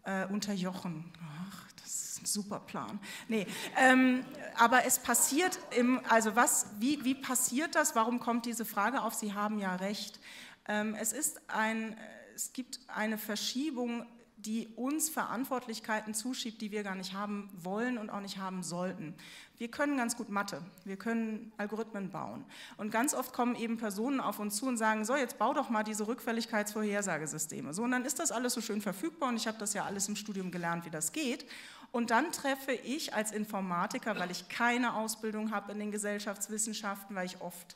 äh, 0.04 0.26
unterjochen? 0.28 1.12
Ach, 1.22 1.72
das 1.82 1.88
ist 1.88 2.22
ein 2.22 2.26
super 2.26 2.60
Plan. 2.60 3.00
Nee, 3.30 3.48
ähm, 3.78 4.26
aber 4.56 4.86
es 4.86 5.00
passiert, 5.00 5.58
im, 5.76 6.02
also 6.10 6.36
was, 6.36 6.68
wie, 6.80 7.04
wie 7.06 7.16
passiert 7.16 7.76
das? 7.76 7.96
Warum 7.96 8.20
kommt 8.20 8.46
diese 8.46 8.66
Frage 8.66 9.02
auf? 9.02 9.14
Sie 9.14 9.34
haben 9.34 9.60
ja 9.60 9.76
recht. 9.78 10.20
Ähm, 10.68 10.94
es 10.96 11.14
ist 11.14 11.42
ein, 11.50 11.96
es 12.36 12.52
gibt 12.52 12.80
eine 12.88 13.18
Verschiebung 13.18 14.06
die 14.48 14.70
uns 14.78 15.10
Verantwortlichkeiten 15.10 16.14
zuschiebt, 16.14 16.62
die 16.62 16.72
wir 16.72 16.84
gar 16.84 16.96
nicht 16.96 17.14
haben 17.14 17.50
wollen 17.54 17.98
und 17.98 18.10
auch 18.10 18.22
nicht 18.22 18.38
haben 18.38 18.64
sollten. 18.64 19.14
Wir 19.58 19.70
können 19.70 19.98
ganz 19.98 20.16
gut 20.16 20.30
Mathe, 20.30 20.62
wir 20.86 20.96
können 20.96 21.52
Algorithmen 21.58 22.12
bauen. 22.12 22.46
Und 22.78 22.90
ganz 22.90 23.14
oft 23.14 23.34
kommen 23.34 23.56
eben 23.56 23.76
Personen 23.76 24.22
auf 24.22 24.40
uns 24.40 24.56
zu 24.56 24.66
und 24.66 24.78
sagen, 24.78 25.04
so, 25.04 25.18
jetzt 25.18 25.38
bau 25.38 25.54
doch 25.54 25.70
mal 25.70 25.84
diese 25.84 26.08
Rückfälligkeitsvorhersagesysteme. 26.08 27.74
So, 27.74 27.84
und 27.84 27.92
dann 27.92 28.06
ist 28.06 28.20
das 28.20 28.32
alles 28.32 28.54
so 28.54 28.62
schön 28.62 28.82
verfügbar 28.82 29.28
und 29.30 29.36
ich 29.36 29.48
habe 29.48 29.58
das 29.58 29.74
ja 29.74 29.84
alles 29.84 30.08
im 30.08 30.16
Studium 30.16 30.50
gelernt, 30.50 30.86
wie 30.86 30.92
das 30.92 31.12
geht. 31.12 31.46
Und 31.92 32.10
dann 32.10 32.32
treffe 32.32 32.72
ich 32.72 33.14
als 33.14 33.34
Informatiker, 33.34 34.18
weil 34.18 34.32
ich 34.32 34.48
keine 34.48 34.94
Ausbildung 34.94 35.52
habe 35.52 35.74
in 35.74 35.80
den 35.80 35.92
Gesellschaftswissenschaften, 35.92 37.18
weil 37.18 37.26
ich 37.26 37.42
oft 37.42 37.76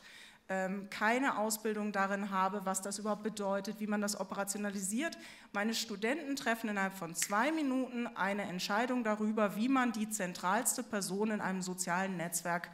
keine 0.90 1.38
Ausbildung 1.38 1.92
darin 1.92 2.32
habe, 2.32 2.66
was 2.66 2.82
das 2.82 3.00
überhaupt 3.00 3.24
bedeutet, 3.24 3.80
wie 3.80 3.88
man 3.88 4.02
das 4.02 4.20
operationalisiert. 4.20 5.18
Meine 5.54 5.74
Studenten 5.74 6.36
treffen 6.36 6.70
innerhalb 6.70 6.94
von 6.94 7.16
zwei 7.16 7.52
Minuten 7.52 8.08
eine 8.08 8.44
Entscheidung 8.44 9.04
darüber, 9.04 9.56
wie 9.56 9.70
man 9.70 9.92
die 9.92 10.10
zentralste 10.10 10.84
Person 10.84 11.32
in 11.32 11.42
einem 11.42 11.62
sozialen 11.62 12.18
Netzwerk 12.18 12.70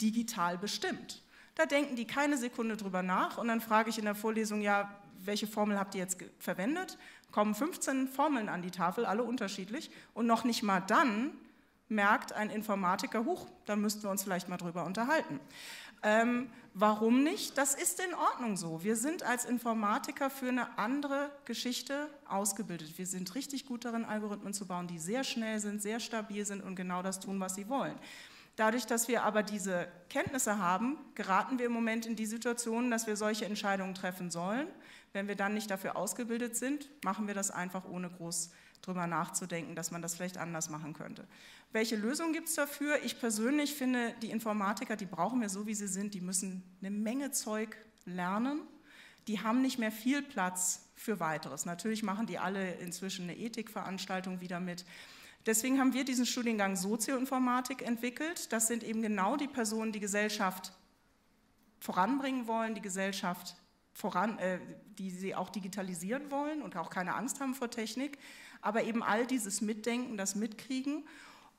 digital 0.00 0.58
bestimmt. 0.58 1.22
Da 1.54 1.66
denken 1.66 1.96
die 1.96 2.06
keine 2.06 2.38
Sekunde 2.38 2.76
drüber 2.76 3.02
nach 3.02 3.38
und 3.38 3.48
dann 3.48 3.60
frage 3.60 3.90
ich 3.90 3.98
in 3.98 4.04
der 4.04 4.14
Vorlesung, 4.14 4.60
ja, 4.60 4.90
welche 5.24 5.46
Formel 5.46 5.78
habt 5.78 5.94
ihr 5.94 6.00
jetzt 6.00 6.18
verwendet? 6.38 6.98
Kommen 7.32 7.54
15 7.54 8.08
Formeln 8.08 8.48
an 8.48 8.62
die 8.62 8.70
Tafel, 8.70 9.04
alle 9.04 9.24
unterschiedlich 9.24 9.90
und 10.14 10.26
noch 10.26 10.44
nicht 10.44 10.62
mal 10.62 10.80
dann 10.80 11.32
merkt 11.88 12.32
ein 12.32 12.50
Informatiker, 12.50 13.24
huch, 13.24 13.46
da 13.64 13.76
müssten 13.76 14.02
wir 14.02 14.10
uns 14.10 14.22
vielleicht 14.22 14.48
mal 14.48 14.56
drüber 14.56 14.84
unterhalten. 14.84 15.40
Ähm, 16.02 16.48
warum 16.74 17.22
nicht? 17.22 17.58
Das 17.58 17.74
ist 17.74 18.00
in 18.00 18.14
Ordnung 18.14 18.56
so. 18.56 18.82
Wir 18.82 18.96
sind 18.96 19.22
als 19.22 19.44
Informatiker 19.44 20.30
für 20.30 20.48
eine 20.48 20.78
andere 20.78 21.30
Geschichte 21.44 22.08
ausgebildet. 22.28 22.98
Wir 22.98 23.06
sind 23.06 23.34
richtig 23.34 23.66
gut 23.66 23.84
darin, 23.84 24.04
Algorithmen 24.04 24.54
zu 24.54 24.66
bauen, 24.66 24.86
die 24.86 24.98
sehr 24.98 25.24
schnell 25.24 25.60
sind, 25.60 25.82
sehr 25.82 26.00
stabil 26.00 26.44
sind 26.46 26.62
und 26.62 26.76
genau 26.76 27.02
das 27.02 27.20
tun, 27.20 27.40
was 27.40 27.54
sie 27.54 27.68
wollen. 27.68 27.94
Dadurch, 28.56 28.86
dass 28.86 29.06
wir 29.06 29.22
aber 29.22 29.44
diese 29.44 29.86
Kenntnisse 30.08 30.58
haben, 30.58 30.98
geraten 31.14 31.60
wir 31.60 31.66
im 31.66 31.72
Moment 31.72 32.06
in 32.06 32.16
die 32.16 32.26
Situation, 32.26 32.90
dass 32.90 33.06
wir 33.06 33.16
solche 33.16 33.44
Entscheidungen 33.44 33.94
treffen 33.94 34.32
sollen. 34.32 34.66
Wenn 35.12 35.28
wir 35.28 35.36
dann 35.36 35.54
nicht 35.54 35.70
dafür 35.70 35.96
ausgebildet 35.96 36.56
sind, 36.56 36.90
machen 37.04 37.28
wir 37.28 37.34
das 37.34 37.52
einfach 37.52 37.84
ohne 37.84 38.10
groß 38.10 38.50
drüber 38.82 39.06
nachzudenken, 39.06 39.74
dass 39.74 39.90
man 39.90 40.02
das 40.02 40.14
vielleicht 40.14 40.38
anders 40.38 40.70
machen 40.70 40.92
könnte. 40.92 41.26
Welche 41.72 41.96
Lösung 41.96 42.32
gibt 42.32 42.48
es 42.48 42.54
dafür? 42.54 43.02
Ich 43.04 43.20
persönlich 43.20 43.74
finde, 43.74 44.14
die 44.22 44.30
Informatiker, 44.30 44.96
die 44.96 45.06
brauchen 45.06 45.40
wir 45.40 45.48
so, 45.48 45.66
wie 45.66 45.74
sie 45.74 45.88
sind, 45.88 46.14
die 46.14 46.20
müssen 46.20 46.62
eine 46.80 46.90
Menge 46.90 47.30
Zeug 47.32 47.76
lernen. 48.04 48.62
Die 49.26 49.40
haben 49.40 49.60
nicht 49.60 49.78
mehr 49.78 49.92
viel 49.92 50.22
Platz 50.22 50.88
für 50.96 51.20
weiteres. 51.20 51.66
Natürlich 51.66 52.02
machen 52.02 52.26
die 52.26 52.38
alle 52.38 52.74
inzwischen 52.76 53.24
eine 53.24 53.36
Ethikveranstaltung 53.36 54.40
wieder 54.40 54.60
mit. 54.60 54.86
Deswegen 55.46 55.78
haben 55.78 55.92
wir 55.92 56.04
diesen 56.04 56.26
Studiengang 56.26 56.76
Sozioinformatik 56.76 57.82
entwickelt. 57.82 58.52
Das 58.52 58.66
sind 58.66 58.82
eben 58.82 59.02
genau 59.02 59.36
die 59.36 59.48
Personen, 59.48 59.92
die 59.92 60.00
Gesellschaft 60.00 60.72
voranbringen 61.80 62.46
wollen, 62.46 62.74
die 62.74 62.80
Gesellschaft 62.80 63.56
voran, 63.92 64.38
äh, 64.38 64.58
die 64.98 65.10
sie 65.10 65.34
auch 65.34 65.50
digitalisieren 65.50 66.30
wollen 66.30 66.62
und 66.62 66.76
auch 66.76 66.90
keine 66.90 67.14
Angst 67.14 67.40
haben 67.40 67.54
vor 67.54 67.70
Technik, 67.70 68.18
aber 68.60 68.84
eben 68.84 69.02
all 69.02 69.26
dieses 69.26 69.60
Mitdenken, 69.60 70.16
das 70.16 70.34
Mitkriegen 70.34 71.04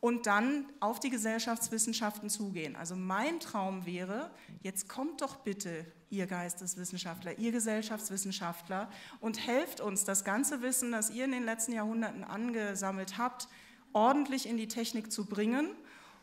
und 0.02 0.28
dann 0.28 0.66
auf 0.80 1.00
die 1.00 1.10
Gesellschaftswissenschaften 1.10 2.30
zugehen. 2.30 2.76
Also 2.76 2.96
mein 2.96 3.40
Traum 3.40 3.86
wäre, 3.86 4.32
jetzt 4.62 4.88
kommt 4.88 5.22
doch 5.22 5.38
bitte, 5.38 5.86
ihr 6.10 6.26
Geisteswissenschaftler, 6.26 7.38
ihr 7.38 7.52
Gesellschaftswissenschaftler 7.52 8.90
und 9.20 9.46
helft 9.46 9.82
uns, 9.82 10.06
das 10.06 10.24
ganze 10.24 10.62
Wissen, 10.62 10.92
das 10.92 11.12
ihr 11.12 11.26
in 11.26 11.32
den 11.32 11.46
letzten 11.46 11.74
Jahrhunderten 11.74 12.24
angesammelt 12.24 13.18
habt, 13.18 13.48
ordentlich 13.94 14.48
in 14.48 14.58
die 14.58 14.68
Technik 14.68 15.12
zu 15.12 15.26
bringen 15.26 15.70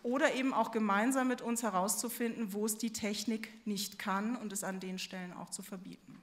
oder 0.03 0.35
eben 0.35 0.55
auch 0.55 0.71
gemeinsam 0.71 1.29
mit 1.29 1.43
uns 1.43 1.63
herauszufinden, 1.63 2.53
wo 2.53 2.67
es 2.67 2.79
die 2.79 2.93
Technik 2.93 3.51
nicht 3.67 3.99
kann 3.99 4.37
und 4.37 4.53
es 4.53 4.65
an 4.65 4.81
den 4.81 4.99
Stellen 4.99 5.33
auch 5.33 5.51
zu 5.51 5.63
verbieten. 5.63 6.16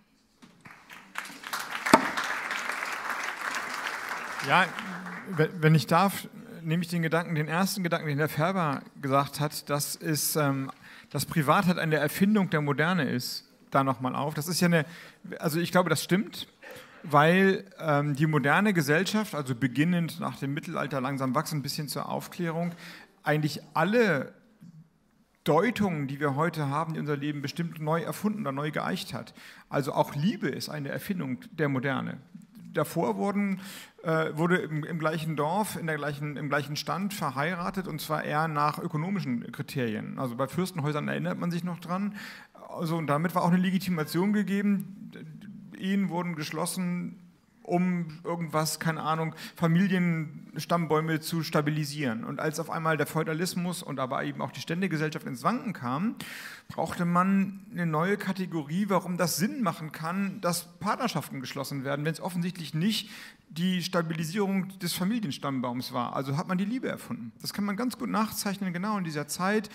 Ja, 4.48 4.66
wenn 5.38 5.74
ich 5.74 5.88
darf, 5.88 6.28
nehme 6.62 6.84
ich 6.84 6.90
den 6.90 7.02
Gedanken, 7.02 7.34
den 7.36 7.48
ersten 7.48 7.82
Gedanken, 7.82 8.08
den 8.08 8.18
Herr 8.18 8.28
Färber 8.28 8.82
gesagt 9.02 9.40
hat, 9.40 9.70
dass 9.70 9.96
es, 9.96 10.36
ähm, 10.36 10.70
das 11.10 11.26
Privatheit 11.26 11.78
eine 11.80 11.96
Erfindung 11.96 12.50
der 12.50 12.60
Moderne 12.60 13.10
ist, 13.10 13.50
da 13.72 13.86
nochmal 13.86 14.16
auf. 14.16 14.34
Das 14.34 14.50
ist 14.50 14.60
ja 14.60 14.68
eine, 14.68 14.86
also 15.40 15.62
ich 15.62 15.72
glaube, 15.72 15.90
das 15.90 16.04
stimmt, 16.04 16.48
weil 17.04 17.64
ähm, 17.80 18.16
die 18.16 18.28
moderne 18.28 18.74
Gesellschaft, 18.74 19.34
also 19.34 19.56
beginnend 19.56 20.20
nach 20.20 20.38
dem 20.38 20.54
Mittelalter, 20.54 21.00
langsam 21.00 21.34
wachsend 21.36 21.64
bis 21.64 21.76
hin 21.76 21.88
zur 21.88 22.10
Aufklärung, 22.10 22.74
eigentlich 23.24 23.62
alle 23.74 24.34
Deutungen, 25.46 26.08
die 26.08 26.20
wir 26.20 26.36
heute 26.36 26.68
haben, 26.68 26.96
die 26.96 27.00
unser 27.00 27.16
Leben 27.16 27.42
bestimmt 27.42 27.80
neu 27.80 28.02
erfunden 28.02 28.42
oder 28.42 28.52
neu 28.52 28.72
geeicht 28.72 29.14
hat. 29.14 29.34
Also 29.70 29.94
auch 29.94 30.16
Liebe 30.16 30.50
ist 30.50 30.68
eine 30.68 30.90
Erfindung 30.90 31.40
der 31.52 31.70
Moderne 31.70 32.18
davor 32.74 33.18
wurden, 33.18 33.60
äh, 34.04 34.38
wurde 34.38 34.58
im, 34.58 34.84
im, 34.84 35.00
gleichen 35.00 35.36
Dorf, 35.36 35.78
in 35.78 35.88
der 35.88 35.96
gleichen, 35.96 36.36
im 36.38 36.50
gleichen 36.50 36.76
Stand 36.76 37.14
verheiratet 37.14 37.88
und 37.88 38.02
zwar 38.02 38.24
eher 38.24 38.48
nach 38.48 38.78
ökonomischen 38.78 39.52
Kriterien. 39.52 40.20
Also 40.20 40.36
bei 40.36 40.48
Fürstenhäusern 40.48 41.08
erinnert 41.08 41.40
man 41.40 41.52
sich 41.52 41.64
noch 41.64 41.80
dran. 41.80 42.16
Also, 42.70 42.98
und 42.98 43.08
damit 43.08 43.34
war 43.34 43.44
auch 43.44 43.52
eine 43.52 43.58
Legitimation 43.58 44.34
gegeben. 44.34 45.12
Ehen 45.78 46.10
wurden 46.10 46.36
geschlossen 46.36 47.23
um 47.64 48.20
irgendwas, 48.24 48.80
keine 48.80 49.02
Ahnung, 49.02 49.34
Familienstammbäume 49.56 51.22
zu 51.22 51.44
stabilisieren. 51.44 52.24
Und 52.26 52.40
als 52.40 52.60
auf 52.60 52.70
einmal 52.70 52.98
der 52.98 53.08
Feudalismus 53.08 53.82
und 53.82 54.00
aber 54.00 54.24
eben 54.24 54.42
auch 54.42 54.52
die 54.52 54.60
Ständegesellschaft 54.60 55.26
ins 55.26 55.44
Wanken 55.44 55.74
kamen, 55.74 56.16
brauchte 56.68 57.06
man 57.06 57.66
eine 57.72 57.86
neue 57.86 58.18
Kategorie, 58.18 58.86
warum 58.90 59.18
das 59.18 59.38
Sinn 59.38 59.64
machen 59.64 59.92
kann, 59.92 60.42
dass 60.42 60.78
Partnerschaften 60.80 61.40
geschlossen 61.40 61.84
werden, 61.84 62.06
wenn 62.06 62.14
es 62.14 62.22
offensichtlich 62.22 62.74
nicht 62.74 63.10
die 63.50 63.82
Stabilisierung 63.82 64.78
des 64.80 64.94
Familienstammbaums 64.94 65.94
war. 65.94 66.16
Also 66.16 66.38
hat 66.38 66.48
man 66.48 66.58
die 66.58 66.66
Liebe 66.66 66.90
erfunden. 66.90 67.32
Das 67.42 67.54
kann 67.54 67.66
man 67.66 67.78
ganz 67.78 67.98
gut 67.98 68.10
nachzeichnen, 68.10 68.74
genau 68.74 68.98
in 68.98 69.04
dieser 69.04 69.28
Zeit. 69.28 69.70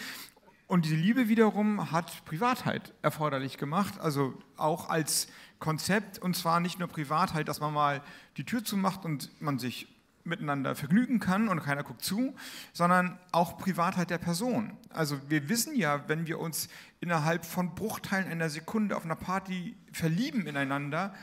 Und 0.66 0.84
diese 0.84 0.96
Liebe 0.96 1.28
wiederum 1.28 1.90
hat 1.90 2.26
Privatheit 2.26 2.92
erforderlich 3.00 3.56
gemacht, 3.56 3.98
also 4.00 4.34
auch 4.58 4.90
als 4.90 5.28
Konzept, 5.58 6.18
und 6.18 6.36
zwar 6.36 6.60
nicht 6.60 6.78
nur 6.78 6.88
Privatheit, 6.88 7.48
dass 7.48 7.60
man 7.60 7.72
mal 7.74 8.02
die 8.36 8.44
Tür 8.44 8.64
zumacht 8.64 9.04
und 9.04 9.30
man 9.40 9.58
sich 9.58 9.88
miteinander 10.28 10.76
vergnügen 10.76 11.20
kann 11.20 11.48
und 11.48 11.60
keiner 11.60 11.82
guckt 11.82 12.04
zu, 12.04 12.34
sondern 12.72 13.18
auch 13.32 13.58
Privatheit 13.58 14.10
der 14.10 14.18
Person. 14.18 14.76
Also 14.90 15.18
wir 15.28 15.48
wissen 15.48 15.74
ja, 15.74 16.08
wenn 16.08 16.26
wir 16.26 16.38
uns 16.38 16.68
innerhalb 17.00 17.44
von 17.44 17.74
Bruchteilen 17.74 18.30
einer 18.30 18.50
Sekunde 18.50 18.96
auf 18.96 19.04
einer 19.04 19.16
Party 19.16 19.74
verlieben 19.92 20.46
ineinander, 20.46 21.14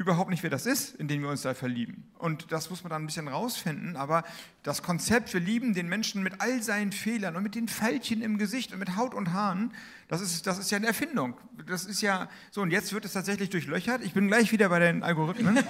überhaupt 0.00 0.30
nicht, 0.30 0.42
wer 0.42 0.48
das 0.48 0.64
ist, 0.64 0.94
in 0.94 1.08
den 1.08 1.20
wir 1.20 1.28
uns 1.28 1.42
da 1.42 1.52
verlieben. 1.52 2.04
Und 2.16 2.50
das 2.52 2.70
muss 2.70 2.82
man 2.82 2.88
dann 2.88 3.02
ein 3.02 3.06
bisschen 3.06 3.28
rausfinden. 3.28 3.96
Aber 3.96 4.24
das 4.62 4.82
Konzept, 4.82 5.34
wir 5.34 5.42
lieben 5.42 5.74
den 5.74 5.90
Menschen 5.90 6.22
mit 6.22 6.40
all 6.40 6.62
seinen 6.62 6.90
Fehlern 6.90 7.36
und 7.36 7.42
mit 7.42 7.54
den 7.54 7.68
Fältchen 7.68 8.22
im 8.22 8.38
Gesicht 8.38 8.72
und 8.72 8.78
mit 8.78 8.96
Haut 8.96 9.12
und 9.12 9.34
Haaren, 9.34 9.74
das 10.08 10.22
ist, 10.22 10.46
das 10.46 10.58
ist 10.58 10.70
ja 10.70 10.78
eine 10.78 10.86
Erfindung. 10.86 11.34
Das 11.66 11.84
ist 11.84 12.00
ja 12.00 12.30
so, 12.50 12.62
und 12.62 12.70
jetzt 12.70 12.94
wird 12.94 13.04
es 13.04 13.12
tatsächlich 13.12 13.50
durchlöchert. 13.50 14.02
Ich 14.02 14.14
bin 14.14 14.26
gleich 14.26 14.50
wieder 14.52 14.70
bei 14.70 14.78
den 14.78 15.02
Algorithmen. 15.02 15.58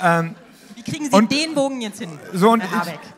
ähm, 0.00 0.34
Wie 0.76 0.82
kriegen 0.84 1.10
Sie 1.10 1.14
und, 1.14 1.30
den 1.30 1.54
Bogen 1.54 1.82
jetzt 1.82 1.98
hin, 1.98 2.18
so 2.32 2.50
und, 2.50 2.64
ich, 2.64 2.70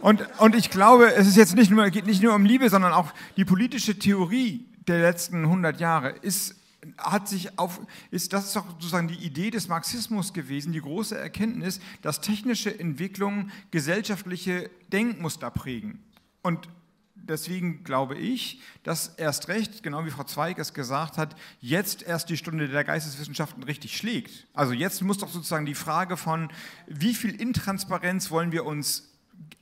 und, 0.03 0.27
und 0.41 0.57
ich 0.57 0.71
glaube, 0.71 1.15
es 1.15 1.29
ist 1.29 1.37
jetzt 1.37 1.55
nicht 1.55 1.71
nur, 1.71 1.89
geht 1.91 2.07
nicht 2.07 2.21
nur 2.21 2.35
um 2.35 2.45
Liebe, 2.45 2.69
sondern 2.69 2.93
auch 2.93 3.13
die 3.37 3.45
politische 3.45 3.97
Theorie 3.97 4.67
der 4.89 5.03
letzten 5.03 5.45
100 5.45 5.79
Jahre 5.79 6.11
ist 6.11 6.57
hat 6.99 7.29
sich 7.29 7.59
auf, 7.59 7.81
ist, 8.11 8.33
das 8.33 8.47
ist 8.47 8.57
doch 8.57 8.69
sozusagen 8.69 9.09
die 9.09 9.15
Idee 9.15 9.51
des 9.51 9.69
Marxismus 9.69 10.33
gewesen, 10.33 10.73
die 10.73 10.81
große 10.81 11.17
Erkenntnis, 11.17 11.81
dass 12.03 12.21
technische 12.21 12.79
Entwicklungen 12.79 13.51
gesellschaftliche 13.71 14.71
Denkmuster 14.93 15.51
prägen. 15.51 16.03
Und 16.43 16.69
deswegen 17.15 17.85
glaube 17.85 18.17
ich, 18.17 18.61
dass 18.83 19.09
erst 19.17 19.49
recht, 19.49 19.83
genau 19.83 20.05
wie 20.05 20.11
Frau 20.11 20.25
Zweig 20.25 20.59
es 20.59 20.75
gesagt 20.75 21.19
hat, 21.19 21.37
jetzt 21.61 22.03
erst 22.03 22.29
die 22.31 22.37
Stunde 22.37 22.69
der 22.69 22.85
Geisteswissenschaften 22.85 23.63
richtig 23.63 23.97
schlägt. 23.97 24.47
Also 24.55 24.73
jetzt 24.73 25.03
muss 25.03 25.19
doch 25.19 25.29
sozusagen 25.29 25.67
die 25.67 25.75
Frage 25.75 26.17
von, 26.17 26.49
wie 26.87 27.15
viel 27.15 27.35
Intransparenz 27.41 28.31
wollen 28.31 28.53
wir 28.53 28.65
uns 28.65 29.13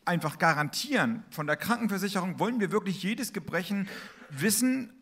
einfach 0.05 0.39
garantieren 0.39 1.25
von 1.31 1.47
der 1.47 1.57
Krankenversicherung, 1.57 2.39
wollen 2.39 2.61
wir 2.61 2.71
wirklich 2.71 3.03
jedes 3.03 3.33
Gebrechen 3.33 3.89
wissen 4.31 4.93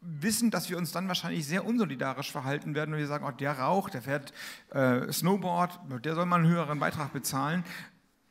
wissen, 0.00 0.50
dass 0.50 0.70
wir 0.70 0.78
uns 0.78 0.92
dann 0.92 1.08
wahrscheinlich 1.08 1.46
sehr 1.46 1.64
unsolidarisch 1.64 2.30
verhalten 2.30 2.74
werden 2.74 2.94
und 2.94 3.00
wir 3.00 3.06
sagen, 3.06 3.24
oh, 3.26 3.32
der 3.32 3.58
raucht, 3.58 3.94
der 3.94 4.02
fährt 4.02 4.32
äh, 4.70 5.10
Snowboard, 5.12 5.80
der 6.04 6.14
soll 6.14 6.26
mal 6.26 6.36
einen 6.36 6.48
höheren 6.48 6.78
Beitrag 6.78 7.12
bezahlen. 7.12 7.64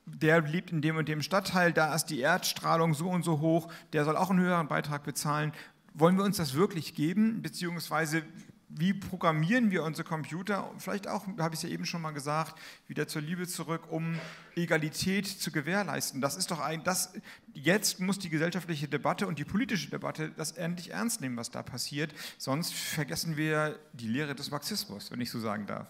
Der 0.06 0.42
lebt 0.42 0.72
in 0.72 0.82
dem 0.82 0.96
und 0.96 1.10
dem 1.10 1.22
Stadtteil, 1.22 1.74
da 1.74 1.94
ist 1.94 2.06
die 2.06 2.22
Erdstrahlung 2.22 2.94
so 2.94 3.10
und 3.10 3.24
so 3.24 3.42
hoch, 3.42 3.68
der 3.92 4.06
soll 4.06 4.16
auch 4.16 4.30
einen 4.30 4.40
höheren 4.40 4.70
Beitrag 4.70 5.04
bezahlen. 5.04 5.52
Wollen 5.94 6.16
wir 6.16 6.24
uns 6.24 6.38
das 6.38 6.54
wirklich 6.54 6.96
geben? 6.96 7.42
Beziehungsweise 7.42 8.24
wie 8.70 8.94
programmieren 8.94 9.72
wir 9.72 9.84
unsere 9.84 10.08
Computer, 10.08 10.70
vielleicht 10.78 11.08
auch, 11.08 11.26
habe 11.38 11.56
ich 11.56 11.64
es 11.64 11.64
ja 11.64 11.70
eben 11.70 11.86
schon 11.86 12.02
mal 12.02 12.12
gesagt, 12.12 12.60
wieder 12.88 13.08
zur 13.08 13.22
Liebe 13.22 13.48
zurück, 13.48 13.90
um 13.90 14.20
Egalität 14.56 15.26
zu 15.26 15.52
gewährleisten. 15.52 16.20
Das 16.20 16.36
ist 16.36 16.52
doch 16.52 16.60
ein, 16.60 16.84
das, 16.84 17.14
jetzt 17.54 18.00
muss 18.00 18.20
die 18.20 18.30
gesellschaftliche 18.30 18.88
Debatte 18.88 19.26
und 19.26 19.40
die 19.40 19.46
politische 19.46 19.90
Debatte 19.90 20.32
das 20.36 20.52
endlich 20.52 20.92
ernst 20.92 21.22
nehmen, 21.22 21.38
was 21.38 21.50
da 21.50 21.64
passiert, 21.64 22.14
sonst 22.38 22.74
vergessen 22.74 23.38
wir 23.38 23.80
die 23.94 24.08
Lehre 24.08 24.36
des 24.36 24.52
Marxismus, 24.52 25.12
wenn 25.12 25.22
ich 25.22 25.32
so 25.32 25.40
sagen 25.40 25.66
darf. 25.66 25.88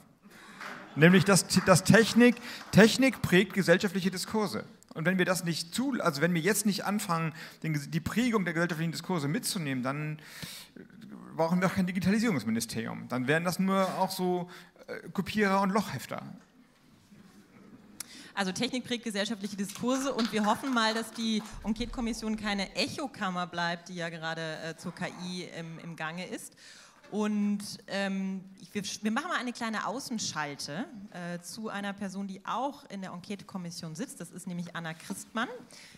Nämlich, 0.95 1.25
dass, 1.25 1.47
dass 1.65 1.84
Technik, 1.84 2.36
Technik 2.71 3.21
prägt 3.21 3.53
gesellschaftliche 3.53 4.11
Diskurse. 4.11 4.65
Und 4.93 5.05
wenn 5.05 5.19
wir 5.19 5.25
das 5.25 5.43
nicht 5.43 5.75
zu, 5.75 5.93
also 5.99 6.21
wenn 6.21 6.34
wir 6.34 6.41
jetzt 6.41 6.65
nicht 6.65 6.86
anfangen, 6.86 7.34
die 7.61 7.99
Prägung 7.99 8.45
der 8.45 8.55
gesellschaftlichen 8.55 8.91
Diskurse 8.91 9.28
mitzunehmen, 9.28 9.84
dann 9.84 10.17
brauchen 11.38 11.61
wir 11.61 11.67
auch 11.67 11.73
kein 11.75 11.88
Digitalisierungsministerium. 11.88 13.07
Dann 13.07 13.27
wären 13.27 13.43
das 13.43 13.59
nur 13.59 13.88
auch 13.99 14.11
so 14.11 14.49
äh, 14.88 15.09
Kopierer 15.09 15.61
und 15.61 15.69
Lochhefter. 15.69 16.21
Also 18.33 18.51
Technik 18.51 18.83
prägt 18.83 19.03
gesellschaftliche 19.03 19.55
Diskurse 19.55 20.13
und 20.13 20.31
wir 20.31 20.45
hoffen 20.45 20.71
mal, 20.71 20.93
dass 20.93 21.11
die 21.11 21.41
Enquete-Kommission 21.63 22.38
keine 22.38 22.75
Echokammer 22.75 23.47
bleibt, 23.47 23.89
die 23.89 23.95
ja 23.95 24.09
gerade 24.09 24.57
äh, 24.63 24.75
zur 24.75 24.93
KI 24.93 25.49
im, 25.57 25.79
im 25.79 25.95
Gange 25.95 26.27
ist. 26.27 26.53
Und 27.12 27.60
ähm, 27.88 28.43
wir, 28.74 28.84
wir, 28.84 29.12
machen 29.12 29.30
mal 29.30 29.38
eine 29.38 29.53
kleine 29.53 29.88
Außenschalte 29.88 30.86
äh, 31.12 31.39
zu 31.39 31.70
einer 31.70 31.93
Person, 31.93 32.28
die 32.28 32.45
auch 32.45 32.84
in 32.89 33.01
der 33.01 33.12
Enquete-Kommission 33.12 33.95
sitzt. 33.95 34.20
Das 34.20 34.32
ist 34.32 34.45
nämlich 34.45 34.76
Anna 34.76 34.93
Christmann. 34.93 35.47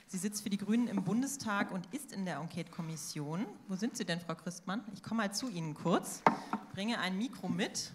Sie 0.08 0.18
sitzt 0.18 0.44
für 0.44 0.50
die 0.50 0.58
Grünen 0.58 0.88
im 0.88 1.04
Bundestag 1.04 1.72
und 1.72 1.88
ist 1.94 2.12
in 2.12 2.26
der 2.26 2.38
Enquete-Kommission. 2.38 3.46
Wo 3.68 3.76
sind 3.76 3.98
Sie 3.98 4.06
denn, 4.06 4.20
Frau 4.20 4.36
Christmann? 4.36 4.84
Ich 4.94 5.02
komme 5.02 5.24
mal 5.24 5.34
zu 5.34 5.50
Ihnen 5.50 5.74
kurz, 5.74 6.22
bringe 6.74 7.00
ein 7.00 7.18
Mikro 7.18 7.50
mit. 7.50 7.92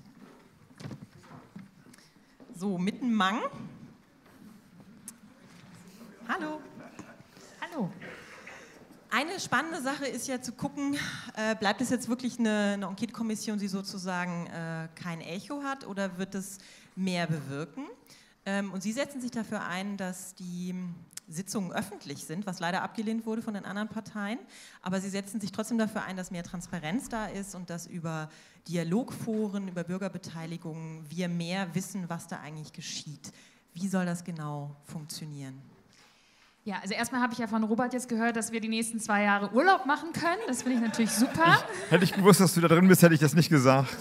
So, 2.57 2.79
mitten 2.79 3.15
Mang. 3.15 3.43
Hallo. 6.29 6.61
Hallo. 7.61 7.91
Eine 9.17 9.39
spannende 9.39 9.81
Sache 9.81 10.07
ist 10.07 10.27
ja 10.27 10.43
zu 10.43 10.51
gucken, 10.51 10.97
äh, 11.37 11.55
bleibt 11.55 11.81
es 11.81 11.89
jetzt 11.89 12.09
wirklich 12.09 12.41
eine, 12.41 12.73
eine 12.73 12.87
Enquete-Kommission, 12.87 13.61
die 13.61 13.69
sozusagen 13.69 14.49
äh, 14.49 14.89
kein 14.97 15.21
Echo 15.21 15.63
hat 15.63 15.87
oder 15.87 16.19
wird 16.19 16.35
es 16.35 16.59
mehr 16.97 17.29
bewirken? 17.29 17.85
Ähm, 18.45 18.73
und 18.73 18.83
Sie 18.83 18.91
setzen 18.91 19.21
sich 19.21 19.31
dafür 19.31 19.63
ein, 19.69 19.97
dass 19.97 20.35
die 20.35 20.75
Sitzungen 21.29 21.71
öffentlich 21.71 22.25
sind, 22.25 22.45
was 22.45 22.59
leider 22.59 22.83
abgelehnt 22.83 23.25
wurde 23.25 23.41
von 23.41 23.55
den 23.55 23.65
anderen 23.65 23.89
Parteien. 23.89 24.41
Aber 24.83 25.01
Sie 25.01 25.11
setzen 25.11 25.41
sich 25.41 25.53
trotzdem 25.53 25.79
dafür 25.79 26.03
ein, 26.03 26.17
dass 26.17 26.33
mehr 26.33 26.43
Transparenz 26.43 27.09
da 27.09 27.27
ist 27.27 27.55
und 27.55 27.71
dass 27.71 27.87
über 27.87 28.29
Dialogforen, 28.67 29.69
über 29.69 29.85
Bürgerbeteiligung 29.85 31.05
wir 31.09 31.29
mehr 31.29 31.73
wissen, 31.77 32.09
was 32.09 32.27
da 32.27 32.41
eigentlich 32.41 32.73
geschieht. 32.73 33.31
Wie 33.75 33.87
soll 33.87 34.07
das 34.07 34.25
genau 34.25 34.75
funktionieren? 34.83 35.74
Ja, 36.67 36.77
also 36.81 36.95
erstmal 36.95 37.21
habe 37.21 37.35
ich 37.35 37.39
ja 37.39 37.47
von 37.47 37.63
Robert 37.63 37.93
jetzt 37.93 38.09
gehört, 38.09 38.37
dass 38.37 38.51
wir 38.51 38.59
die 38.59 38.69
nächsten 38.69 38.99
zwei 38.99 39.25
Jahre 39.25 39.53
Urlaub 39.53 39.85
machen 39.85 40.15
können. 40.15 40.41
Das 40.47 40.63
finde 40.63 40.79
ich 40.79 40.83
natürlich 40.83 41.11
super. 41.11 41.59
Ich, 41.85 41.91
hätte 41.91 42.05
ich 42.05 42.13
gewusst, 42.15 42.41
dass 42.41 42.55
du 42.55 42.63
da 42.63 42.69
drin 42.69 42.89
bist, 42.89 43.03
hätte 43.03 43.13
ich 43.13 43.21
das 43.21 43.35
nicht 43.35 43.51
gesagt. 43.51 43.95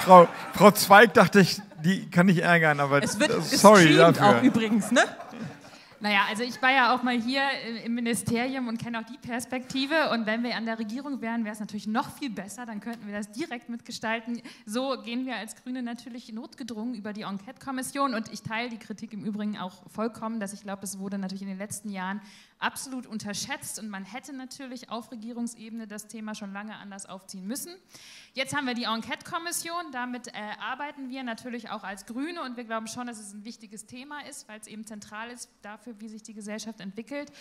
Frau, 0.00 0.28
Frau 0.54 0.70
Zweig 0.70 1.12
dachte 1.12 1.40
ich, 1.40 1.60
die 1.84 2.08
kann 2.08 2.26
ich 2.30 2.42
ärgern, 2.42 2.80
aber 2.80 3.02
es 3.02 3.20
wird 3.20 3.44
sorry 3.44 3.94
dafür. 3.96 4.38
auch 4.38 4.42
übrigens, 4.42 4.90
ne? 4.90 5.02
Naja, 6.00 6.26
also 6.28 6.44
ich 6.44 6.62
war 6.62 6.70
ja 6.70 6.94
auch 6.94 7.02
mal 7.02 7.20
hier 7.20 7.42
im 7.84 7.94
Ministerium 7.94 8.68
und 8.68 8.78
kenne 8.78 9.00
auch 9.00 9.04
die 9.04 9.18
Perspektive. 9.18 10.10
Und 10.10 10.26
wenn 10.26 10.44
wir 10.44 10.54
an 10.54 10.64
der 10.64 10.78
Regierung 10.78 11.20
wären, 11.20 11.44
wäre 11.44 11.54
es 11.54 11.58
natürlich 11.58 11.88
noch 11.88 12.16
viel 12.16 12.30
besser. 12.30 12.66
Dann 12.66 12.80
könnten 12.80 13.06
wir 13.08 13.14
das 13.14 13.32
direkt 13.32 13.68
mitgestalten. 13.68 14.40
So 14.64 14.96
gehen 15.02 15.26
wir 15.26 15.34
als 15.34 15.56
Grüne 15.56 15.82
natürlich 15.82 16.32
notgedrungen 16.32 16.94
über 16.94 17.12
die 17.12 17.22
Enquete-Kommission. 17.22 18.14
Und 18.14 18.32
ich 18.32 18.42
teile 18.42 18.68
die 18.68 18.78
Kritik 18.78 19.12
im 19.12 19.24
Übrigen 19.24 19.58
auch 19.58 19.82
vollkommen, 19.90 20.38
dass 20.38 20.52
ich 20.52 20.62
glaube, 20.62 20.84
es 20.84 21.00
wurde 21.00 21.18
natürlich 21.18 21.42
in 21.42 21.48
den 21.48 21.58
letzten 21.58 21.90
Jahren 21.90 22.20
absolut 22.58 23.06
unterschätzt 23.06 23.78
und 23.78 23.88
man 23.88 24.04
hätte 24.04 24.32
natürlich 24.32 24.90
auf 24.90 25.10
Regierungsebene 25.10 25.86
das 25.86 26.08
Thema 26.08 26.34
schon 26.34 26.52
lange 26.52 26.76
anders 26.76 27.06
aufziehen 27.06 27.46
müssen. 27.46 27.74
Jetzt 28.34 28.54
haben 28.54 28.66
wir 28.66 28.74
die 28.74 28.84
Enquete-Kommission, 28.84 29.92
damit 29.92 30.28
äh, 30.28 30.32
arbeiten 30.60 31.08
wir 31.08 31.22
natürlich 31.22 31.70
auch 31.70 31.84
als 31.84 32.06
Grüne 32.06 32.42
und 32.42 32.56
wir 32.56 32.64
glauben 32.64 32.86
schon, 32.86 33.06
dass 33.06 33.18
es 33.18 33.32
ein 33.32 33.44
wichtiges 33.44 33.86
Thema 33.86 34.20
ist, 34.26 34.48
weil 34.48 34.60
es 34.60 34.66
eben 34.66 34.84
zentral 34.86 35.30
ist 35.30 35.50
dafür, 35.62 36.00
wie 36.00 36.08
sich 36.08 36.22
die 36.22 36.34
Gesellschaft 36.34 36.80
entwickelt. 36.80 37.32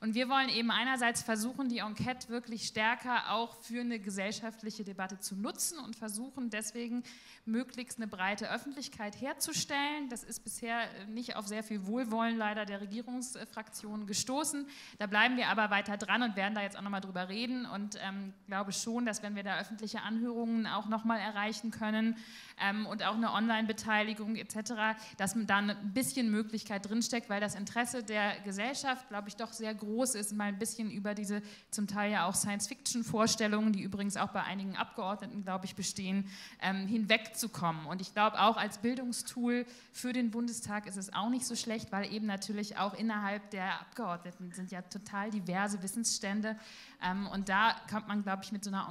Und 0.00 0.14
wir 0.14 0.28
wollen 0.28 0.48
eben 0.48 0.70
einerseits 0.70 1.22
versuchen, 1.22 1.68
die 1.68 1.78
Enquete 1.78 2.28
wirklich 2.28 2.66
stärker 2.66 3.32
auch 3.32 3.56
für 3.62 3.80
eine 3.80 3.98
gesellschaftliche 3.98 4.84
Debatte 4.84 5.18
zu 5.18 5.36
nutzen 5.36 5.78
und 5.78 5.96
versuchen 5.96 6.50
deswegen 6.50 7.02
möglichst 7.44 7.98
eine 7.98 8.06
breite 8.06 8.50
Öffentlichkeit 8.50 9.20
herzustellen. 9.20 10.08
Das 10.10 10.22
ist 10.22 10.40
bisher 10.44 10.80
nicht 11.08 11.36
auf 11.36 11.46
sehr 11.46 11.62
viel 11.62 11.86
Wohlwollen 11.86 12.36
leider 12.36 12.66
der 12.66 12.80
Regierungsfraktionen 12.80 14.06
gestoßen. 14.06 14.65
Da 14.98 15.06
bleiben 15.06 15.36
wir 15.36 15.48
aber 15.48 15.70
weiter 15.70 15.96
dran 15.96 16.22
und 16.22 16.36
werden 16.36 16.54
da 16.54 16.62
jetzt 16.62 16.76
auch 16.76 16.82
nochmal 16.82 17.00
drüber 17.00 17.28
reden. 17.28 17.66
Und 17.66 17.98
ähm, 18.02 18.32
glaube 18.46 18.72
schon, 18.72 19.06
dass 19.06 19.22
wenn 19.22 19.36
wir 19.36 19.42
da 19.42 19.58
öffentliche 19.58 20.02
Anhörungen 20.02 20.66
auch 20.66 20.88
nochmal 20.88 21.20
erreichen 21.20 21.70
können 21.70 22.16
ähm, 22.60 22.86
und 22.86 23.02
auch 23.04 23.14
eine 23.14 23.32
Online-Beteiligung 23.32 24.36
etc., 24.36 24.98
dass 25.16 25.36
da 25.46 25.56
ein 25.58 25.92
bisschen 25.92 26.30
Möglichkeit 26.30 26.88
drinsteckt, 26.88 27.28
weil 27.28 27.40
das 27.40 27.54
Interesse 27.54 28.02
der 28.02 28.40
Gesellschaft, 28.40 29.08
glaube 29.08 29.28
ich, 29.28 29.36
doch 29.36 29.52
sehr 29.52 29.74
groß 29.74 30.14
ist, 30.14 30.34
mal 30.34 30.44
ein 30.44 30.58
bisschen 30.58 30.90
über 30.90 31.14
diese 31.14 31.42
zum 31.70 31.86
Teil 31.86 32.12
ja 32.12 32.26
auch 32.26 32.34
Science-Fiction-Vorstellungen, 32.34 33.72
die 33.72 33.82
übrigens 33.82 34.16
auch 34.16 34.28
bei 34.28 34.42
einigen 34.42 34.76
Abgeordneten, 34.76 35.42
glaube 35.42 35.66
ich, 35.66 35.76
bestehen, 35.76 36.28
ähm, 36.60 36.86
hinwegzukommen. 36.86 37.86
Und 37.86 38.00
ich 38.00 38.12
glaube, 38.14 38.40
auch 38.40 38.56
als 38.56 38.78
Bildungstool 38.78 39.66
für 39.92 40.12
den 40.12 40.30
Bundestag 40.30 40.86
ist 40.86 40.96
es 40.96 41.12
auch 41.12 41.28
nicht 41.28 41.44
so 41.44 41.56
schlecht, 41.56 41.92
weil 41.92 42.12
eben 42.12 42.26
natürlich 42.26 42.78
auch 42.78 42.94
innerhalb 42.94 43.50
der 43.50 43.80
Abgeordneten 43.80 44.52
sind 44.52 44.70
ja 44.70 44.82
total 44.82 45.30
diverse 45.30 45.82
Wissensstände. 45.82 46.56
Ähm, 47.02 47.26
und 47.26 47.48
da 47.48 47.76
kommt 47.90 48.08
man, 48.08 48.22
glaube 48.22 48.44
ich, 48.44 48.52
mit 48.52 48.64
so 48.64 48.70
einer 48.70 48.88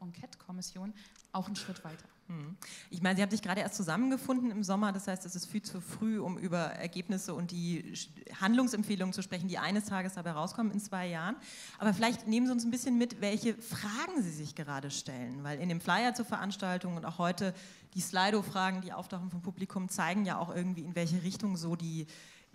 Enquete-Kommission 0.00 0.94
auch 1.32 1.46
einen 1.46 1.56
Schritt 1.56 1.84
weiter. 1.84 2.13
Hm. 2.28 2.56
Ich 2.88 3.02
meine, 3.02 3.16
Sie 3.16 3.22
haben 3.22 3.30
sich 3.30 3.42
gerade 3.42 3.60
erst 3.60 3.74
zusammengefunden 3.74 4.50
im 4.50 4.64
Sommer, 4.64 4.92
das 4.92 5.06
heißt, 5.06 5.26
es 5.26 5.36
ist 5.36 5.44
viel 5.46 5.60
zu 5.60 5.82
früh, 5.82 6.18
um 6.18 6.38
über 6.38 6.58
Ergebnisse 6.58 7.34
und 7.34 7.50
die 7.50 7.92
Handlungsempfehlungen 8.40 9.12
zu 9.12 9.22
sprechen, 9.22 9.46
die 9.48 9.58
eines 9.58 9.84
Tages 9.84 10.14
dabei 10.14 10.32
rauskommen 10.32 10.72
in 10.72 10.80
zwei 10.80 11.06
Jahren. 11.06 11.36
Aber 11.78 11.92
vielleicht 11.92 12.26
nehmen 12.26 12.46
Sie 12.46 12.52
uns 12.52 12.64
ein 12.64 12.70
bisschen 12.70 12.96
mit, 12.96 13.20
welche 13.20 13.54
Fragen 13.54 14.22
Sie 14.22 14.30
sich 14.30 14.54
gerade 14.54 14.90
stellen, 14.90 15.44
weil 15.44 15.60
in 15.60 15.68
dem 15.68 15.82
Flyer 15.82 16.14
zur 16.14 16.24
Veranstaltung 16.24 16.96
und 16.96 17.04
auch 17.04 17.18
heute 17.18 17.54
die 17.92 18.00
Slido-Fragen, 18.00 18.80
die 18.80 18.92
auftauchen 18.92 19.30
vom 19.30 19.42
Publikum, 19.42 19.90
zeigen 19.90 20.24
ja 20.24 20.38
auch 20.38 20.54
irgendwie, 20.54 20.82
in 20.82 20.94
welche 20.94 21.22
Richtung 21.22 21.58
so 21.58 21.76
die, 21.76 22.06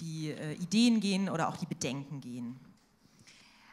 die 0.02 0.32
äh, 0.32 0.54
Ideen 0.54 1.00
gehen 1.00 1.30
oder 1.30 1.48
auch 1.48 1.58
die 1.58 1.68
Bedenken 1.68 2.22
gehen. 2.22 2.60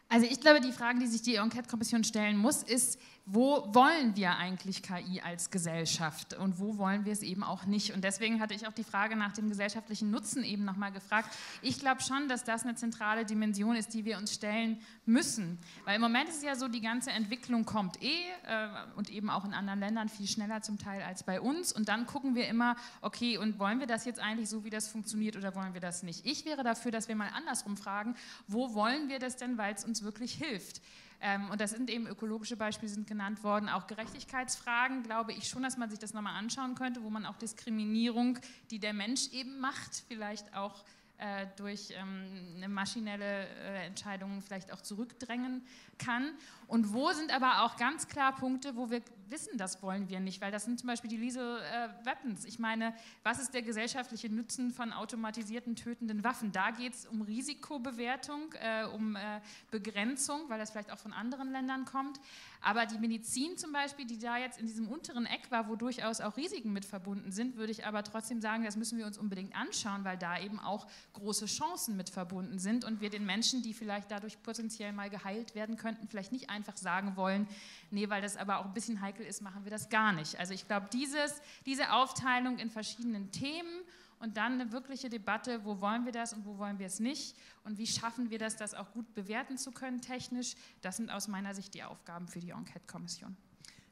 Also 0.08 0.26
ich 0.26 0.40
glaube, 0.40 0.60
die 0.60 0.72
Frage, 0.72 1.00
die 1.00 1.06
sich 1.06 1.22
die 1.22 1.36
Enquete-Kommission 1.36 2.04
stellen 2.04 2.36
muss, 2.36 2.62
ist, 2.62 2.98
wo 3.28 3.74
wollen 3.74 4.14
wir 4.14 4.36
eigentlich 4.36 4.84
KI 4.84 5.20
als 5.20 5.50
Gesellschaft 5.50 6.34
und 6.34 6.60
wo 6.60 6.78
wollen 6.78 7.04
wir 7.04 7.12
es 7.12 7.22
eben 7.22 7.42
auch 7.42 7.66
nicht? 7.66 7.92
Und 7.92 8.04
deswegen 8.04 8.40
hatte 8.40 8.54
ich 8.54 8.68
auch 8.68 8.72
die 8.72 8.84
Frage 8.84 9.16
nach 9.16 9.32
dem 9.32 9.48
gesellschaftlichen 9.48 10.12
Nutzen 10.12 10.44
eben 10.44 10.64
nochmal 10.64 10.92
gefragt. 10.92 11.36
Ich 11.60 11.80
glaube 11.80 12.02
schon, 12.02 12.28
dass 12.28 12.44
das 12.44 12.62
eine 12.62 12.76
zentrale 12.76 13.24
Dimension 13.24 13.74
ist, 13.74 13.94
die 13.94 14.04
wir 14.04 14.16
uns 14.18 14.32
stellen 14.32 14.80
müssen. 15.06 15.58
Weil 15.84 15.96
im 15.96 16.02
Moment 16.02 16.28
ist 16.28 16.36
es 16.36 16.42
ja 16.44 16.54
so, 16.54 16.68
die 16.68 16.80
ganze 16.80 17.10
Entwicklung 17.10 17.64
kommt 17.64 18.00
eh 18.00 18.06
äh, 18.46 18.68
und 18.94 19.10
eben 19.10 19.28
auch 19.28 19.44
in 19.44 19.54
anderen 19.54 19.80
Ländern 19.80 20.08
viel 20.08 20.28
schneller 20.28 20.62
zum 20.62 20.78
Teil 20.78 21.02
als 21.02 21.24
bei 21.24 21.40
uns. 21.40 21.72
Und 21.72 21.88
dann 21.88 22.06
gucken 22.06 22.36
wir 22.36 22.46
immer, 22.46 22.76
okay, 23.00 23.38
und 23.38 23.58
wollen 23.58 23.80
wir 23.80 23.88
das 23.88 24.04
jetzt 24.04 24.20
eigentlich 24.20 24.48
so, 24.48 24.62
wie 24.62 24.70
das 24.70 24.86
funktioniert 24.86 25.34
oder 25.34 25.52
wollen 25.56 25.74
wir 25.74 25.80
das 25.80 26.04
nicht? 26.04 26.24
Ich 26.24 26.44
wäre 26.44 26.62
dafür, 26.62 26.92
dass 26.92 27.08
wir 27.08 27.16
mal 27.16 27.30
andersrum 27.34 27.76
fragen, 27.76 28.14
wo 28.46 28.72
wollen 28.74 29.08
wir 29.08 29.18
das 29.18 29.36
denn, 29.36 29.58
weil 29.58 29.74
es 29.74 29.84
uns 29.84 30.04
wirklich 30.04 30.34
hilft? 30.34 30.80
Ähm, 31.20 31.50
und 31.50 31.60
das 31.60 31.70
sind 31.70 31.90
eben 31.90 32.06
ökologische 32.06 32.56
Beispiele, 32.56 32.90
sind 32.90 33.06
genannt 33.06 33.42
worden. 33.42 33.68
Auch 33.68 33.86
Gerechtigkeitsfragen, 33.86 35.02
glaube 35.02 35.32
ich 35.32 35.48
schon, 35.48 35.62
dass 35.62 35.76
man 35.76 35.90
sich 35.90 35.98
das 35.98 36.12
nochmal 36.12 36.34
anschauen 36.34 36.74
könnte, 36.74 37.02
wo 37.02 37.10
man 37.10 37.26
auch 37.26 37.36
Diskriminierung, 37.36 38.38
die 38.70 38.78
der 38.78 38.92
Mensch 38.92 39.32
eben 39.32 39.58
macht, 39.60 40.04
vielleicht 40.08 40.54
auch 40.54 40.84
äh, 41.18 41.46
durch 41.56 41.94
ähm, 41.96 42.54
eine 42.56 42.68
maschinelle 42.68 43.46
äh, 43.46 43.86
Entscheidung 43.86 44.42
vielleicht 44.42 44.70
auch 44.72 44.82
zurückdrängen 44.82 45.64
kann. 45.98 46.32
Und 46.68 46.92
wo 46.92 47.12
sind 47.12 47.32
aber 47.32 47.62
auch 47.62 47.76
ganz 47.76 48.08
klar 48.08 48.34
Punkte, 48.34 48.76
wo 48.76 48.90
wir 48.90 49.00
wissen, 49.30 49.58
das 49.58 49.82
wollen 49.82 50.08
wir 50.08 50.20
nicht, 50.20 50.40
weil 50.40 50.52
das 50.52 50.64
sind 50.64 50.78
zum 50.78 50.88
Beispiel 50.88 51.10
die 51.10 51.16
Lethal 51.16 51.60
äh, 51.60 52.06
Weapons. 52.06 52.44
Ich 52.44 52.58
meine, 52.58 52.94
was 53.22 53.38
ist 53.38 53.54
der 53.54 53.62
gesellschaftliche 53.62 54.28
Nutzen 54.28 54.72
von 54.72 54.92
automatisierten 54.92 55.76
tötenden 55.76 56.24
Waffen? 56.24 56.52
Da 56.52 56.70
geht 56.70 56.94
es 56.94 57.06
um 57.06 57.22
Risikobewertung, 57.22 58.52
äh, 58.54 58.84
um 58.86 59.16
äh, 59.16 59.40
Begrenzung, 59.70 60.48
weil 60.48 60.58
das 60.58 60.70
vielleicht 60.70 60.92
auch 60.92 60.98
von 60.98 61.12
anderen 61.12 61.50
Ländern 61.50 61.84
kommt. 61.84 62.20
Aber 62.60 62.86
die 62.86 62.98
Medizin 62.98 63.56
zum 63.56 63.72
Beispiel, 63.72 64.06
die 64.06 64.18
da 64.18 64.38
jetzt 64.38 64.58
in 64.58 64.66
diesem 64.66 64.88
unteren 64.88 65.26
Eck 65.26 65.50
war, 65.50 65.68
wo 65.68 65.76
durchaus 65.76 66.20
auch 66.20 66.36
Risiken 66.36 66.72
mit 66.72 66.84
verbunden 66.84 67.30
sind, 67.30 67.56
würde 67.56 67.72
ich 67.72 67.86
aber 67.86 68.02
trotzdem 68.02 68.40
sagen, 68.40 68.64
das 68.64 68.76
müssen 68.76 68.98
wir 68.98 69.06
uns 69.06 69.18
unbedingt 69.18 69.54
anschauen, 69.54 70.04
weil 70.04 70.18
da 70.18 70.38
eben 70.40 70.58
auch 70.58 70.86
große 71.12 71.46
Chancen 71.46 71.96
mit 71.96 72.10
verbunden 72.10 72.58
sind 72.58 72.84
und 72.84 73.00
wir 73.00 73.10
den 73.10 73.24
Menschen, 73.24 73.62
die 73.62 73.74
vielleicht 73.74 74.10
dadurch 74.10 74.42
potenziell 74.42 74.92
mal 74.92 75.10
geheilt 75.10 75.54
werden 75.54 75.76
könnten, 75.76 76.08
vielleicht 76.08 76.32
nicht 76.32 76.50
einfach 76.56 76.76
sagen 76.76 77.14
wollen, 77.14 77.46
nee, 77.90 78.08
weil 78.08 78.20
das 78.20 78.36
aber 78.36 78.58
auch 78.58 78.64
ein 78.64 78.74
bisschen 78.74 79.00
heikel 79.00 79.24
ist, 79.24 79.42
machen 79.42 79.64
wir 79.64 79.70
das 79.70 79.88
gar 79.88 80.12
nicht. 80.12 80.38
Also 80.40 80.52
ich 80.52 80.66
glaube, 80.66 80.88
diese 80.90 81.92
Aufteilung 81.92 82.58
in 82.58 82.70
verschiedenen 82.70 83.30
Themen 83.30 83.70
und 84.18 84.36
dann 84.36 84.54
eine 84.60 84.72
wirkliche 84.72 85.10
Debatte, 85.10 85.64
wo 85.64 85.80
wollen 85.80 86.04
wir 86.06 86.12
das 86.12 86.32
und 86.32 86.44
wo 86.46 86.58
wollen 86.58 86.78
wir 86.78 86.86
es 86.86 87.00
nicht 87.00 87.36
und 87.64 87.78
wie 87.78 87.86
schaffen 87.86 88.30
wir 88.30 88.38
das, 88.38 88.56
das 88.56 88.74
auch 88.74 88.90
gut 88.92 89.14
bewerten 89.14 89.58
zu 89.58 89.70
können 89.70 90.00
technisch, 90.00 90.54
das 90.80 90.96
sind 90.96 91.10
aus 91.10 91.28
meiner 91.28 91.54
Sicht 91.54 91.74
die 91.74 91.84
Aufgaben 91.84 92.26
für 92.26 92.40
die 92.40 92.50
Enquete-Kommission. 92.50 93.36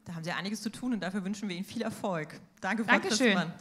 Da 0.06 0.14
haben 0.14 0.24
Sie 0.24 0.32
einiges 0.32 0.62
zu 0.62 0.70
tun 0.70 0.94
und 0.94 1.00
dafür 1.00 1.24
wünschen 1.24 1.48
wir 1.48 1.56
Ihnen 1.56 1.64
viel 1.64 1.82
Erfolg. 1.82 2.40
Danke, 2.60 2.84
Frau 2.84 2.92
Dankeschön. 2.92 3.34
Christmann. 3.34 3.52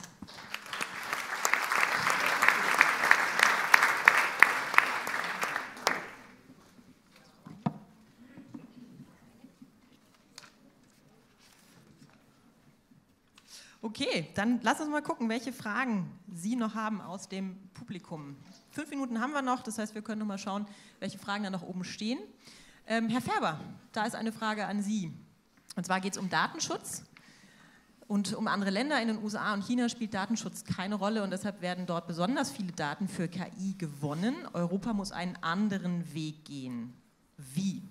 Okay, 13.96 14.28
dann 14.34 14.60
lass 14.64 14.82
uns 14.82 14.90
mal 14.90 15.04
gucken, 15.04 15.30
welche 15.30 15.54
Fragen 15.54 16.10
Sie 16.34 16.56
noch 16.56 16.74
haben 16.74 17.00
aus 17.00 17.30
dem 17.30 17.60
Publikum. 17.76 18.36
Fünf 18.72 18.90
Minuten 18.90 19.22
haben 19.22 19.34
wir 19.34 19.44
noch, 19.44 19.62
das 19.62 19.78
heißt, 19.78 19.94
wir 19.94 20.02
können 20.02 20.18
noch 20.18 20.26
mal 20.26 20.40
schauen, 20.40 20.66
welche 21.00 21.20
Fragen 21.20 21.44
da 21.44 21.52
noch 21.52 21.62
oben 21.62 21.84
stehen. 21.84 22.18
Ähm, 22.88 23.08
Herr 23.10 23.22
Färber, 23.22 23.60
da 23.92 24.06
ist 24.06 24.16
eine 24.16 24.32
Frage 24.32 24.66
an 24.66 24.82
Sie. 24.82 25.14
Und 25.76 25.86
zwar 25.86 26.02
geht 26.02 26.14
es 26.14 26.18
um 26.18 26.28
Datenschutz. 26.28 27.04
Und 28.08 28.34
um 28.34 28.48
andere 28.48 28.72
Länder 28.72 29.00
in 29.00 29.10
den 29.10 29.24
USA 29.24 29.54
und 29.54 29.64
China 29.64 29.88
spielt 29.90 30.16
Datenschutz 30.16 30.64
keine 30.64 30.96
Rolle 30.96 31.22
und 31.22 31.30
deshalb 31.30 31.62
werden 31.62 31.86
dort 31.86 32.08
besonders 32.08 32.50
viele 32.50 32.72
Daten 32.72 33.08
für 33.08 33.28
KI 33.28 33.76
gewonnen. 33.78 34.34
Europa 34.54 34.94
muss 34.94 35.12
einen 35.12 35.36
anderen 35.44 36.16
Weg 36.16 36.46
gehen. 36.46 36.96
Wie? 37.38 37.84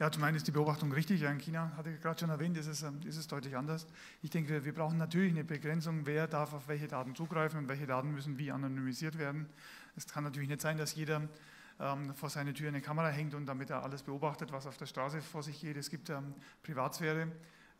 Ja, 0.00 0.10
zum 0.10 0.24
einen 0.24 0.36
ist 0.36 0.46
die 0.48 0.50
Beobachtung 0.50 0.90
richtig. 0.90 1.20
Ja, 1.20 1.30
in 1.30 1.38
China, 1.38 1.70
hatte 1.76 1.90
ich 1.90 2.00
gerade 2.00 2.18
schon 2.18 2.28
erwähnt, 2.28 2.56
ist 2.56 2.66
es, 2.66 2.82
ähm, 2.82 2.98
ist 3.04 3.16
es 3.16 3.28
deutlich 3.28 3.56
anders. 3.56 3.86
Ich 4.22 4.30
denke, 4.30 4.64
wir, 4.64 4.74
brauchen 4.74 4.98
natürlich 4.98 5.30
eine 5.30 5.44
Begrenzung, 5.44 6.04
wer 6.04 6.26
darf 6.26 6.52
auf 6.52 6.66
welche 6.66 6.88
Daten 6.88 7.14
zugreifen 7.14 7.60
und 7.60 7.68
welche 7.68 7.86
Daten 7.86 8.10
müssen 8.10 8.36
wie 8.36 8.50
anonymisiert 8.50 9.18
werden. 9.18 9.46
Es 9.94 10.08
kann 10.08 10.24
natürlich 10.24 10.48
nicht 10.48 10.60
sein, 10.60 10.78
dass 10.78 10.96
jeder 10.96 11.28
ähm, 11.78 12.12
vor 12.14 12.28
seiner 12.28 12.52
Tür 12.52 12.68
eine 12.68 12.80
Kamera 12.80 13.08
hängt 13.08 13.34
und 13.34 13.46
damit 13.46 13.70
er 13.70 13.84
alles 13.84 14.02
beobachtet, 14.02 14.50
was 14.50 14.66
auf 14.66 14.76
der 14.76 14.86
Straße 14.86 15.20
vor 15.22 15.44
sich 15.44 15.60
geht. 15.60 15.76
Es 15.76 15.90
gibt 15.90 16.10
ähm, 16.10 16.34
Privatsphäre 16.64 17.28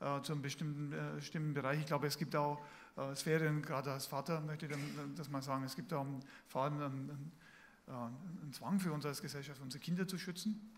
äh, 0.01 0.23
zu 0.23 0.35
einem 0.35 0.43
bestimmten, 0.43 0.93
äh, 0.93 1.17
bestimmten 1.17 1.53
Bereich. 1.53 1.81
Ich 1.81 1.87
glaube, 1.87 2.07
es 2.07 2.17
gibt 2.17 2.37
auch 2.37 2.65
äh, 2.97 3.17
Sphären, 3.17 3.61
gerade 3.61 3.91
als 3.91 4.07
Vater 4.07 4.41
möchte 4.41 4.67
ich 4.67 4.73
das 5.17 5.29
mal 5.29 5.43
sagen, 5.43 5.65
es 5.65 5.75
gibt 5.75 5.93
auch 5.93 6.07
vor 6.47 6.63
allem 6.63 6.81
einen, 6.81 7.33
einen 7.89 8.53
Zwang 8.53 8.79
für 8.79 8.93
uns 8.93 9.05
als 9.05 9.21
Gesellschaft, 9.21 9.61
unsere 9.61 9.83
Kinder 9.83 10.07
zu 10.07 10.17
schützen. 10.17 10.74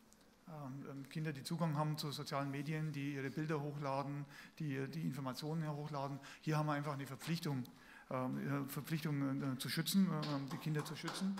Ähm, 0.48 0.84
ähm, 0.88 1.08
Kinder, 1.08 1.32
die 1.32 1.42
Zugang 1.42 1.76
haben 1.76 1.98
zu 1.98 2.12
sozialen 2.12 2.50
Medien, 2.50 2.92
die 2.92 3.14
ihre 3.14 3.30
Bilder 3.30 3.60
hochladen, 3.60 4.24
die, 4.58 4.86
die 4.88 5.02
Informationen 5.02 5.68
hochladen. 5.68 6.20
Hier 6.40 6.56
haben 6.56 6.66
wir 6.66 6.74
einfach 6.74 6.92
eine 6.92 7.06
Verpflichtung, 7.06 7.64
ähm, 8.10 8.68
Verpflichtung 8.68 9.54
äh, 9.54 9.58
zu 9.58 9.68
schützen, 9.68 10.06
äh, 10.06 10.50
die 10.52 10.58
Kinder 10.58 10.84
zu 10.84 10.94
schützen. 10.94 11.36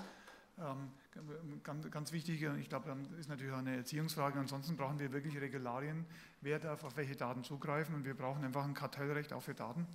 Ganz, 1.62 1.90
ganz 1.90 2.12
wichtig, 2.12 2.42
äh, 2.42 2.58
ich 2.58 2.68
glaube, 2.68 2.88
das 2.88 3.20
ist 3.20 3.28
natürlich 3.28 3.52
eine 3.52 3.76
Erziehungsfrage. 3.76 4.40
Ansonsten 4.40 4.76
brauchen 4.76 4.98
wir 4.98 5.12
wirklich 5.12 5.38
Regularien, 5.40 6.06
wer 6.40 6.58
darf 6.58 6.82
auf 6.82 6.96
welche 6.96 7.14
Daten 7.14 7.44
zugreifen 7.44 7.94
und 7.94 8.04
wir 8.04 8.14
brauchen 8.14 8.42
einfach 8.42 8.64
ein 8.64 8.74
Kartellrecht 8.74 9.32
auch 9.32 9.42
für 9.42 9.54
Daten 9.54 9.86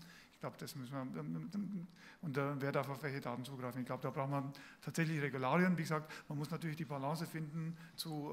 glaube, 0.42 0.58
das 0.58 0.76
müssen 0.76 0.92
wir, 0.92 1.02
ähm, 1.02 1.36
ähm, 1.36 1.50
ähm, 1.54 1.88
und 2.22 2.38
äh, 2.38 2.60
wer 2.60 2.72
darf 2.72 2.90
auf 2.90 3.02
welche 3.02 3.22
Daten 3.22 3.46
zugreifen. 3.46 3.82
Ich 3.82 3.86
glaube, 3.86 4.04
da 4.04 4.10
braucht 4.10 4.30
man 4.30 4.52
tatsächlich 4.82 5.22
Regularien. 5.22 5.78
Wie 5.78 5.84
gesagt, 5.84 6.12
man 6.28 6.38
muss 6.38 6.52
natürlich 6.52 6.76
die 6.76 6.86
Balance 6.86 7.26
finden 7.26 7.78
zu, 7.96 8.32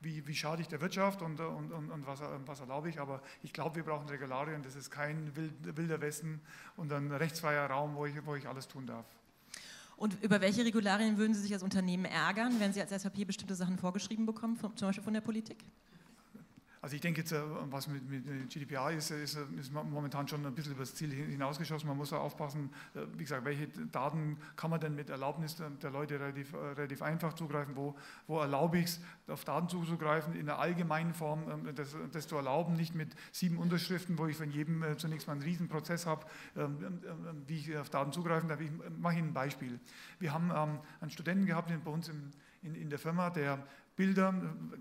wie, 0.00 0.26
wie 0.26 0.34
schade 0.34 0.60
ich 0.60 0.68
der 0.68 0.80
Wirtschaft 0.80 1.22
und, 1.22 1.40
und, 1.40 1.72
und, 1.72 1.90
und 1.90 2.06
was, 2.06 2.20
was, 2.46 2.60
erlaube 2.60 2.88
ich. 2.88 2.98
Aber 2.98 3.22
ich 3.42 3.52
glaube, 3.52 3.76
wir 3.76 3.84
brauchen 3.84 4.08
Regularien. 4.08 4.62
Das 4.62 4.74
ist 4.74 4.90
kein 4.90 5.34
wilder 5.36 6.00
Westen 6.00 6.40
und 6.76 6.92
ein 6.92 7.10
rechtsfreier 7.12 7.66
Raum, 7.70 7.94
wo 7.94 8.06
ich, 8.06 8.26
wo 8.26 8.34
ich 8.34 8.48
alles 8.48 8.66
tun 8.68 8.86
darf. 8.86 9.06
Und 9.96 10.20
über 10.22 10.40
welche 10.40 10.64
Regularien 10.64 11.16
würden 11.16 11.34
Sie 11.34 11.42
sich 11.42 11.52
als 11.52 11.62
Unternehmen 11.62 12.06
ärgern, 12.06 12.58
wenn 12.58 12.72
Sie 12.72 12.80
als 12.80 12.90
SAP 12.90 13.26
bestimmte 13.26 13.54
Sachen 13.54 13.78
vorgeschrieben 13.78 14.26
bekommen, 14.26 14.58
zum 14.58 14.88
Beispiel 14.88 15.04
von 15.04 15.14
der 15.14 15.20
Politik? 15.20 15.64
Also 16.82 16.96
ich 16.96 17.00
denke 17.00 17.20
jetzt, 17.20 17.32
was 17.70 17.86
mit, 17.86 18.10
mit 18.10 18.50
GDPR 18.50 18.90
ist, 18.90 19.12
ist, 19.12 19.38
ist, 19.56 19.72
momentan 19.72 20.26
schon 20.26 20.44
ein 20.44 20.52
bisschen 20.52 20.72
über 20.72 20.82
das 20.82 20.96
Ziel 20.96 21.12
hinausgeschossen. 21.12 21.86
Man 21.86 21.96
muss 21.96 22.10
da 22.10 22.18
aufpassen, 22.18 22.70
wie 23.16 23.22
gesagt, 23.22 23.44
welche 23.44 23.68
Daten 23.68 24.36
kann 24.56 24.70
man 24.70 24.80
denn 24.80 24.96
mit 24.96 25.08
Erlaubnis 25.08 25.62
der 25.80 25.90
Leute 25.92 26.18
relativ, 26.18 26.52
relativ 26.54 27.00
einfach 27.02 27.34
zugreifen, 27.34 27.76
wo, 27.76 27.94
wo 28.26 28.40
erlaube 28.40 28.78
ich 28.78 28.86
es, 28.86 29.00
auf 29.28 29.44
Daten 29.44 29.68
zuzugreifen, 29.68 30.34
in 30.34 30.46
der 30.46 30.58
allgemeinen 30.58 31.14
Form 31.14 31.48
ähm, 31.48 31.72
das, 31.76 31.94
das, 32.10 32.26
zu 32.26 32.34
erlauben, 32.34 32.74
nicht 32.74 32.96
mit 32.96 33.14
sieben 33.30 33.58
Unterschriften, 33.58 34.18
wo 34.18 34.26
ich 34.26 34.36
von 34.36 34.50
jedem 34.50 34.84
zunächst 34.98 35.28
mal 35.28 35.34
einen 35.34 35.42
riesen 35.42 35.68
Prozess 35.68 36.04
habe, 36.04 36.26
ähm, 36.56 37.00
ähm, 37.06 37.42
wie 37.46 37.58
ich 37.58 37.76
auf 37.76 37.90
Daten 37.90 38.10
zugreifen 38.10 38.48
darf. 38.48 38.60
Ich 38.60 38.72
mache 38.98 39.18
Ihnen 39.18 39.28
ein 39.28 39.34
Beispiel. 39.34 39.78
Wir 40.18 40.34
haben 40.34 40.50
einen 40.50 41.10
Studenten 41.10 41.46
gehabt 41.46 41.72
bei 41.84 41.90
uns 41.92 42.08
im, 42.08 42.32
in, 42.62 42.74
in 42.74 42.90
der 42.90 42.98
Firma, 42.98 43.30
der 43.30 43.64
Bilder, 43.94 44.34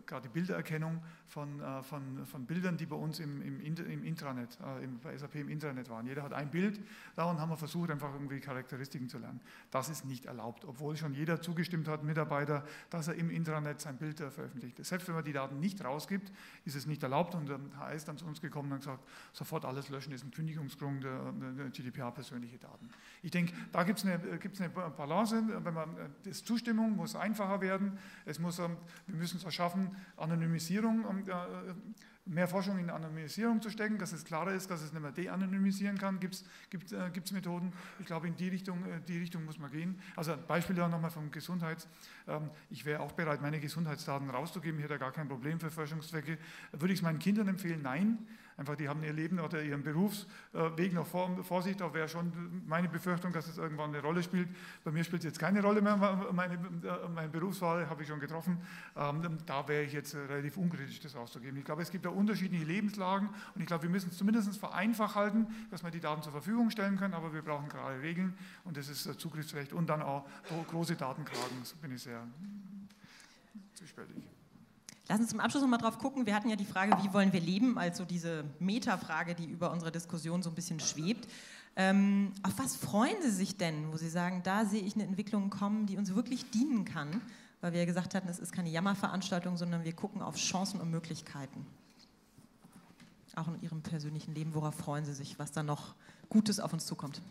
gerade 0.06 0.28
die 0.28 0.34
Bildererkennung 0.34 1.02
von, 1.32 1.62
äh, 1.62 1.82
von, 1.82 2.26
von 2.26 2.46
Bildern, 2.46 2.76
die 2.76 2.86
bei 2.86 2.96
uns 2.96 3.20
im, 3.20 3.42
im, 3.42 3.62
im 3.62 4.04
Intranet, 4.04 4.58
äh, 4.60 4.88
bei 5.02 5.18
SAP 5.18 5.36
im 5.36 5.50
Intranet 5.50 5.90
waren. 5.90 6.06
Jeder 6.06 6.24
hat 6.24 6.34
ein 6.34 6.52
Bild, 6.52 6.80
daran 7.16 7.40
haben 7.40 7.50
wir 7.50 7.58
versucht, 7.58 7.90
einfach 7.90 8.14
irgendwie 8.14 8.42
Charakteristiken 8.42 9.08
zu 9.08 9.18
lernen. 9.18 9.40
Das 9.72 9.88
ist 9.88 10.06
nicht 10.06 10.26
erlaubt, 10.26 10.66
obwohl 10.66 10.98
schon 10.98 11.14
jeder 11.14 11.42
zugestimmt 11.42 11.88
hat, 11.88 12.04
Mitarbeiter, 12.04 12.66
dass 12.90 13.08
er 13.08 13.16
im 13.16 13.30
Intranet 13.30 13.80
sein 13.80 13.98
Bild 13.98 14.20
äh, 14.20 14.30
veröffentlicht. 14.30 14.84
Selbst 14.84 15.08
wenn 15.08 15.16
man 15.16 15.24
die 15.24 15.32
Daten 15.32 15.60
nicht 15.62 15.84
rausgibt, 15.84 16.32
ist 16.66 16.76
es 16.76 16.86
nicht 16.86 17.02
erlaubt 17.02 17.34
und 17.34 17.48
der 17.48 17.60
HR 17.78 17.94
ist 17.94 18.08
dann 18.10 18.18
zu 18.18 18.26
uns 18.26 18.42
gekommen 18.42 18.74
und 18.74 18.80
gesagt, 18.80 19.04
sofort 19.32 19.64
alles 19.64 19.88
löschen 19.88 20.12
ist 20.12 20.26
ein 20.26 20.32
Kündigungsgrund 20.32 21.04
der, 21.04 21.34
GDPR 21.72 22.12
persönliche 22.12 22.58
Daten. 22.58 22.90
Ich 23.24 23.32
denke, 23.32 23.54
da 23.72 23.84
gibt 23.84 24.00
es 24.00 24.06
eine, 24.06 24.20
eine 24.22 24.70
Balance, 24.70 25.44
wenn 25.64 25.74
man, 25.74 25.96
das 26.24 26.44
Zustimmung 26.44 26.96
muss 26.98 27.16
einfacher 27.16 27.62
werden, 27.62 27.98
es 28.26 28.38
muss 28.38 28.60
ähm, 28.60 28.76
wir 29.08 29.16
müssen 29.16 29.40
es 29.46 29.54
schaffen, 29.54 29.96
Anonymisierung, 30.18 31.06
äh, 31.28 31.74
mehr 32.26 32.48
Forschung 32.48 32.78
in 32.78 32.90
Anonymisierung 32.90 33.62
zu 33.62 33.70
stecken, 33.70 33.98
dass 33.98 34.14
es 34.14 34.24
klarer 34.24 34.54
ist, 34.54 34.70
dass 34.70 34.82
es 34.82 34.94
nicht 34.94 35.02
mehr 35.02 35.12
de-anonymisieren 35.12 35.98
kann, 35.98 36.20
gibt 36.20 36.36
es 36.36 36.46
gibt, 36.70 36.92
äh, 36.92 37.34
Methoden. 37.34 37.74
Ich 38.00 38.06
glaube, 38.06 38.28
in 38.28 38.36
die 38.36 38.50
Richtung, 38.50 38.84
äh, 38.86 39.02
die 39.08 39.18
Richtung 39.18 39.44
muss 39.46 39.58
man 39.58 39.72
gehen. 39.72 40.00
Also 40.16 40.34
ein 40.34 40.46
Beispiel 40.48 40.76
da 40.76 40.88
nochmal 40.88 41.12
vom 41.12 41.32
Gesundheits. 41.32 41.88
Ähm, 42.28 42.50
ich 42.70 42.86
wäre 42.86 43.02
auch 43.02 43.14
bereit, 43.14 43.42
meine 43.42 43.60
Gesundheitsdaten 43.60 44.30
rauszugeben, 44.30 44.80
ich 44.80 44.86
hätte 44.86 45.00
gar 45.00 45.12
kein 45.12 45.28
Problem 45.28 45.60
für 45.60 45.72
Forschungszwecke. 45.72 46.38
Würde 46.72 46.94
ich 46.94 47.00
es 47.00 47.04
meinen 47.04 47.20
Kindern 47.20 47.48
empfehlen? 47.48 47.82
Nein. 47.82 48.20
Einfach, 48.62 48.76
die 48.76 48.88
haben 48.88 49.04
ihr 49.04 49.12
Leben 49.12 49.40
oder 49.40 49.64
ihren 49.64 49.82
Berufsweg 49.82 50.94
noch 50.94 51.08
vor, 51.08 51.44
vor 51.44 51.64
sich. 51.64 51.76
Da 51.78 51.92
wäre 51.96 52.08
schon 52.08 52.32
meine 52.68 52.88
Befürchtung, 52.88 53.34
dass 53.34 53.48
es 53.48 53.58
irgendwann 53.58 53.90
eine 53.90 54.04
Rolle 54.04 54.22
spielt. 54.22 54.48
Bei 54.84 54.92
mir 54.92 55.04
spielt 55.04 55.24
es 55.24 55.26
jetzt 55.26 55.40
keine 55.40 55.64
Rolle 55.64 55.82
mehr. 55.82 55.98
Meine, 56.32 56.54
äh, 56.54 57.10
meine 57.10 57.30
Berufswahl 57.30 57.90
habe 57.90 58.04
ich 58.04 58.08
schon 58.08 58.20
getroffen. 58.20 58.62
Ähm, 58.96 59.40
da 59.48 59.68
wäre 59.68 59.82
ich 59.82 59.94
jetzt 59.94 60.14
relativ 60.14 60.58
unkritisch, 60.58 61.00
das 61.00 61.16
auszugeben. 61.16 61.58
Ich 61.58 61.66
glaube, 61.66 61.82
es 61.82 61.90
gibt 61.90 62.06
da 62.06 62.10
unterschiedliche 62.10 62.64
Lebenslagen 62.64 63.30
und 63.56 63.62
ich 63.62 63.66
glaube, 63.66 63.82
wir 63.82 63.90
müssen 63.90 64.12
es 64.12 64.18
zumindest 64.18 64.56
vereinfacht 64.60 65.16
halten, 65.16 65.48
dass 65.72 65.84
wir 65.84 65.90
die 65.90 66.00
Daten 66.00 66.22
zur 66.22 66.32
Verfügung 66.32 66.70
stellen 66.70 66.98
können, 66.98 67.16
aber 67.16 67.34
wir 67.34 67.42
brauchen 67.42 67.68
klare 67.68 68.00
Regeln 68.00 68.38
und 68.64 68.78
das 68.78 68.90
ist 68.90 69.20
Zugriffsrecht 69.20 69.74
und 69.74 69.90
dann 69.90 70.04
auch 70.04 70.24
große 70.70 70.96
Datenkragen. 70.96 71.58
Das 71.62 71.74
bin 71.74 71.96
ich 71.96 72.04
sehr 72.04 72.28
zwiespältig. 73.74 74.41
Lass 75.12 75.20
uns 75.20 75.32
zum 75.32 75.42
Abschluss 75.42 75.62
noch 75.62 75.70
mal 75.70 75.78
drauf 75.78 75.98
gucken. 75.98 76.26
Wir 76.26 76.34
hatten 76.34 76.48
ja 76.48 76.56
die 76.56 76.64
Frage, 76.64 76.96
wie 77.04 77.12
wollen 77.12 77.34
wir 77.34 77.42
leben? 77.42 77.78
Also 77.78 78.06
diese 78.06 78.46
Metafrage, 78.60 79.36
die 79.36 79.44
über 79.44 79.70
unsere 79.70 79.92
Diskussion 79.92 80.42
so 80.42 80.50
ein 80.50 80.56
bisschen 80.56 80.80
schwebt. 80.80 81.28
Ähm, 81.76 82.32
auf 82.44 82.54
was 82.56 82.78
freuen 82.78 83.22
Sie 83.22 83.30
sich 83.30 83.58
denn, 83.58 83.92
wo 83.92 83.98
Sie 83.98 84.08
sagen, 84.08 84.40
da 84.46 84.64
sehe 84.64 84.82
ich 84.82 84.96
eine 84.96 85.04
Entwicklung 85.04 85.50
kommen, 85.50 85.86
die 85.86 85.98
uns 85.98 86.16
wirklich 86.16 86.50
dienen 86.52 86.86
kann? 86.86 87.20
Weil 87.60 87.74
wir 87.74 87.82
ja 87.82 87.86
gesagt 87.86 88.16
hatten, 88.16 88.30
es 88.30 88.40
ist 88.40 88.54
keine 88.54 88.70
Jammerveranstaltung, 88.70 89.58
sondern 89.58 89.84
wir 89.84 89.92
gucken 89.92 90.22
auf 90.22 90.38
Chancen 90.38 90.80
und 90.80 90.90
Möglichkeiten. 90.90 91.66
Auch 93.36 93.50
in 93.50 93.62
Ihrem 93.62 93.82
persönlichen 93.82 94.34
Leben, 94.34 94.54
worauf 94.54 94.76
freuen 94.76 95.04
Sie 95.04 95.14
sich, 95.14 95.38
was 95.38 95.52
da 95.52 95.62
noch 95.62 95.94
Gutes 96.30 96.62
auf 96.62 96.72
uns 96.72 96.86
zukommt? 96.86 97.22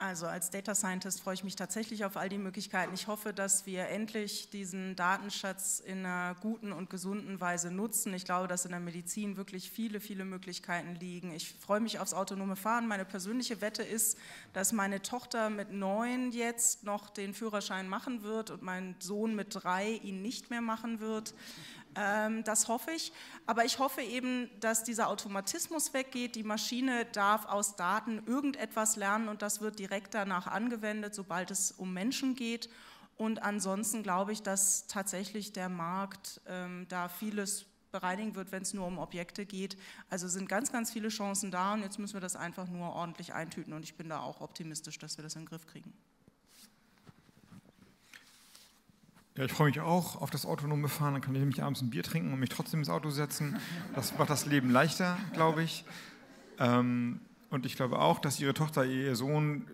Also 0.00 0.26
als 0.26 0.50
Data 0.50 0.76
Scientist 0.76 1.20
freue 1.20 1.34
ich 1.34 1.42
mich 1.42 1.56
tatsächlich 1.56 2.04
auf 2.04 2.16
all 2.16 2.28
die 2.28 2.38
Möglichkeiten. 2.38 2.94
Ich 2.94 3.08
hoffe, 3.08 3.32
dass 3.32 3.66
wir 3.66 3.88
endlich 3.88 4.48
diesen 4.48 4.94
Datenschatz 4.94 5.80
in 5.84 6.06
einer 6.06 6.36
guten 6.40 6.70
und 6.70 6.88
gesunden 6.88 7.40
Weise 7.40 7.72
nutzen. 7.72 8.14
Ich 8.14 8.24
glaube, 8.24 8.46
dass 8.46 8.64
in 8.64 8.70
der 8.70 8.78
Medizin 8.78 9.36
wirklich 9.36 9.72
viele, 9.72 9.98
viele 9.98 10.24
Möglichkeiten 10.24 10.94
liegen. 10.94 11.32
Ich 11.32 11.52
freue 11.52 11.80
mich 11.80 11.98
aufs 11.98 12.14
autonome 12.14 12.54
Fahren. 12.54 12.86
Meine 12.86 13.04
persönliche 13.04 13.60
Wette 13.60 13.82
ist, 13.82 14.16
dass 14.52 14.72
meine 14.72 15.02
Tochter 15.02 15.50
mit 15.50 15.72
neun 15.72 16.30
jetzt 16.30 16.84
noch 16.84 17.10
den 17.10 17.34
Führerschein 17.34 17.88
machen 17.88 18.22
wird 18.22 18.50
und 18.52 18.62
mein 18.62 18.94
Sohn 19.00 19.34
mit 19.34 19.48
drei 19.50 19.94
ihn 20.04 20.22
nicht 20.22 20.48
mehr 20.48 20.62
machen 20.62 21.00
wird. 21.00 21.34
Ähm, 21.94 22.44
das 22.44 22.68
hoffe 22.68 22.90
ich. 22.92 23.12
Aber 23.46 23.64
ich 23.64 23.78
hoffe 23.78 24.02
eben, 24.02 24.50
dass 24.60 24.84
dieser 24.84 25.08
Automatismus 25.08 25.94
weggeht. 25.94 26.34
Die 26.36 26.42
Maschine 26.42 27.06
darf 27.06 27.46
aus 27.46 27.76
Daten 27.76 28.22
irgendetwas 28.26 28.96
lernen 28.96 29.28
und 29.28 29.42
das 29.42 29.60
wird 29.60 29.78
direkt 29.78 30.14
danach 30.14 30.46
angewendet, 30.46 31.14
sobald 31.14 31.50
es 31.50 31.72
um 31.72 31.92
Menschen 31.92 32.34
geht. 32.34 32.68
Und 33.16 33.42
ansonsten 33.42 34.02
glaube 34.02 34.32
ich, 34.32 34.42
dass 34.42 34.86
tatsächlich 34.86 35.52
der 35.52 35.68
Markt 35.68 36.40
ähm, 36.46 36.86
da 36.88 37.08
vieles 37.08 37.66
bereinigen 37.90 38.34
wird, 38.34 38.52
wenn 38.52 38.62
es 38.62 38.74
nur 38.74 38.86
um 38.86 38.98
Objekte 38.98 39.46
geht. 39.46 39.76
Also 40.08 40.28
sind 40.28 40.48
ganz, 40.48 40.70
ganz 40.70 40.92
viele 40.92 41.08
Chancen 41.08 41.50
da 41.50 41.74
und 41.74 41.82
jetzt 41.82 41.98
müssen 41.98 42.14
wir 42.14 42.20
das 42.20 42.36
einfach 42.36 42.68
nur 42.68 42.92
ordentlich 42.92 43.32
eintüten 43.34 43.72
und 43.72 43.82
ich 43.82 43.96
bin 43.96 44.08
da 44.08 44.20
auch 44.20 44.40
optimistisch, 44.40 44.98
dass 44.98 45.16
wir 45.16 45.22
das 45.22 45.34
in 45.34 45.42
den 45.42 45.48
Griff 45.48 45.66
kriegen. 45.66 45.92
Ja, 49.38 49.44
ich 49.44 49.52
freue 49.52 49.68
mich 49.68 49.78
auch 49.78 50.20
auf 50.20 50.30
das 50.30 50.44
autonome 50.44 50.88
Fahren. 50.88 51.12
Dann 51.12 51.22
kann 51.22 51.32
ich 51.32 51.38
nämlich 51.38 51.62
abends 51.62 51.80
ein 51.80 51.90
Bier 51.90 52.02
trinken 52.02 52.32
und 52.32 52.40
mich 52.40 52.48
trotzdem 52.48 52.80
ins 52.80 52.88
Auto 52.88 53.10
setzen. 53.10 53.56
Das 53.94 54.18
macht 54.18 54.30
das 54.30 54.46
Leben 54.46 54.68
leichter, 54.68 55.16
glaube 55.32 55.62
ich. 55.62 55.84
Ähm, 56.58 57.20
und 57.48 57.64
ich 57.64 57.76
glaube 57.76 58.00
auch, 58.00 58.18
dass 58.18 58.40
Ihre 58.40 58.52
Tochter, 58.52 58.84
Ihr 58.84 59.14
Sohn 59.14 59.68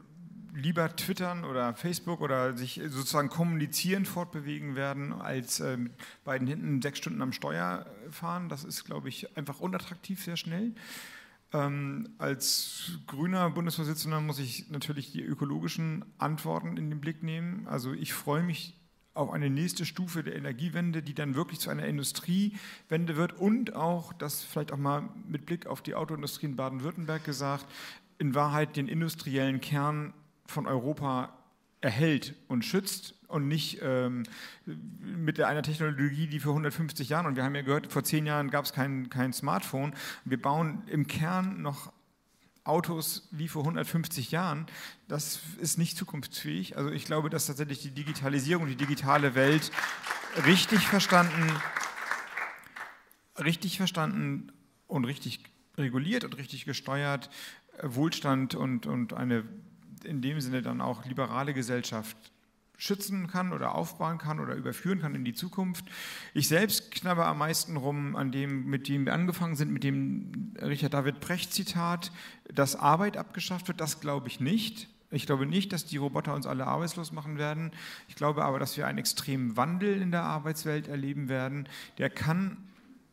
lieber 0.53 0.95
twittern 0.95 1.47
oder 1.47 1.73
Facebook 1.73 2.21
oder 2.21 2.59
sich 2.59 2.79
sozusagen 2.89 3.31
kommunizieren 3.31 4.05
fortbewegen 4.05 4.77
werden, 4.77 5.15
als 5.15 5.61
äh, 5.61 5.79
mit 5.79 5.93
beiden 6.25 6.47
hinten 6.47 6.83
sechs 6.83 6.99
Stunden 6.99 7.23
am 7.23 7.33
Steuer 7.33 7.87
fahren. 8.11 8.51
Das 8.51 8.65
ist, 8.65 8.85
glaube 8.85 9.09
ich, 9.09 9.35
einfach 9.35 9.61
unattraktiv 9.61 10.23
sehr 10.23 10.37
schnell. 10.37 10.75
Ähm, 11.55 12.11
als 12.19 12.99
grüner 13.07 13.49
Bundesvorsitzender 13.49 14.21
muss 14.21 14.41
ich 14.41 14.69
natürlich 14.69 15.11
die 15.11 15.23
ökologischen 15.23 16.05
Antworten 16.19 16.77
in 16.77 16.91
den 16.91 17.01
Blick 17.01 17.23
nehmen. 17.23 17.67
Also 17.67 17.95
ich 17.95 18.13
freue 18.13 18.43
mich 18.43 18.84
auf 19.15 19.31
eine 19.31 19.49
nächste 19.49 19.87
Stufe 19.87 20.23
der 20.23 20.35
Energiewende, 20.35 21.03
die 21.03 21.15
dann 21.15 21.37
wirklich 21.37 21.61
zu 21.61 21.71
einer 21.71 21.87
Industriewende 21.87 23.17
wird. 23.17 23.33
Und 23.33 23.75
auch, 23.75 24.13
das 24.13 24.43
vielleicht 24.43 24.73
auch 24.73 24.77
mal 24.77 25.09
mit 25.29 25.47
Blick 25.47 25.67
auf 25.67 25.83
die 25.83 25.95
Autoindustrie 25.95 26.47
in 26.47 26.57
Baden-Württemberg 26.57 27.25
gesagt, 27.25 27.67
in 28.19 28.35
Wahrheit 28.35 28.77
den 28.77 28.89
industriellen 28.89 29.61
Kern 29.61 30.13
von 30.47 30.67
Europa 30.67 31.33
erhält 31.81 32.35
und 32.49 32.65
schützt 32.65 33.15
und 33.29 33.47
nicht 33.49 33.81
ähm, 33.83 34.25
mit 34.65 35.41
einer 35.41 35.63
Technologie, 35.63 36.27
die 36.27 36.41
für 36.41 36.51
150 36.51 37.09
Jahren, 37.09 37.27
und 37.27 37.37
wir 37.37 37.45
haben 37.45 37.55
ja 37.55 37.63
gehört, 37.63 37.93
vor 37.93 38.05
zehn 38.05 38.27
Jahren 38.27 38.51
gab 38.51 38.65
es 38.65 38.73
kein, 38.73 39.11
kein 39.11 39.33
Smartphone, 39.33 39.95
wir 40.25 40.41
bauen 40.41 40.83
im 40.87 41.07
Kern 41.07 41.63
noch 41.63 41.93
Autos 42.65 43.29
wie 43.31 43.49
vor 43.49 43.63
150 43.63 44.31
Jahren, 44.31 44.67
das 45.07 45.41
ist 45.59 45.79
nicht 45.79 45.97
zukunftsfähig. 45.97 46.77
Also 46.77 46.91
ich 46.91 47.05
glaube, 47.05 47.31
dass 47.31 47.47
tatsächlich 47.47 47.83
die 47.83 47.91
Digitalisierung, 47.91 48.67
die 48.67 48.77
digitale 48.77 49.35
Welt 49.35 49.71
richtig 50.47 50.81
verstanden, 50.87 51.53
richtig 53.39 53.77
verstanden 53.77 54.51
und 54.87 55.05
richtig 55.05 55.41
reguliert 55.77 56.25
und 56.25 56.37
richtig 56.39 56.65
gesteuert 56.65 57.31
Wohlstand 57.83 58.55
und, 58.55 58.87
und 58.87 59.13
eine 59.13 59.45
in 60.05 60.23
dem 60.23 60.41
Sinne 60.41 60.63
dann 60.63 60.81
auch 60.81 61.05
liberale 61.05 61.55
Gesellschaft 61.55 62.17
schützen 62.77 63.27
kann 63.29 63.53
oder 63.53 63.75
aufbauen 63.75 64.19
kann 64.19 64.41
oder 64.41 64.55
überführen 64.55 65.01
kann 65.01 65.15
in 65.15 65.25
die 65.25 65.35
Zukunft. 65.35 65.85
Ich 66.33 66.49
selbst 66.49 66.91
knabber 66.91 67.27
am 67.27 67.39
meisten 67.39 67.77
rum 67.77 68.17
an 68.17 68.33
dem, 68.33 68.67
mit 68.67 68.89
dem 68.89 69.07
wir 69.07 69.15
angefangen 69.15 69.57
sind, 69.57 69.73
mit 69.73 69.85
dem 69.85 70.55
Richard 70.61 70.95
David 70.95 71.21
Brecht 71.21 71.53
Zitat, 71.53 72.13
dass 72.53 72.77
Arbeit 72.77 73.17
abgeschafft 73.17 73.69
wird. 73.69 73.81
Das 73.81 74.01
glaube 74.01 74.29
ich 74.29 74.41
nicht. 74.41 74.89
Ich 75.11 75.27
glaube 75.27 75.47
nicht, 75.47 75.73
dass 75.73 75.87
die 75.87 75.97
Roboter 75.97 76.35
uns 76.35 76.47
alle 76.47 76.67
arbeitslos 76.67 77.13
machen 77.13 77.39
werden. 77.39 77.71
Ich 78.09 78.17
glaube 78.17 78.45
aber, 78.45 78.59
dass 78.59 78.77
wir 78.77 78.87
einen 78.87 78.99
extremen 78.99 79.57
Wandel 79.57 80.03
in 80.03 80.11
der 80.11 80.25
Arbeitswelt 80.25 80.89
erleben 80.89 81.29
werden. 81.29 81.69
Der 81.99 82.11
kann 82.11 82.57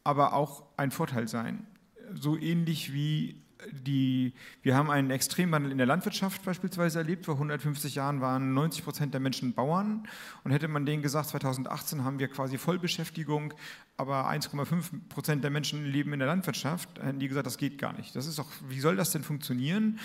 aber 0.04 0.34
auch 0.34 0.64
ein 0.78 0.90
Vorteil 0.90 1.28
sein. 1.28 1.68
So 2.14 2.38
ähnlich 2.38 2.94
wie 2.94 3.36
die, 3.72 4.34
wir 4.62 4.76
haben 4.76 4.90
einen 4.90 5.12
Extremwandel 5.12 5.72
in 5.72 5.78
der 5.78 5.88
Landwirtschaft 5.88 6.44
beispielsweise 6.44 7.00
erlebt. 7.00 7.26
Vor 7.26 7.36
150 7.36 7.96
Jahren 7.96 8.22
waren 8.22 8.54
90 8.54 8.84
Prozent 8.84 9.14
der 9.14 9.22
Menschen 9.22 9.54
Bauern. 9.54 10.08
Und 10.44 10.52
hätte 10.52 10.68
man 10.68 10.86
denen 10.86 11.02
gesagt, 11.02 11.30
2018 11.30 12.04
haben 12.04 12.20
wir 12.20 12.28
quasi 12.28 12.58
Vollbeschäftigung, 12.58 13.54
aber 13.98 14.30
1,5 14.30 15.10
Prozent 15.10 15.44
der 15.44 15.52
Menschen 15.52 15.86
leben 15.86 16.14
in 16.14 16.20
der 16.20 16.28
Landwirtschaft, 16.28 16.90
hätten 17.02 17.20
die 17.20 17.28
gesagt, 17.28 17.48
das 17.48 17.58
geht 17.58 17.78
gar 17.78 17.94
nicht. 17.94 18.16
Das 18.16 18.26
ist 18.26 18.40
doch, 18.40 18.48
wie 18.68 18.80
soll 18.80 18.96
das 18.96 19.12
denn 19.12 19.24
funktionieren? 19.24 20.00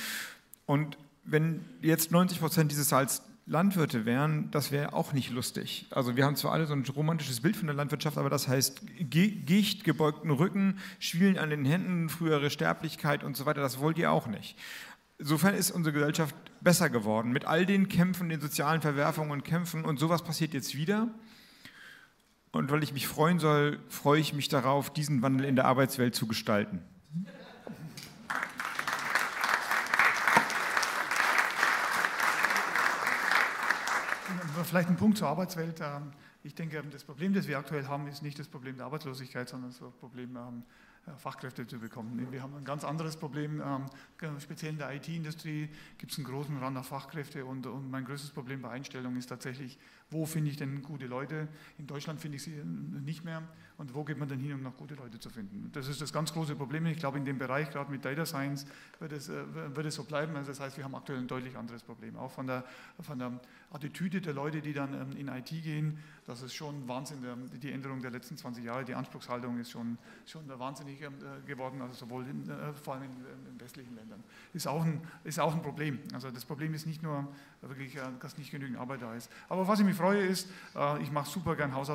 Und 0.66 0.98
wenn 1.24 1.64
jetzt 1.82 2.10
90 2.10 2.40
Prozent 2.40 2.70
dieses 2.70 2.88
Salz 2.88 3.22
Landwirte 3.48 4.04
wären, 4.04 4.50
das 4.50 4.72
wäre 4.72 4.92
auch 4.92 5.12
nicht 5.12 5.30
lustig. 5.30 5.86
Also 5.90 6.16
wir 6.16 6.24
haben 6.24 6.34
zwar 6.34 6.50
alle 6.50 6.66
so 6.66 6.74
ein 6.74 6.84
romantisches 6.84 7.40
Bild 7.40 7.54
von 7.54 7.68
der 7.68 7.76
Landwirtschaft, 7.76 8.18
aber 8.18 8.28
das 8.28 8.48
heißt 8.48 8.82
Gicht, 8.98 9.84
gebeugten 9.84 10.30
Rücken, 10.30 10.80
Schwielen 10.98 11.38
an 11.38 11.50
den 11.50 11.64
Händen, 11.64 12.08
frühere 12.08 12.50
Sterblichkeit 12.50 13.22
und 13.22 13.36
so 13.36 13.46
weiter, 13.46 13.60
das 13.60 13.78
wollt 13.78 13.98
ihr 13.98 14.10
auch 14.10 14.26
nicht. 14.26 14.58
Insofern 15.18 15.54
ist 15.54 15.70
unsere 15.70 15.92
Gesellschaft 15.94 16.34
besser 16.60 16.90
geworden 16.90 17.30
mit 17.30 17.44
all 17.44 17.66
den 17.66 17.88
Kämpfen, 17.88 18.28
den 18.28 18.40
sozialen 18.40 18.80
Verwerfungen 18.80 19.30
und 19.30 19.44
Kämpfen 19.44 19.84
und 19.84 20.00
sowas 20.00 20.24
passiert 20.24 20.52
jetzt 20.52 20.76
wieder. 20.76 21.08
Und 22.50 22.70
weil 22.72 22.82
ich 22.82 22.92
mich 22.92 23.06
freuen 23.06 23.38
soll, 23.38 23.78
freue 23.88 24.20
ich 24.20 24.32
mich 24.32 24.48
darauf, 24.48 24.92
diesen 24.92 25.22
Wandel 25.22 25.46
in 25.46 25.54
der 25.54 25.66
Arbeitswelt 25.66 26.16
zu 26.16 26.26
gestalten. 26.26 26.82
Vielleicht 34.66 34.88
ein 34.88 34.96
Punkt 34.96 35.16
zur 35.16 35.28
Arbeitswelt. 35.28 35.80
Ähm, 35.80 36.10
ich 36.42 36.54
denke, 36.54 36.82
das 36.90 37.04
Problem, 37.04 37.32
das 37.32 37.46
wir 37.46 37.56
aktuell 37.56 37.86
haben, 37.86 38.08
ist 38.08 38.22
nicht 38.22 38.38
das 38.38 38.48
Problem 38.48 38.76
der 38.76 38.86
Arbeitslosigkeit, 38.86 39.48
sondern 39.48 39.70
das 39.70 39.78
Problem 40.00 40.36
ähm, 40.36 40.64
Fachkräfte 41.18 41.66
zu 41.66 41.78
bekommen. 41.78 42.26
Wir 42.32 42.42
haben 42.42 42.56
ein 42.56 42.64
ganz 42.64 42.82
anderes 42.82 43.16
Problem, 43.16 43.62
ähm, 43.64 44.40
speziell 44.40 44.72
in 44.72 44.78
der 44.78 44.92
IT-Industrie 44.92 45.68
gibt 45.98 46.10
es 46.10 46.18
einen 46.18 46.26
großen 46.26 46.56
Rand 46.58 46.74
nach 46.74 46.84
Fachkräfte 46.84 47.44
und, 47.44 47.66
und, 47.66 47.90
mein 47.90 48.04
größtes 48.04 48.30
Problem 48.30 48.62
bei 48.62 48.70
Einstellungen 48.70 49.16
ist 49.16 49.26
tatsächlich, 49.26 49.78
wo 50.10 50.26
finde 50.26 50.50
ich 50.50 50.56
denn 50.56 50.82
gute 50.82 51.06
Leute? 51.06 51.46
In 51.78 51.86
Deutschland 51.86 52.20
finde 52.20 52.36
ich 52.36 52.42
sie 52.42 52.60
nicht 52.64 53.24
mehr 53.24 53.42
und 53.78 53.94
wo 53.94 54.04
geht 54.04 54.18
man 54.18 54.28
denn 54.28 54.40
hin, 54.40 54.54
um 54.54 54.62
noch 54.62 54.76
gute 54.76 54.94
Leute 54.94 55.20
zu 55.20 55.28
finden? 55.28 55.70
Das 55.72 55.86
ist 55.86 56.00
das 56.00 56.10
ganz 56.10 56.32
große 56.32 56.56
Problem. 56.56 56.86
Ich 56.86 56.98
glaube, 56.98 57.18
in 57.18 57.26
dem 57.26 57.38
Bereich, 57.38 57.70
gerade 57.70 57.90
mit 57.90 58.04
Data 58.04 58.24
Science, 58.24 58.66
wird 59.00 59.12
es, 59.12 59.28
äh, 59.28 59.42
wird 59.74 59.86
es 59.86 59.96
so 59.96 60.04
bleiben. 60.04 60.34
Also 60.34 60.50
das 60.50 60.60
heißt, 60.60 60.78
wir 60.78 60.84
haben 60.84 60.94
aktuell 60.94 61.18
ein 61.18 61.28
deutlich 61.28 61.56
anderes 61.56 61.82
Problem. 61.82 62.16
Auch 62.16 62.30
von 62.30 62.46
der, 62.46 62.64
von 63.00 63.18
der 63.18 63.32
Attitüde 63.70 64.20
der 64.20 64.32
Leute, 64.32 64.62
die 64.62 64.72
dann 64.72 64.94
ähm, 64.94 65.16
in 65.16 65.28
IT 65.28 65.48
gehen, 65.48 65.98
das 66.26 66.42
ist 66.42 66.54
schon 66.54 66.88
Wahnsinn. 66.88 67.18
Die 67.62 67.70
Änderung 67.70 68.00
der 68.00 68.10
letzten 68.10 68.36
20 68.36 68.64
Jahre, 68.64 68.84
die 68.84 68.94
Anspruchshaltung 68.94 69.58
ist 69.58 69.70
schon, 69.70 69.98
schon 70.24 70.48
wahnsinnig 70.58 71.00
ähm, 71.02 71.14
äh, 71.20 71.46
geworden, 71.46 71.80
also 71.82 71.94
sowohl 71.94 72.26
in, 72.26 72.48
äh, 72.48 72.72
vor 72.72 72.94
allem 72.94 73.04
in, 73.04 73.10
in, 73.52 73.60
westlichen 73.60 73.94
Ländern. 73.94 74.22
Ist 74.54 74.66
auch, 74.66 74.84
ein, 74.84 75.00
ist 75.24 75.38
auch 75.38 75.54
ein 75.54 75.62
Problem. 75.62 76.00
Also 76.14 76.30
das 76.30 76.44
Problem 76.44 76.74
ist 76.74 76.86
nicht 76.86 77.02
nur 77.02 77.28
wirklich, 77.60 77.98
dass 78.20 78.38
nicht 78.38 78.50
genügend 78.50 78.78
Arbeit 78.78 79.02
da 79.02 79.14
ist. 79.14 79.30
Aber 79.48 79.68
was 79.68 79.80
ich 79.80 79.84
mich 79.84 79.96
freue 79.96 80.20
ist, 80.20 80.48
ich 81.00 81.10
mache 81.10 81.28
super 81.28 81.56
gern 81.56 81.74
Haus, 81.74 81.90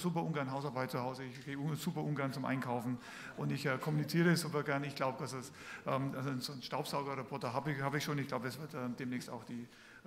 super 0.00 0.22
ungern 0.22 0.50
Hausarbeit 0.50 0.90
zu 0.90 1.00
Hause. 1.00 1.17
Ich 1.18 1.44
gehe 1.44 1.56
super 1.76 2.02
ungern 2.02 2.32
zum 2.32 2.44
Einkaufen 2.44 2.98
und 3.36 3.52
ich 3.52 3.68
kommuniziere 3.80 4.36
super 4.36 4.62
gern. 4.62 4.84
Ich 4.84 4.94
glaube, 4.94 5.18
dass 5.18 5.32
es 5.32 5.52
ähm, 5.86 6.12
also 6.16 6.36
so 6.38 6.52
einen 6.52 6.62
Staubsaugerroboter 6.62 7.52
habe 7.52 7.72
ich, 7.72 7.80
hab 7.80 7.94
ich 7.94 8.04
schon. 8.04 8.18
Ich 8.18 8.28
glaube, 8.28 8.48
es 8.48 8.58
wird 8.60 8.74
demnächst 8.98 9.30
auch 9.30 9.44
die 9.44 9.66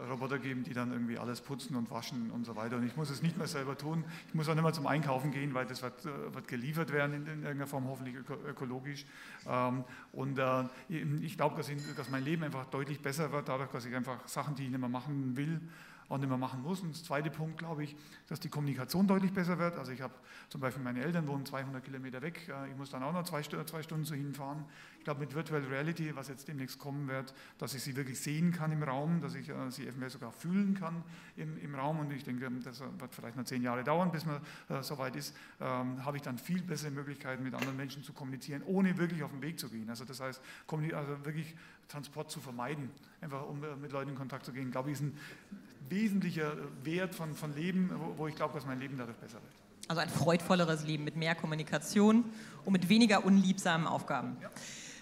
Roboter 0.10 0.40
geben, 0.40 0.64
die 0.64 0.74
dann 0.74 0.92
irgendwie 0.92 1.18
alles 1.18 1.42
putzen 1.42 1.76
und 1.76 1.92
waschen 1.92 2.32
und 2.32 2.46
so 2.46 2.56
weiter. 2.56 2.78
Und 2.78 2.86
ich 2.86 2.96
muss 2.96 3.10
es 3.10 3.22
nicht 3.22 3.38
mehr 3.38 3.48
selber 3.48 3.78
tun. 3.78 4.04
Ich 4.28 4.34
muss 4.34 4.48
auch 4.50 4.54
nicht 4.54 4.64
mehr 4.64 4.74
zum 4.74 4.88
Einkaufen 4.88 5.32
gehen, 5.32 5.54
weil 5.54 5.66
das 5.66 5.82
wird, 5.82 6.06
äh, 6.06 6.34
wird 6.34 6.48
geliefert 6.48 6.92
werden 6.92 7.16
in, 7.16 7.22
in, 7.24 7.44
irgendeiner 7.44 7.68
Form, 7.68 7.88
hoffentlich 7.88 8.16
öko 8.16 8.36
ökologisch. 8.48 9.06
Ähm, 9.48 9.84
und 10.12 10.40
äh, 10.40 10.64
ich 10.90 11.38
glaube, 11.38 11.56
dass, 11.58 11.70
dass, 11.96 12.10
mein 12.10 12.24
Leben 12.24 12.44
einfach 12.44 12.66
deutlich 12.66 13.02
besser 13.02 13.32
wird, 13.32 13.50
dadurch, 13.50 13.70
dass 13.72 13.86
ich 13.86 13.96
einfach 13.96 14.28
Sachen, 14.28 14.56
die 14.56 14.64
ich 14.64 14.70
nicht 14.70 14.80
mehr 14.80 14.90
machen 14.90 15.36
will, 15.36 15.62
auch 16.12 16.18
nicht 16.18 16.28
mehr 16.28 16.38
machen 16.38 16.62
muss. 16.62 16.82
Und 16.82 16.96
der 16.96 17.04
zweite 17.04 17.32
Punkt, 17.32 17.58
glaube 17.58 17.84
ich, 17.84 17.96
dass 18.28 18.40
die 18.40 18.50
Kommunikation 18.50 19.08
deutlich 19.08 19.32
besser 19.32 19.58
wird. 19.58 19.78
Also 19.78 19.92
ich 19.92 20.02
habe 20.02 20.14
zum 20.50 20.60
Beispiel 20.60 20.84
meine 20.84 21.02
Eltern 21.02 21.28
wohnen 21.28 21.46
200 21.46 21.84
Kilometer 21.84 22.22
weg. 22.22 22.50
Äh, 22.50 22.70
ich 22.70 22.78
muss 22.78 22.90
dann 22.90 23.02
auch 23.04 23.14
noch 23.14 23.24
zwei, 23.24 23.42
zwei 23.42 23.82
Stunden 23.82 24.06
zu 24.06 24.16
ihnen 24.16 24.34
fahren. 24.34 24.66
Ich 25.00 25.06
glaube, 25.06 25.22
mit 25.22 25.34
Virtual 25.34 25.62
Reality, 25.62 26.16
was 26.16 26.28
jetzt 26.28 26.48
demnächst 26.48 26.78
kommen 26.78 27.08
wird, 27.08 27.34
dass 27.58 27.74
ich 27.74 27.82
sie 27.82 27.96
wirklich 27.96 28.20
sehen 28.20 28.52
kann 28.52 28.72
im 28.72 28.84
Raum, 28.84 29.22
dass 29.22 29.36
ich 29.36 29.50
äh, 29.50 29.72
sie 29.72 29.84
eventuell 29.84 30.12
sogar 30.12 30.32
fühlen 30.32 30.76
kann 30.76 31.04
im, 31.38 31.58
im 31.58 31.74
Raum. 31.74 32.00
Und 32.00 32.12
ich 32.12 32.24
denke, 32.24 32.50
das 32.64 32.82
wird 32.82 33.16
vielleicht 33.16 33.38
noch 33.38 33.46
zehn 33.46 33.64
Jahre 33.64 33.84
dauern, 33.84 34.12
bis 34.12 34.26
man 34.26 34.42
äh, 34.70 34.84
soweit 34.84 35.16
ist. 35.16 35.36
Ähm, 35.60 36.06
habe 36.06 36.18
ich 36.18 36.24
dann 36.24 36.38
viel 36.38 36.62
bessere 36.62 36.92
Möglichkeiten, 36.92 37.44
mit 37.44 37.54
anderen 37.54 37.78
Menschen 37.78 38.04
zu 38.04 38.14
kommunizieren, 38.14 38.64
ohne 38.66 38.98
wirklich 38.98 39.24
auf 39.24 39.32
den 39.32 39.42
Weg 39.42 39.60
zu 39.60 39.70
gehen. 39.70 39.90
Also 39.90 40.04
das 40.04 40.20
heißt, 40.20 40.42
also 40.68 41.26
wirklich 41.26 41.56
Transport 41.88 42.32
zu 42.32 42.40
vermeiden, 42.40 42.90
einfach 43.22 43.48
um 43.48 43.64
äh, 43.64 43.76
mit 43.76 43.92
Leuten 43.92 44.12
in 44.12 44.16
Kontakt 44.16 44.46
zu 44.46 44.52
gehen, 44.52 44.72
glaube 44.72 44.90
ich, 44.90 44.96
ist 44.96 45.02
ein 45.02 45.18
wesentlicher 45.92 46.54
Wert 46.84 47.14
von, 47.14 47.36
von 47.36 47.56
Leben, 47.56 47.92
wo, 47.94 48.18
wo 48.18 48.28
ich 48.28 48.36
glaube, 48.36 48.56
dass 48.56 48.66
mein 48.66 48.80
Leben 48.80 48.98
dadurch 48.98 49.18
besser 49.18 49.36
wird. 49.36 49.54
Also 49.88 50.02
ein 50.02 50.10
freudvolleres 50.10 50.86
Leben 50.86 51.04
mit 51.04 51.16
mehr 51.16 51.36
Kommunikation 51.36 52.26
und 52.66 52.74
mit 52.74 52.90
weniger 52.90 53.26
unliebsamen 53.26 53.88
Aufgaben. 53.88 54.38
Ja. 54.42 54.50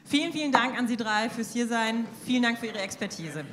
Vielen, 0.06 0.34
vielen 0.34 0.52
Dank 0.52 0.78
an 0.78 0.88
Sie 0.88 0.98
drei 0.98 1.30
fürs 1.30 1.54
Hiersein. 1.54 2.06
Vielen 2.26 2.44
Dank 2.44 2.58
für 2.58 2.66
Ihre 2.66 2.80
Expertise. 2.80 3.46